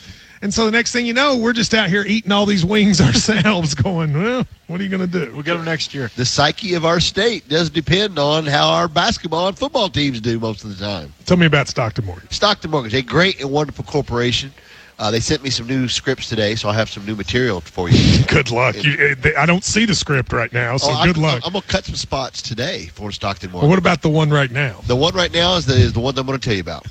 and 0.45 0.53
so 0.53 0.67
the 0.67 0.71
next 0.71 0.93
thing 0.93 1.07
you 1.07 1.15
know, 1.15 1.39
we're 1.39 1.55
just 1.55 1.73
out 1.73 1.89
here 1.89 2.05
eating 2.07 2.31
all 2.31 2.45
these 2.45 2.67
wings 2.67 3.01
ourselves, 3.01 3.75
going, 3.75 4.13
well, 4.13 4.47
what 4.67 4.79
are 4.79 4.83
you 4.83 4.91
going 4.91 5.01
to 5.01 5.07
do? 5.07 5.33
We'll 5.33 5.43
get 5.43 5.55
them 5.55 5.65
next 5.65 5.95
year. 5.95 6.11
The 6.17 6.27
psyche 6.27 6.75
of 6.75 6.85
our 6.85 7.01
state 7.01 7.49
does 7.49 7.71
depend 7.71 8.19
on 8.19 8.45
how 8.45 8.69
our 8.69 8.87
basketball 8.87 9.49
and 9.49 9.59
football 9.59 9.89
teams 9.89 10.21
do 10.21 10.39
most 10.39 10.63
of 10.63 10.77
the 10.77 10.85
time. 10.85 11.15
Tell 11.25 11.39
me 11.39 11.47
about 11.47 11.69
Stockton 11.69 12.05
Mortgage. 12.05 12.31
Stockton 12.31 12.71
Mortgage, 12.71 12.93
a 12.93 13.01
great 13.01 13.41
and 13.41 13.51
wonderful 13.51 13.85
corporation. 13.85 14.53
Uh, 14.99 15.11
they 15.11 15.19
sent 15.21 15.43
me 15.43 15.51
some 15.51 15.67
new 15.67 15.89
scripts 15.89 16.29
today, 16.29 16.55
so 16.55 16.69
I 16.69 16.75
have 16.75 16.89
some 16.89 17.05
new 17.05 17.17
material 17.17 17.61
for 17.61 17.89
you. 17.89 18.25
Good 18.29 18.51
luck. 18.53 18.77
You, 18.83 18.93
eh, 18.99 19.15
they- 19.19 19.35
I 19.35 19.45
don't 19.45 19.65
see 19.65 19.85
the 19.87 19.95
script 19.95 20.33
right 20.33 20.53
now, 20.53 20.77
so 20.77 20.91
Oh, 20.91 20.95
I- 20.95 21.07
good 21.07 21.17
luck. 21.17 21.43
I'm, 21.45 21.53
going 21.53 21.63
to 21.63 21.69
cut 21.69 21.85
some 21.85 21.97
spots 21.97 22.41
today 22.41 22.87
for 22.95 23.11
Stockton 23.11 23.51
Well, 23.53 23.69
what 23.69 23.79
about 23.79 24.03
the 24.03 24.09
one 24.09 24.31
right 24.31 24.51
now? 24.51 24.81
the 24.87 24.95
one 24.97 25.15
right 25.15 25.33
now 25.33 25.57
is 25.57 25.67
the, 25.67 25.75
is 25.75 25.93
the 25.93 26.01
one 26.01 26.15
that 26.15 26.21
I'm 26.21 26.27
going 26.29 26.39
to 26.39 26.45
tell 26.45 26.55
you 26.55 26.61
about. 26.61 26.87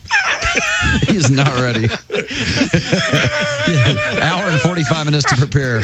He's 1.07 1.31
not 1.31 1.47
ready. 1.59 1.85
Hour 4.21 4.49
and 4.49 4.59
45 4.61 5.05
minutes 5.05 5.25
to 5.29 5.35
prepare. 5.37 5.81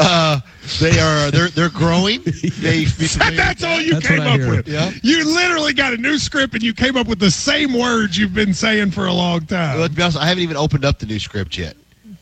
Uh, 0.00 0.40
they 0.80 0.98
are 0.98 1.30
they're 1.30 1.48
they're 1.48 1.68
growing. 1.70 2.22
They 2.64 2.84
That's 2.84 3.62
all 3.62 3.80
you 3.80 3.94
That's 3.94 4.06
came 4.06 4.20
up 4.20 4.40
hear. 4.40 4.50
with. 4.50 4.68
Yeah. 4.68 4.90
You 5.02 5.24
literally 5.24 5.74
got 5.74 5.92
a 5.92 5.96
new 5.98 6.18
script 6.18 6.54
and 6.54 6.62
you 6.62 6.72
came 6.72 6.96
up 6.96 7.06
with 7.06 7.18
the 7.18 7.30
same 7.30 7.74
words 7.74 8.16
you've 8.16 8.32
been 8.34 8.54
saying 8.54 8.92
for 8.92 9.06
a 9.06 9.12
long 9.12 9.44
time. 9.46 9.78
Well, 9.78 9.88
to 9.88 9.94
be 9.94 10.02
honest, 10.02 10.18
I 10.18 10.26
haven't 10.26 10.42
even 10.42 10.56
opened 10.56 10.84
up 10.84 10.98
the 10.98 11.06
new 11.06 11.18
script 11.18 11.58
yet. 11.58 11.76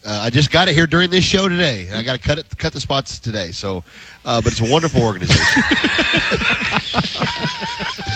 Uh, 0.04 0.22
I 0.24 0.30
just 0.30 0.50
got 0.50 0.66
it 0.68 0.74
here 0.74 0.86
during 0.88 1.10
this 1.10 1.24
show 1.24 1.48
today. 1.48 1.88
I 1.92 2.02
got 2.02 2.14
to 2.14 2.18
cut 2.18 2.38
it, 2.38 2.46
cut 2.58 2.72
the 2.72 2.80
spots 2.80 3.20
today. 3.20 3.52
So, 3.52 3.84
uh, 4.24 4.40
but 4.42 4.52
it's 4.52 4.60
a 4.60 4.70
wonderful 4.70 5.02
organization. 5.02 5.62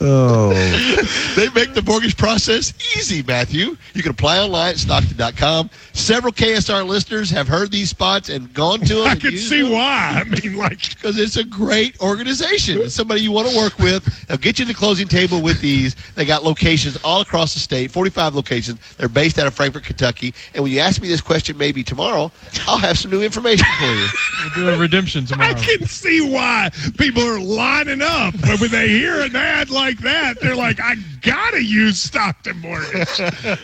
Oh. 0.00 0.50
they 1.36 1.48
make 1.50 1.74
the 1.74 1.82
mortgage 1.82 2.16
process 2.16 2.72
easy, 2.96 3.22
Matthew. 3.22 3.76
You 3.94 4.02
can 4.02 4.12
apply 4.12 4.38
online 4.38 4.70
at 4.70 4.78
Stockton.com. 4.78 5.70
Several 5.92 6.32
KSR 6.32 6.86
listeners 6.86 7.30
have 7.30 7.48
heard 7.48 7.70
these 7.70 7.90
spots 7.90 8.28
and 8.28 8.52
gone 8.54 8.80
to 8.80 8.94
them. 8.94 9.06
I 9.06 9.16
can 9.16 9.36
see 9.36 9.62
why. 9.62 10.20
I 10.20 10.24
mean, 10.24 10.56
like, 10.56 10.88
because 10.90 11.18
it's 11.18 11.36
a 11.36 11.44
great 11.44 12.00
organization. 12.00 12.80
It's 12.80 12.94
somebody 12.94 13.22
you 13.22 13.32
want 13.32 13.48
to 13.48 13.56
work 13.56 13.78
with. 13.78 14.04
They'll 14.28 14.36
get 14.36 14.58
you 14.58 14.64
to 14.66 14.72
the 14.72 14.78
closing 14.78 15.08
table 15.08 15.42
with 15.42 15.60
these. 15.60 15.96
They 16.14 16.24
got 16.24 16.44
locations 16.44 16.96
all 17.02 17.20
across 17.20 17.54
the 17.54 17.60
state, 17.60 17.90
45 17.90 18.34
locations. 18.34 18.78
They're 18.96 19.08
based 19.08 19.38
out 19.38 19.46
of 19.46 19.54
Frankfort, 19.54 19.84
Kentucky. 19.84 20.34
And 20.54 20.62
when 20.62 20.72
you 20.72 20.78
ask 20.80 21.02
me 21.02 21.08
this 21.08 21.20
question 21.20 21.58
maybe 21.58 21.82
tomorrow, 21.82 22.30
I'll 22.66 22.78
have 22.78 22.98
some 22.98 23.10
new 23.10 23.22
information 23.22 23.66
for 23.78 23.86
you. 23.86 24.06
We'll 24.38 24.66
do 24.66 24.68
a 24.70 24.78
redemption 24.78 25.26
tomorrow. 25.26 25.50
I 25.50 25.54
can 25.54 25.86
see 25.86 26.20
why 26.20 26.70
people 26.96 27.22
are 27.22 27.40
lining 27.40 28.02
up. 28.02 28.34
But 28.40 28.60
when 28.60 28.70
they 28.70 28.88
hear 28.88 29.20
an 29.20 29.34
ad 29.34 29.68
like 29.88 29.98
that, 30.00 30.38
they're 30.38 30.54
like, 30.54 30.80
I 30.82 30.96
got 31.22 31.52
to 31.52 31.64
use 31.64 31.98
Stockton 31.98 32.58
Mortgage. 32.58 33.08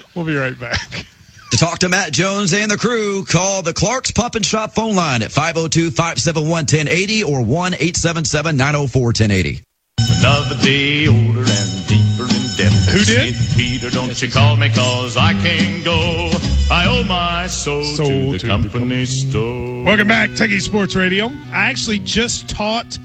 we'll 0.15 0.25
be 0.25 0.35
right 0.35 0.59
back. 0.59 1.07
To 1.51 1.59
talk 1.59 1.81
to 1.81 1.91
Matt 1.91 2.15
Jones 2.15 2.55
and 2.55 2.71
the 2.71 2.79
crew, 2.79 3.27
call 3.27 3.61
the 3.61 3.75
Clark's 3.75 4.11
Pump 4.11 4.35
and 4.35 4.45
Shop 4.45 4.75
phone 4.75 4.97
line 4.97 5.21
at 5.21 5.31
502 5.31 5.91
571 5.91 6.49
1080 6.49 7.25
or 7.25 7.45
1 7.45 7.75
877 7.75 8.57
904 8.57 9.03
1080. 9.03 9.63
Another 9.99 10.57
day 10.63 11.07
older 11.09 11.45
and 11.47 11.87
deeper 11.89 12.25
in 12.25 12.43
debt. 12.57 12.73
Who 12.89 13.05
did? 13.05 13.35
St. 13.35 13.57
Peter, 13.57 13.91
don't 13.91 14.21
you 14.23 14.31
call 14.31 14.57
me 14.57 14.71
cause 14.71 15.19
I 15.19 15.35
can't 15.35 15.85
go. 15.85 16.31
I 16.71 16.87
owe 16.89 17.05
my 17.05 17.49
soul, 17.49 17.85
Soul 17.85 18.07
to 18.07 18.33
the 18.33 18.39
to 18.39 18.47
the 18.47 18.49
company 18.49 19.05
store. 19.05 19.85
Welcome 19.85 20.09
back, 20.09 20.31
Kentucky 20.31 20.59
Sports 20.61 20.97
Radio. 20.97 21.27
I 21.53 21.69
actually 21.69 21.99
just 21.99 22.49
taught 22.49 22.99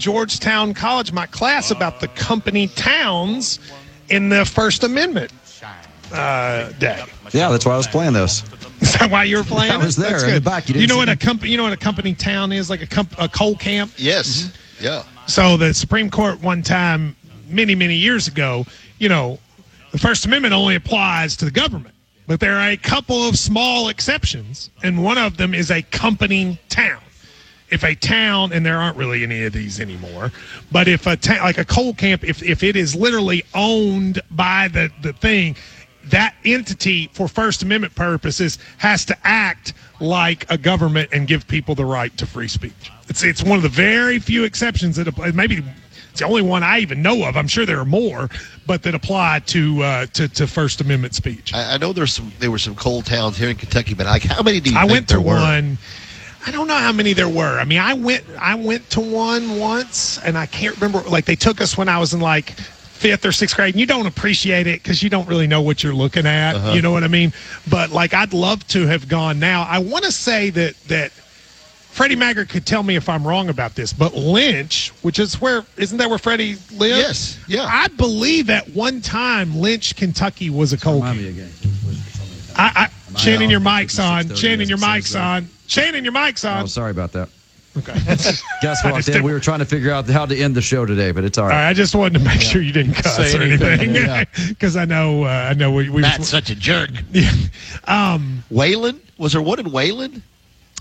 Georgetown 0.00 0.72
College, 0.74 1.12
my 1.12 1.26
class, 1.26 1.70
about 1.70 2.00
the 2.00 2.08
company 2.08 2.66
towns 2.68 3.60
in 4.08 4.30
the 4.30 4.44
First 4.44 4.82
Amendment 4.82 5.30
uh, 6.12 6.70
day. 6.72 7.04
Yeah, 7.32 7.50
that's 7.50 7.64
why 7.66 7.74
I 7.74 7.76
was 7.76 7.86
playing 7.86 8.14
this. 8.14 8.42
Is 8.80 8.94
that 8.94 9.10
why 9.10 9.24
you 9.24 9.36
were 9.36 9.44
playing? 9.44 9.72
I 9.72 9.76
was 9.76 9.98
it? 9.98 10.00
there 10.00 10.10
That's 10.12 10.22
in 10.24 10.28
the 10.30 10.34
good. 10.36 10.44
back. 10.44 10.68
You 10.68 10.72
You, 10.74 10.80
didn't 10.80 10.88
know 10.88 10.94
see 10.94 10.98
what 11.00 11.08
a 11.10 11.16
company? 11.16 11.50
You 11.52 11.58
know 11.58 11.64
what 11.64 11.74
a 11.74 11.76
company 11.76 12.14
town 12.14 12.50
is? 12.50 12.70
Like 12.70 12.80
a 12.80 12.86
comp- 12.86 13.14
a 13.18 13.28
coal 13.28 13.54
camp. 13.56 13.92
Yes. 13.98 14.50
Yeah. 14.80 15.04
So 15.26 15.58
the 15.58 15.74
Supreme 15.74 16.10
Court 16.10 16.40
one 16.42 16.62
time, 16.62 17.14
many 17.48 17.74
many 17.74 17.94
years 17.94 18.26
ago, 18.26 18.64
you 18.98 19.10
know, 19.10 19.38
the 19.92 19.98
First 19.98 20.24
Amendment 20.24 20.54
only 20.54 20.76
applies 20.76 21.36
to 21.36 21.44
the 21.44 21.50
government, 21.50 21.94
but 22.26 22.40
there 22.40 22.56
are 22.56 22.70
a 22.70 22.76
couple 22.78 23.28
of 23.28 23.38
small 23.38 23.90
exceptions, 23.90 24.70
and 24.82 25.04
one 25.04 25.18
of 25.18 25.36
them 25.36 25.52
is 25.52 25.70
a 25.70 25.82
company 25.82 26.58
town. 26.70 27.00
If 27.70 27.84
a 27.84 27.94
town, 27.94 28.52
and 28.52 28.64
there 28.64 28.78
aren't 28.78 28.96
really 28.96 29.22
any 29.22 29.44
of 29.44 29.52
these 29.52 29.80
anymore, 29.80 30.32
but 30.72 30.88
if 30.88 31.06
a 31.06 31.16
town, 31.16 31.38
like 31.42 31.58
a 31.58 31.64
coal 31.64 31.94
camp, 31.94 32.24
if 32.24 32.42
if 32.42 32.62
it 32.62 32.76
is 32.76 32.94
literally 32.94 33.44
owned 33.54 34.20
by 34.30 34.68
the 34.68 34.90
the 35.02 35.12
thing, 35.12 35.56
that 36.04 36.34
entity 36.44 37.10
for 37.12 37.28
First 37.28 37.62
Amendment 37.62 37.94
purposes 37.94 38.58
has 38.78 39.04
to 39.06 39.16
act 39.24 39.74
like 40.00 40.50
a 40.50 40.56
government 40.58 41.10
and 41.12 41.26
give 41.28 41.46
people 41.46 41.74
the 41.74 41.84
right 41.84 42.16
to 42.16 42.26
free 42.26 42.48
speech. 42.48 42.90
It's 43.08 43.22
it's 43.22 43.42
one 43.42 43.56
of 43.56 43.62
the 43.62 43.68
very 43.68 44.18
few 44.18 44.44
exceptions 44.44 44.96
that 44.96 45.06
apply. 45.08 45.30
Maybe 45.32 45.62
it's 46.10 46.20
the 46.20 46.26
only 46.26 46.42
one 46.42 46.62
I 46.62 46.80
even 46.80 47.02
know 47.02 47.28
of. 47.28 47.36
I'm 47.36 47.46
sure 47.48 47.64
there 47.66 47.78
are 47.78 47.84
more, 47.84 48.28
but 48.66 48.82
that 48.82 48.94
apply 48.94 49.40
to 49.46 49.82
uh, 49.82 50.06
to, 50.06 50.28
to 50.28 50.46
First 50.46 50.80
Amendment 50.80 51.14
speech. 51.14 51.54
I, 51.54 51.74
I 51.74 51.76
know 51.76 51.92
there's 51.92 52.14
some 52.14 52.32
there 52.40 52.50
were 52.50 52.58
some 52.58 52.74
coal 52.74 53.02
towns 53.02 53.36
here 53.36 53.48
in 53.48 53.56
Kentucky, 53.56 53.94
but 53.94 54.06
I, 54.06 54.18
how 54.18 54.42
many 54.42 54.58
do 54.60 54.70
you 54.70 54.76
I 54.76 54.80
think 54.82 54.92
went 54.92 55.08
to 55.10 55.14
there 55.16 55.24
were? 55.24 55.34
one. 55.34 55.78
I 56.46 56.50
don't 56.50 56.66
know 56.66 56.76
how 56.76 56.92
many 56.92 57.12
there 57.12 57.28
were. 57.28 57.58
I 57.60 57.64
mean, 57.64 57.78
I 57.78 57.94
went 57.94 58.24
I 58.38 58.54
went 58.54 58.88
to 58.90 59.00
one 59.00 59.58
once, 59.58 60.18
and 60.18 60.38
I 60.38 60.46
can't 60.46 60.74
remember. 60.80 61.08
Like 61.08 61.24
they 61.26 61.36
took 61.36 61.60
us 61.60 61.76
when 61.76 61.88
I 61.88 61.98
was 61.98 62.14
in 62.14 62.20
like 62.20 62.50
fifth 62.50 63.24
or 63.24 63.32
sixth 63.32 63.56
grade, 63.56 63.74
and 63.74 63.80
you 63.80 63.86
don't 63.86 64.06
appreciate 64.06 64.66
it 64.66 64.82
because 64.82 65.02
you 65.02 65.10
don't 65.10 65.28
really 65.28 65.46
know 65.46 65.62
what 65.62 65.82
you're 65.82 65.94
looking 65.94 66.26
at. 66.26 66.54
Uh-huh. 66.54 66.72
You 66.72 66.82
know 66.82 66.92
what 66.92 67.04
I 67.04 67.08
mean? 67.08 67.32
But 67.68 67.90
like, 67.90 68.14
I'd 68.14 68.32
love 68.32 68.66
to 68.68 68.86
have 68.86 69.08
gone 69.08 69.38
now. 69.38 69.62
I 69.62 69.78
want 69.78 70.04
to 70.04 70.12
say 70.12 70.50
that 70.50 70.76
that. 70.88 71.12
Freddie 71.90 72.14
Maggard 72.14 72.48
could 72.48 72.64
tell 72.64 72.84
me 72.84 72.94
if 72.94 73.08
I'm 73.08 73.26
wrong 73.26 73.48
about 73.48 73.74
this, 73.74 73.92
but 73.92 74.14
Lynch, 74.14 74.92
which 75.02 75.18
is 75.18 75.40
where 75.40 75.64
isn't 75.76 75.98
that 75.98 76.08
where 76.08 76.18
Freddie 76.20 76.54
lives? 76.70 77.36
Yes, 77.36 77.38
yeah. 77.48 77.64
I 77.68 77.88
believe 77.88 78.48
at 78.48 78.68
one 78.70 79.00
time 79.00 79.56
Lynch, 79.56 79.96
Kentucky 79.96 80.50
was 80.50 80.72
a 80.72 80.78
coal 80.78 81.00
camp. 81.00 81.18
I, 82.56 82.86
I 82.86 82.88
Shannon, 83.16 83.50
your 83.50 83.60
mic's 83.60 83.98
on. 83.98 84.34
Shannon, 84.34 84.68
your 84.68 84.78
mic's 84.78 85.14
on. 85.14 85.48
Shannon, 85.66 86.04
your 86.04 86.12
mic's 86.12 86.44
on. 86.44 86.62
Oh, 86.64 86.66
sorry 86.66 86.90
about 86.90 87.12
that. 87.12 87.28
Okay. 87.78 87.92
Guess 88.62 88.82
what? 88.84 88.92
Dan? 88.94 89.00
didn't- 89.02 89.22
We 89.22 89.32
were 89.32 89.38
trying 89.38 89.60
to 89.60 89.64
figure 89.64 89.92
out 89.92 90.08
how 90.08 90.26
to 90.26 90.36
end 90.36 90.56
the 90.56 90.60
show 90.62 90.84
today, 90.84 91.12
but 91.12 91.22
it's 91.22 91.38
all 91.38 91.44
All 91.44 91.50
right. 91.50 91.62
right, 91.62 91.68
I 91.68 91.72
just 91.72 91.94
wanted 91.94 92.18
to 92.18 92.24
make 92.24 92.40
sure 92.40 92.60
you 92.60 92.72
didn't 92.72 92.94
cuss 92.94 93.14
Say 93.16 93.38
or 93.38 93.42
anything, 93.42 93.68
anything, 93.68 93.94
yeah. 93.94 94.24
because 94.48 94.76
I 94.76 94.84
know 94.84 95.22
uh, 95.24 95.28
I 95.50 95.54
know 95.54 95.70
we. 95.70 95.88
we 95.88 96.02
Matt's 96.02 96.28
such 96.28 96.50
a 96.50 96.56
jerk. 96.56 96.90
Yeah. 97.12 97.30
Um, 97.84 98.42
Wayland 98.50 99.00
was 99.18 99.32
there 99.32 99.42
one 99.42 99.60
in 99.60 99.70
Wayland? 99.70 100.20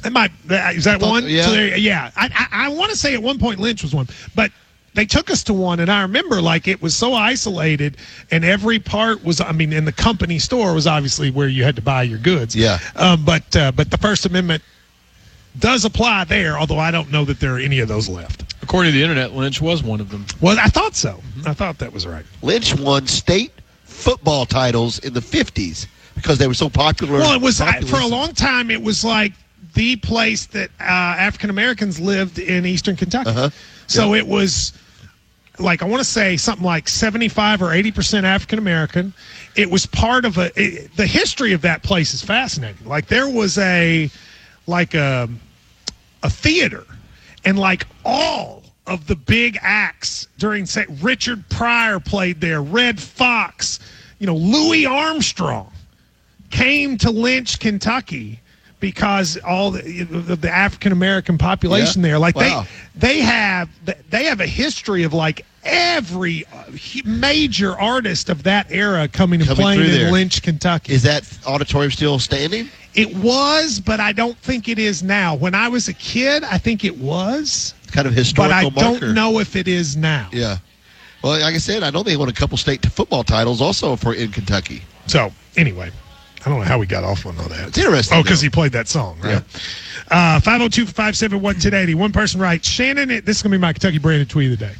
It 0.03 0.11
might 0.13 0.31
uh, 0.49 0.71
is 0.73 0.85
that 0.85 0.99
thought- 0.99 1.09
one? 1.11 1.27
yeah. 1.27 1.45
So 1.45 1.51
there- 1.51 1.77
yeah. 1.77 2.09
I, 2.15 2.29
I, 2.51 2.65
I 2.65 2.69
want 2.69 2.89
to 2.91 2.97
say 2.97 3.13
at 3.13 3.21
one 3.21 3.37
point 3.37 3.59
Lynch 3.59 3.83
was 3.83 3.93
one, 3.93 4.07
but 4.33 4.51
they 4.99 5.05
took 5.05 5.31
us 5.31 5.43
to 5.43 5.53
one, 5.53 5.79
and 5.79 5.89
I 5.89 6.01
remember 6.01 6.41
like 6.41 6.67
it 6.67 6.81
was 6.81 6.93
so 6.93 7.13
isolated, 7.13 7.95
and 8.31 8.43
every 8.43 8.79
part 8.79 9.23
was. 9.23 9.39
I 9.39 9.53
mean, 9.53 9.71
in 9.71 9.85
the 9.85 9.93
company 9.93 10.39
store 10.39 10.73
was 10.73 10.87
obviously 10.87 11.31
where 11.31 11.47
you 11.47 11.63
had 11.63 11.77
to 11.77 11.81
buy 11.81 12.03
your 12.03 12.17
goods. 12.17 12.53
Yeah. 12.53 12.79
Um, 12.97 13.23
but 13.23 13.55
uh, 13.55 13.71
but 13.71 13.91
the 13.91 13.97
First 13.97 14.25
Amendment 14.25 14.61
does 15.57 15.85
apply 15.85 16.25
there, 16.25 16.59
although 16.59 16.79
I 16.79 16.91
don't 16.91 17.09
know 17.13 17.23
that 17.23 17.39
there 17.39 17.55
are 17.55 17.59
any 17.59 17.79
of 17.79 17.87
those 17.87 18.09
left. 18.09 18.43
According 18.61 18.91
to 18.91 18.97
the 18.97 19.01
internet, 19.01 19.31
Lynch 19.31 19.61
was 19.61 19.81
one 19.81 20.01
of 20.01 20.09
them. 20.09 20.25
Well, 20.41 20.59
I 20.59 20.67
thought 20.67 20.97
so. 20.97 21.21
I 21.45 21.53
thought 21.53 21.77
that 21.77 21.93
was 21.93 22.05
right. 22.05 22.25
Lynch 22.41 22.77
won 22.77 23.07
state 23.07 23.53
football 23.85 24.45
titles 24.45 24.99
in 24.99 25.13
the 25.13 25.21
50s 25.21 25.87
because 26.15 26.37
they 26.37 26.47
were 26.47 26.53
so 26.53 26.69
popular. 26.69 27.19
Well, 27.19 27.33
it 27.33 27.41
was 27.41 27.61
I, 27.61 27.79
for 27.81 28.01
a 28.01 28.05
long 28.05 28.33
time. 28.33 28.69
It 28.69 28.81
was 28.81 29.05
like 29.05 29.31
the 29.75 29.95
place 29.95 30.45
that 30.47 30.71
uh, 30.81 30.83
African 30.83 31.49
Americans 31.49 32.01
lived 32.01 32.37
in 32.37 32.65
Eastern 32.65 32.97
Kentucky. 32.97 33.29
Uh-huh. 33.29 33.49
So 33.87 34.13
it 34.13 34.27
was 34.27 34.73
like 35.59 35.81
I 35.81 35.85
want 35.85 35.99
to 35.99 36.09
say 36.09 36.37
something 36.37 36.65
like 36.65 36.87
seventy-five 36.87 37.61
or 37.61 37.73
eighty 37.73 37.91
percent 37.91 38.25
African 38.25 38.59
American. 38.59 39.13
It 39.55 39.69
was 39.69 39.85
part 39.85 40.25
of 40.25 40.37
a. 40.37 40.51
It, 40.55 40.95
the 40.95 41.05
history 41.05 41.53
of 41.53 41.61
that 41.61 41.83
place 41.83 42.13
is 42.13 42.21
fascinating. 42.21 42.87
Like 42.87 43.07
there 43.07 43.29
was 43.29 43.57
a 43.57 44.09
like 44.67 44.93
a 44.93 45.29
a 46.23 46.29
theater, 46.29 46.85
and 47.45 47.59
like 47.59 47.85
all 48.05 48.63
of 48.87 49.07
the 49.07 49.15
big 49.15 49.57
acts 49.61 50.27
during 50.37 50.65
say 50.65 50.85
Richard 51.01 51.47
Pryor 51.49 51.99
played 51.99 52.41
there, 52.41 52.61
Redd 52.61 52.99
Foxx, 52.99 53.79
you 54.19 54.27
know 54.27 54.35
Louis 54.35 54.85
Armstrong 54.85 55.71
came 56.49 56.97
to 56.97 57.11
Lynch, 57.11 57.59
Kentucky 57.59 58.39
because 58.79 59.37
all 59.45 59.71
the, 59.71 60.03
the, 60.39 60.49
African 60.49 60.91
American 60.91 61.37
population 61.37 62.01
Yeah. 62.01 62.09
there, 62.09 62.19
like 62.19 62.35
Wow. 62.35 62.65
they 62.95 63.09
they 63.17 63.21
have 63.21 63.69
they 64.09 64.25
have 64.25 64.39
a 64.39 64.47
history 64.47 65.03
of 65.03 65.13
like 65.13 65.45
every 65.63 66.45
uh, 66.45 66.63
major 67.05 67.77
artist 67.77 68.29
of 68.29 68.43
that 68.43 68.67
era 68.71 69.07
coming 69.07 69.41
and 69.41 69.47
Coming 69.49 69.63
playing 69.63 69.81
in 69.81 69.91
there. 69.91 70.11
Lynch, 70.11 70.41
Kentucky. 70.41 70.93
Is 70.93 71.03
that 71.03 71.23
auditorium 71.45 71.91
still 71.91 72.17
standing? 72.19 72.69
It 72.95 73.13
was, 73.17 73.79
but 73.79 73.99
I 73.99 74.13
don't 74.13 74.37
think 74.37 74.67
it 74.67 74.79
is 74.79 75.03
now. 75.03 75.35
When 75.35 75.53
I 75.53 75.67
was 75.67 75.87
a 75.87 75.93
kid, 75.93 76.43
I 76.43 76.57
think 76.57 76.83
it 76.83 76.97
was, 76.97 77.73
Kind 77.91 78.07
of 78.07 78.13
historical, 78.13 78.71
but 78.71 78.83
I 78.83 78.89
marker. 78.89 79.05
don't 79.05 79.13
know 79.13 79.39
if 79.39 79.55
it 79.55 79.67
is 79.67 79.95
now. 79.97 80.29
Yeah. 80.31 80.57
Well, 81.23 81.33
like 81.39 81.53
I 81.53 81.57
said, 81.57 81.83
I 81.83 81.89
know 81.89 82.01
they 82.01 82.15
won 82.17 82.29
a 82.29 82.33
couple 82.33 82.57
state 82.57 82.83
football 82.85 83.23
titles 83.25 83.61
also 83.61 83.95
for 83.97 84.13
in 84.13 84.31
Kentucky. 84.31 84.81
So 85.07 85.31
anyway, 85.57 85.91
I 86.45 86.49
don't 86.49 86.59
know 86.59 86.65
how 86.65 86.77
we 86.79 86.85
got 86.85 87.03
off 87.03 87.25
on 87.25 87.37
all 87.37 87.49
that. 87.49 87.67
It's 87.67 87.77
interesting, 87.77 88.17
Oh, 88.17 88.23
because 88.23 88.39
he 88.41 88.49
played 88.49 88.71
that 88.71 88.87
song, 88.87 89.19
right? 89.21 89.43
Uh, 90.09 90.39
502-571-1080. 90.39 91.95
One 91.95 92.11
person 92.11 92.39
writes, 92.39 92.67
Shannon, 92.67 93.09
this 93.09 93.37
is 93.37 93.43
going 93.43 93.51
to 93.51 93.57
be 93.57 93.61
my 93.61 93.73
Kentucky 93.73 93.97
branded 93.99 94.29
tweet 94.29 94.51
of 94.53 94.59
the 94.59 94.65
day. 94.67 94.73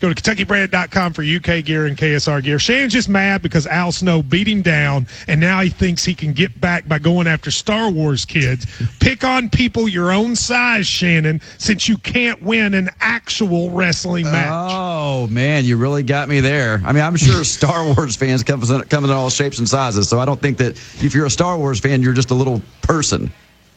Go 0.00 0.12
to 0.12 0.22
KentuckyBrand.com 0.22 1.12
for 1.12 1.22
UK 1.22 1.64
gear 1.64 1.86
and 1.86 1.96
KSR 1.96 2.42
gear. 2.44 2.60
Shannon's 2.60 2.92
just 2.92 3.08
mad 3.08 3.42
because 3.42 3.66
Al 3.66 3.90
Snow 3.90 4.22
beat 4.22 4.46
him 4.46 4.62
down, 4.62 5.08
and 5.26 5.40
now 5.40 5.60
he 5.60 5.70
thinks 5.70 6.04
he 6.04 6.14
can 6.14 6.32
get 6.32 6.60
back 6.60 6.86
by 6.86 7.00
going 7.00 7.26
after 7.26 7.50
Star 7.50 7.90
Wars 7.90 8.24
kids. 8.24 8.66
Pick 9.00 9.24
on 9.24 9.50
people 9.50 9.88
your 9.88 10.12
own 10.12 10.36
size, 10.36 10.86
Shannon, 10.86 11.40
since 11.58 11.88
you 11.88 11.96
can't 11.98 12.40
win 12.42 12.74
an 12.74 12.90
actual 13.00 13.70
wrestling 13.70 14.26
match. 14.26 14.48
Oh 14.52 15.26
man, 15.28 15.64
you 15.64 15.76
really 15.76 16.04
got 16.04 16.28
me 16.28 16.38
there. 16.38 16.80
I 16.84 16.92
mean, 16.92 17.02
I'm 17.02 17.16
sure 17.16 17.42
Star 17.58 17.84
Wars 17.84 18.14
fans 18.14 18.44
come 18.44 18.62
in, 18.62 18.82
come 18.82 19.04
in 19.04 19.10
all 19.10 19.30
shapes 19.30 19.58
and 19.58 19.68
sizes, 19.68 20.08
so 20.08 20.20
I 20.20 20.24
don't 20.24 20.40
think 20.40 20.58
that 20.58 20.76
if 21.02 21.12
you're 21.12 21.26
a 21.26 21.30
Star 21.30 21.58
Wars 21.58 21.80
fan, 21.80 22.02
you're 22.02 22.12
just 22.12 22.30
a 22.30 22.34
little 22.34 22.62
person, 22.82 23.32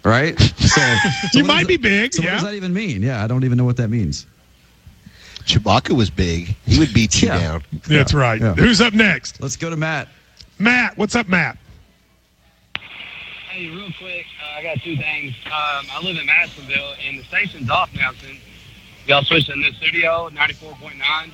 right? 0.05 0.39
So 0.39 0.81
you 1.33 1.43
might 1.43 1.67
be 1.67 1.77
big. 1.77 2.13
So 2.13 2.21
yeah. 2.21 2.33
what 2.33 2.41
does 2.41 2.49
that 2.49 2.55
even 2.55 2.73
mean? 2.73 3.01
Yeah, 3.01 3.23
I 3.23 3.27
don't 3.27 3.43
even 3.43 3.57
know 3.57 3.65
what 3.65 3.77
that 3.77 3.89
means. 3.89 4.27
Chewbacca 5.45 5.95
was 5.95 6.09
big. 6.09 6.55
He 6.65 6.79
would 6.79 6.93
beat 6.93 7.21
you 7.21 7.27
Yeah. 7.29 7.37
down. 7.39 7.63
That's 7.87 8.13
right. 8.13 8.39
Yeah. 8.41 8.53
Who's 8.53 8.81
up 8.81 8.93
next? 8.93 9.41
Let's 9.41 9.55
go 9.57 9.69
to 9.69 9.77
Matt. 9.77 10.07
Matt, 10.59 10.97
what's 10.97 11.15
up, 11.15 11.27
Matt? 11.27 11.57
Hey, 13.49 13.67
real 13.69 13.91
quick, 13.99 14.25
uh, 14.41 14.59
I 14.59 14.63
got 14.63 14.81
two 14.81 14.95
things. 14.95 15.33
Um, 15.45 15.85
I 15.91 15.99
live 16.03 16.17
in 16.17 16.25
Madisonville, 16.25 16.93
and 17.05 17.19
the 17.19 17.23
station's 17.23 17.69
off 17.69 17.89
now 17.93 18.11
since 18.13 18.39
y'all 19.07 19.23
switched 19.23 19.49
in 19.49 19.61
this 19.61 19.75
studio, 19.75 20.29
94.9. 20.29 21.33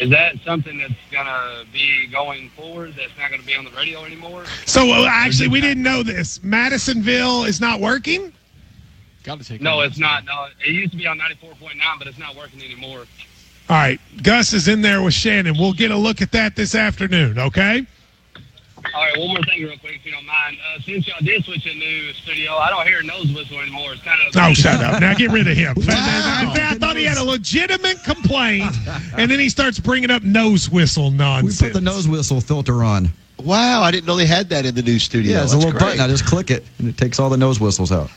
Is 0.00 0.10
that 0.10 0.36
something 0.44 0.78
that's 0.78 0.92
going 1.10 1.26
to 1.26 1.64
be 1.72 2.06
going 2.08 2.50
forward 2.50 2.94
that's 2.96 3.16
not 3.18 3.30
going 3.30 3.40
to 3.40 3.46
be 3.46 3.54
on 3.54 3.64
the 3.64 3.70
radio 3.72 4.04
anymore? 4.04 4.44
So 4.66 4.90
uh, 4.92 5.06
actually, 5.10 5.48
we 5.48 5.60
didn't 5.60 5.82
know 5.82 6.02
this. 6.02 6.42
Madisonville 6.42 7.44
is 7.44 7.60
not 7.60 7.80
working. 7.80 8.32
Got 9.24 9.40
to 9.40 9.44
take. 9.44 9.60
No, 9.60 9.80
it's 9.80 9.98
not. 9.98 10.24
No, 10.24 10.46
it 10.64 10.70
used 10.70 10.92
to 10.92 10.96
be 10.98 11.06
on 11.06 11.18
94.9, 11.18 11.72
but 11.98 12.06
it's 12.06 12.18
not 12.18 12.36
working 12.36 12.62
anymore. 12.62 13.06
All 13.68 13.76
right, 13.76 14.00
Gus 14.22 14.52
is 14.52 14.68
in 14.68 14.80
there 14.82 15.02
with 15.02 15.14
Shannon. 15.14 15.56
We'll 15.58 15.72
get 15.72 15.90
a 15.90 15.96
look 15.96 16.22
at 16.22 16.30
that 16.32 16.54
this 16.54 16.74
afternoon. 16.74 17.38
Okay. 17.38 17.84
All 18.94 19.02
right, 19.02 19.18
one 19.18 19.28
more 19.28 19.42
thing, 19.42 19.62
real 19.64 19.76
quick, 19.78 19.96
if 19.96 20.06
you 20.06 20.12
don't 20.12 20.24
mind. 20.24 20.56
Uh, 20.74 20.80
since 20.80 21.08
y'all 21.08 21.16
did 21.20 21.44
switch 21.44 21.66
a 21.66 21.74
new 21.74 22.12
studio, 22.12 22.54
I 22.54 22.70
don't 22.70 22.86
hear 22.86 23.00
a 23.00 23.02
nose 23.02 23.32
whistle 23.34 23.58
anymore. 23.58 23.92
It's 23.92 24.02
kind 24.02 24.20
of 24.22 24.32
Oh, 24.36 24.54
shut 24.54 24.80
up! 24.80 25.00
Now 25.00 25.12
get 25.14 25.32
rid 25.32 25.48
of 25.48 25.56
him. 25.56 25.74
I, 25.88 26.68
I 26.72 26.78
thought 26.78 26.96
he 26.96 27.04
had 27.04 27.18
a 27.18 27.24
legitimate 27.24 28.04
complaint, 28.04 28.72
and 29.18 29.28
then 29.28 29.40
he 29.40 29.48
starts 29.48 29.80
bringing 29.80 30.10
up 30.12 30.22
nose 30.22 30.70
whistle 30.70 31.10
nonsense. 31.10 31.60
We 31.60 31.68
put 31.68 31.74
the 31.74 31.80
nose 31.80 32.06
whistle 32.06 32.40
filter 32.40 32.84
on. 32.84 33.08
Wow, 33.42 33.82
I 33.82 33.90
didn't 33.90 34.06
know 34.06 34.16
they 34.16 34.26
had 34.26 34.48
that 34.50 34.64
in 34.64 34.74
the 34.76 34.82
new 34.82 34.98
studio. 35.00 35.32
Yeah, 35.32 35.42
it's 35.42 35.52
a 35.52 35.56
little 35.56 35.72
great. 35.72 35.80
button. 35.80 36.00
I 36.00 36.06
just 36.06 36.24
click 36.24 36.50
it, 36.52 36.64
and 36.78 36.88
it 36.88 36.96
takes 36.96 37.18
all 37.18 37.28
the 37.28 37.36
nose 37.36 37.58
whistles 37.58 37.90
out. 37.90 38.10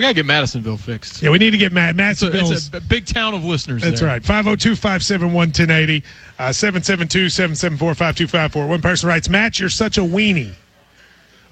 We 0.00 0.04
gotta 0.04 0.14
get 0.14 0.24
Madisonville 0.24 0.78
fixed. 0.78 1.20
Yeah, 1.20 1.28
we 1.28 1.36
need 1.36 1.50
to 1.50 1.58
get 1.58 1.74
Matt. 1.74 1.94
Matt's 1.94 2.22
It's 2.22 2.34
a, 2.34 2.52
it's 2.52 2.70
a 2.72 2.80
big 2.80 3.04
town 3.04 3.34
of 3.34 3.44
listeners. 3.44 3.82
That's 3.82 4.00
there. 4.00 4.08
right. 4.08 4.24
502 4.24 4.74
571 4.74 5.34
1080, 5.34 6.02
uh, 6.38 6.52
772 6.52 7.28
774 7.28 7.94
5254. 7.94 8.66
One 8.66 8.80
person 8.80 9.10
writes, 9.10 9.28
Matt, 9.28 9.60
you're 9.60 9.68
such 9.68 9.98
a 9.98 10.00
weenie. 10.00 10.54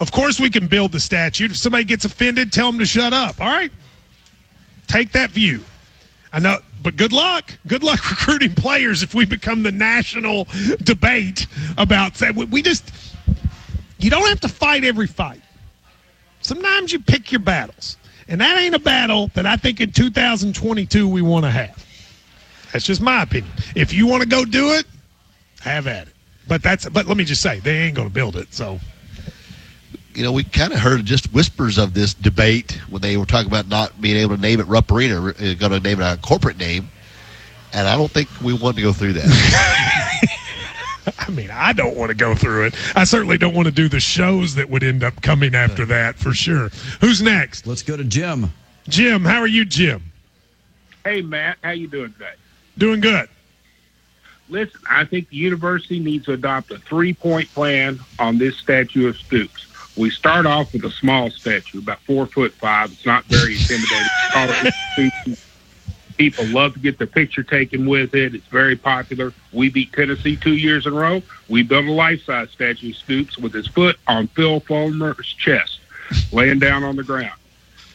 Of 0.01 0.13
course, 0.13 0.41
we 0.41 0.49
can 0.49 0.67
build 0.67 0.93
the 0.93 0.99
statute. 1.01 1.51
If 1.51 1.59
somebody 1.59 1.85
gets 1.85 2.07
offended, 2.07 2.51
tell 2.51 2.73
them 2.73 2.79
to 2.79 2.87
shut 2.87 3.13
up. 3.13 3.39
All 3.39 3.49
right? 3.49 3.71
Take 4.87 5.13
that 5.13 5.29
view. 5.29 5.63
I 6.33 6.39
know, 6.39 6.57
but 6.83 6.97
good 6.97 7.13
luck. 7.13 7.53
Good 7.67 7.83
luck 7.83 7.99
recruiting 8.11 8.55
players 8.55 9.03
if 9.03 9.15
we 9.15 9.27
become 9.27 9.63
the 9.63 9.73
national 9.73 10.49
debate 10.85 11.47
about 11.77 12.15
that. 12.15 12.35
We 12.35 12.63
just, 12.63 13.15
you 13.99 14.09
don't 14.09 14.27
have 14.27 14.41
to 14.41 14.49
fight 14.49 14.85
every 14.85 15.07
fight. 15.07 15.43
Sometimes 16.41 16.95
you 16.95 17.01
pick 17.01 17.31
your 17.31 17.41
battles. 17.41 17.99
And 18.29 18.41
that 18.41 18.59
ain't 18.59 18.75
a 18.75 18.79
battle 18.79 19.29
that 19.35 19.47
I 19.47 19.57
think 19.57 19.81
in 19.81 19.91
2022 19.91 21.09
we 21.09 21.23
want 21.23 21.45
to 21.45 21.51
have. 21.51 21.85
That's 22.73 22.85
just 22.85 23.01
my 23.01 23.23
opinion. 23.23 23.53
If 23.75 23.93
you 23.93 24.07
want 24.07 24.23
to 24.23 24.29
go 24.29 24.45
do 24.45 24.73
it, 24.73 24.87
have 25.61 25.87
at 25.87 26.09
it. 26.09 26.15
But 26.47 26.63
that's 26.63 26.89
but 26.89 27.07
let 27.07 27.17
me 27.17 27.25
just 27.25 27.43
say, 27.43 27.61
they 27.61 27.79
ain't 27.79 27.97
going 27.97 28.09
to 28.09 28.15
build 28.15 28.37
it. 28.37 28.53
So 28.53 28.79
you 30.15 30.25
know, 30.25 30.33
we 30.33 30.43
kind 30.43 30.73
of 30.73 30.81
heard 30.81 31.05
just 31.05 31.33
whispers 31.33 31.79
of 31.79 31.95
this 31.95 32.13
debate 32.13 32.73
when 32.89 33.01
they 33.01 33.17
were 33.17 33.25
talking 33.25 33.47
about 33.47 33.69
not 33.69 34.01
being 34.01 34.17
able 34.17 34.35
to 34.35 34.41
name 34.41 34.59
it 34.59 34.67
Rupp 34.67 34.91
Arena, 34.91 35.25
uh, 35.25 35.33
going 35.55 35.71
to 35.71 35.81
name 35.81 36.01
it 36.01 36.05
a 36.05 36.17
corporate 36.21 36.59
name. 36.59 36.91
And 37.73 37.87
I 37.87 37.97
don't 37.97 38.11
think 38.11 38.29
we 38.43 38.53
want 38.53 38.77
to 38.77 38.83
go 38.83 38.93
through 38.93 39.13
that. 39.13 39.27
I 41.19 41.31
mean, 41.31 41.51
I 41.51 41.73
don't 41.73 41.97
want 41.97 42.11
to 42.11 42.15
go 42.15 42.35
through 42.35 42.67
it. 42.67 42.75
I 42.97 43.05
certainly 43.05 43.39
don't 43.39 43.55
want 43.55 43.67
to 43.67 43.73
do 43.73 43.89
the 43.89 44.01
shows 44.01 44.55
that 44.57 44.69
would 44.69 44.83
end 44.83 45.05
up 45.05 45.21
coming 45.23 45.55
after 45.55 45.85
that 45.87 46.17
for 46.17 46.33
sure. 46.33 46.71
Who's 47.01 47.23
next? 47.23 47.67
Let's 47.67 47.83
go 47.83 47.97
to 47.97 48.05
Jim. 48.05 48.53
Jim, 48.89 49.25
how 49.25 49.41
are 49.41 49.47
you, 49.47 49.65
Jim? 49.65 50.03
Hey, 51.05 51.23
Matt, 51.23 51.59
how 51.63 51.71
you 51.71 51.89
doing 51.89 52.13
today? 52.13 52.33
Doing 52.77 53.01
good. 53.01 53.29
Listen, 54.49 54.81
I 54.89 55.05
think 55.05 55.29
the 55.29 55.37
university 55.37 55.99
needs 55.99 56.25
to 56.25 56.33
adopt 56.33 56.71
a 56.71 56.79
three-point 56.79 57.53
plan 57.53 58.01
on 58.19 58.39
this 58.39 58.57
statue 58.57 59.09
of 59.09 59.17
Stoops. 59.17 59.67
We 59.97 60.11
start 60.11 60.47
off 60.47 60.73
with 60.73 60.85
a 60.85 60.91
small 60.91 61.29
statue, 61.31 61.81
about 61.81 62.01
four 62.01 62.27
foot 62.27 62.53
five. 62.53 62.93
It's 62.93 63.05
not 63.05 63.25
very 63.25 63.57
intimidating. 63.59 65.37
Call 66.19 66.35
it 66.35 66.35
Stoops. 66.35 66.37
People 66.39 66.55
love 66.55 66.73
to 66.75 66.79
get 66.81 66.99
their 66.99 67.07
picture 67.07 67.43
taken 67.43 67.87
with 67.87 68.15
it. 68.15 68.35
It's 68.35 68.47
very 68.49 68.77
popular. 68.77 69.33
We 69.53 69.71
beat 69.71 69.93
Tennessee 69.93 70.37
two 70.37 70.57
years 70.57 70.87
in 70.87 70.93
a 70.93 70.97
row. 70.97 71.23
We 71.49 71.63
built 71.63 71.87
a 71.87 71.93
life-size 71.93 72.51
statue 72.51 72.91
of 72.91 72.97
Stoops 72.97 73.39
with 73.39 73.53
his 73.53 73.67
foot 73.67 73.97
on 74.07 74.27
Phil 74.29 74.61
Fulmer's 74.61 75.27
chest, 75.35 75.81
laying 76.33 76.59
down 76.59 76.85
on 76.85 76.97
the 76.97 77.05
ground. 77.05 77.39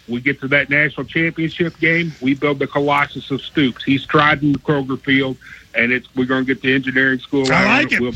We 0.07 0.19
get 0.19 0.41
to 0.41 0.47
that 0.49 0.69
national 0.69 1.05
championship 1.05 1.79
game. 1.79 2.13
We 2.21 2.33
build 2.33 2.59
the 2.59 2.67
Colossus 2.67 3.31
of 3.31 3.41
Stoops. 3.41 3.83
He's 3.83 4.05
tried 4.05 4.43
in 4.43 4.51
the 4.51 4.59
Kroger 4.59 4.99
Field, 4.99 5.37
and 5.73 5.91
it's 5.91 6.13
we're 6.15 6.25
going 6.25 6.45
to 6.45 6.53
get 6.53 6.61
the 6.61 6.73
engineering 6.73 7.19
school. 7.19 7.51
I 7.51 7.65
like 7.81 7.91
it. 7.93 8.01
We'll- 8.01 8.13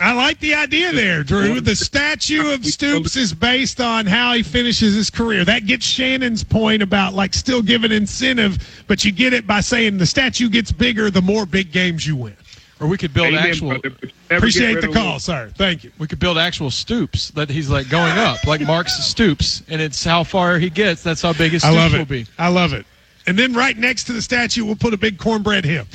I 0.00 0.12
like 0.12 0.38
the 0.40 0.54
idea 0.54 0.92
there, 0.92 1.22
Drew. 1.22 1.60
The 1.60 1.74
statue 1.74 2.52
of 2.52 2.66
Stoops 2.66 3.16
is 3.16 3.32
based 3.32 3.80
on 3.80 4.04
how 4.04 4.34
he 4.34 4.42
finishes 4.42 4.94
his 4.94 5.08
career. 5.08 5.44
That 5.44 5.64
gets 5.66 5.86
Shannon's 5.86 6.44
point 6.44 6.82
about 6.82 7.14
like 7.14 7.32
still 7.32 7.62
giving 7.62 7.92
incentive, 7.92 8.84
but 8.86 9.04
you 9.04 9.12
get 9.12 9.32
it 9.32 9.46
by 9.46 9.60
saying 9.60 9.96
the 9.96 10.06
statue 10.06 10.50
gets 10.50 10.70
bigger 10.70 11.10
the 11.10 11.22
more 11.22 11.46
big 11.46 11.72
games 11.72 12.06
you 12.06 12.14
win. 12.16 12.36
Or 12.78 12.86
we 12.86 12.98
could 12.98 13.14
build 13.14 13.28
Amen, 13.28 13.46
actual. 13.46 13.68
brother, 13.70 13.88
but 13.88 14.02
never 14.02 14.12
get 14.28 14.36
Appreciate 14.36 14.80
the 14.82 14.88
call, 14.88 15.18
sir. 15.18 15.50
Thank 15.56 15.82
you. 15.82 15.92
We 15.98 16.06
could 16.06 16.18
build 16.18 16.36
actual 16.36 16.70
stoops 16.70 17.30
that 17.30 17.48
he's 17.48 17.70
like 17.70 17.88
going 17.88 18.18
up, 18.18 18.44
like 18.44 18.60
Mark's 18.60 19.02
stoops, 19.02 19.62
and 19.68 19.80
it's 19.80 20.04
how 20.04 20.24
far 20.24 20.58
he 20.58 20.68
gets. 20.68 21.02
That's 21.02 21.22
how 21.22 21.32
big 21.32 21.52
his 21.52 21.64
I 21.64 21.68
stoops 21.68 21.78
love 21.78 21.92
will 21.92 22.00
it. 22.00 22.08
be. 22.08 22.26
I 22.38 22.48
love 22.48 22.74
it. 22.74 22.84
And 23.28 23.36
then 23.36 23.54
right 23.54 23.76
next 23.76 24.04
to 24.04 24.12
the 24.12 24.22
statue, 24.22 24.64
we'll 24.64 24.76
put 24.76 24.94
a 24.94 24.96
big 24.96 25.18
cornbread 25.18 25.64
hemp. 25.64 25.88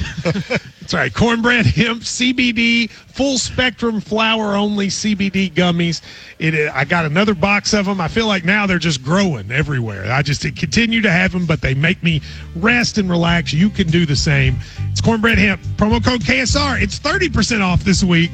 That's 0.82 0.93
right, 0.93 1.13
cornbread 1.13 1.65
hemp, 1.65 2.01
CBD, 2.01 2.89
full 2.89 3.38
spectrum 3.38 4.01
flower 4.01 4.53
only 4.55 4.88
CBD 4.88 5.49
gummies. 5.53 6.01
It. 6.39 6.53
uh, 6.55 6.73
I 6.75 6.84
got 6.84 7.05
another 7.05 7.34
box 7.34 7.73
of 7.73 7.86
them. 7.86 8.01
I 8.01 8.09
feel 8.09 8.27
like 8.27 8.43
now 8.43 8.67
they're 8.67 8.79
just 8.79 9.01
growing 9.01 9.49
everywhere. 9.49 10.11
I 10.11 10.21
just 10.21 10.41
continue 10.57 11.01
to 11.01 11.11
have 11.11 11.32
them, 11.32 11.45
but 11.45 11.61
they 11.61 11.73
make 11.73 12.03
me 12.03 12.21
rest 12.57 12.97
and 12.97 13.09
relax. 13.09 13.53
You 13.53 13.69
can 13.69 13.88
do 13.88 14.05
the 14.05 14.15
same. 14.15 14.57
It's 14.91 14.99
cornbread 14.99 15.38
hemp. 15.38 15.61
Promo 15.77 16.03
code 16.03 16.21
KSR. 16.21 16.82
It's 16.82 16.97
thirty 16.97 17.29
percent 17.29 17.63
off 17.63 17.84
this 17.86 18.03
week. 18.03 18.32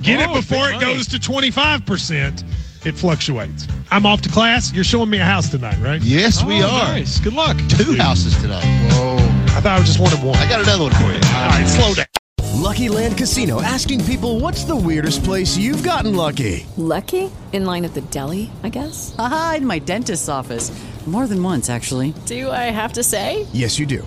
Get 0.00 0.26
Oh, 0.26 0.32
it 0.32 0.40
before 0.40 0.70
it 0.70 0.80
goes 0.80 1.06
to 1.08 1.18
twenty 1.18 1.50
five 1.50 1.84
percent. 1.84 2.42
It 2.84 2.96
fluctuates. 2.96 3.66
I'm 3.90 4.06
off 4.06 4.22
to 4.22 4.28
class. 4.30 4.72
You're 4.72 4.84
showing 4.84 5.10
me 5.10 5.18
a 5.18 5.24
house 5.24 5.48
tonight, 5.50 5.78
right? 5.80 6.00
yes, 6.02 6.42
we 6.42 6.62
Oh, 6.62 6.66
are. 6.68 6.88
Nice. 6.94 7.18
Good 7.20 7.34
luck. 7.34 7.56
Two 7.68 7.94
houses 7.96 8.34
tonight. 8.40 8.64
Whoa. 8.92 9.16
I 9.56 9.60
thought 9.60 9.78
I 9.80 9.82
just 9.84 9.98
wanted 10.00 10.22
one. 10.22 10.36
I 10.38 10.48
got 10.48 10.62
another 10.62 10.84
one 10.84 10.92
for 10.92 11.02
you. 11.08 11.14
All 11.36 11.48
right, 11.50 11.66
slow 11.66 11.92
down. 11.94 12.06
Lucky 12.54 12.88
Land 12.88 13.16
Casino 13.18 13.60
asking 13.62 14.04
people 14.04 14.38
what's 14.40 14.64
the 14.64 14.76
weirdest 14.76 15.24
place 15.24 15.56
you've 15.56 15.82
gotten 15.82 16.14
lucky? 16.14 16.66
Lucky? 16.76 17.30
In 17.52 17.64
line 17.64 17.84
at 17.84 17.94
the 17.94 18.00
deli, 18.02 18.50
I 18.62 18.68
guess? 18.68 19.14
Aha, 19.18 19.54
in 19.58 19.66
my 19.66 19.78
dentist's 19.78 20.28
office. 20.28 20.70
More 21.06 21.26
than 21.26 21.42
once, 21.42 21.70
actually. 21.70 22.12
Do 22.26 22.50
I 22.50 22.64
have 22.70 22.92
to 22.92 23.02
say? 23.02 23.46
Yes, 23.52 23.78
you 23.78 23.86
do. 23.86 24.06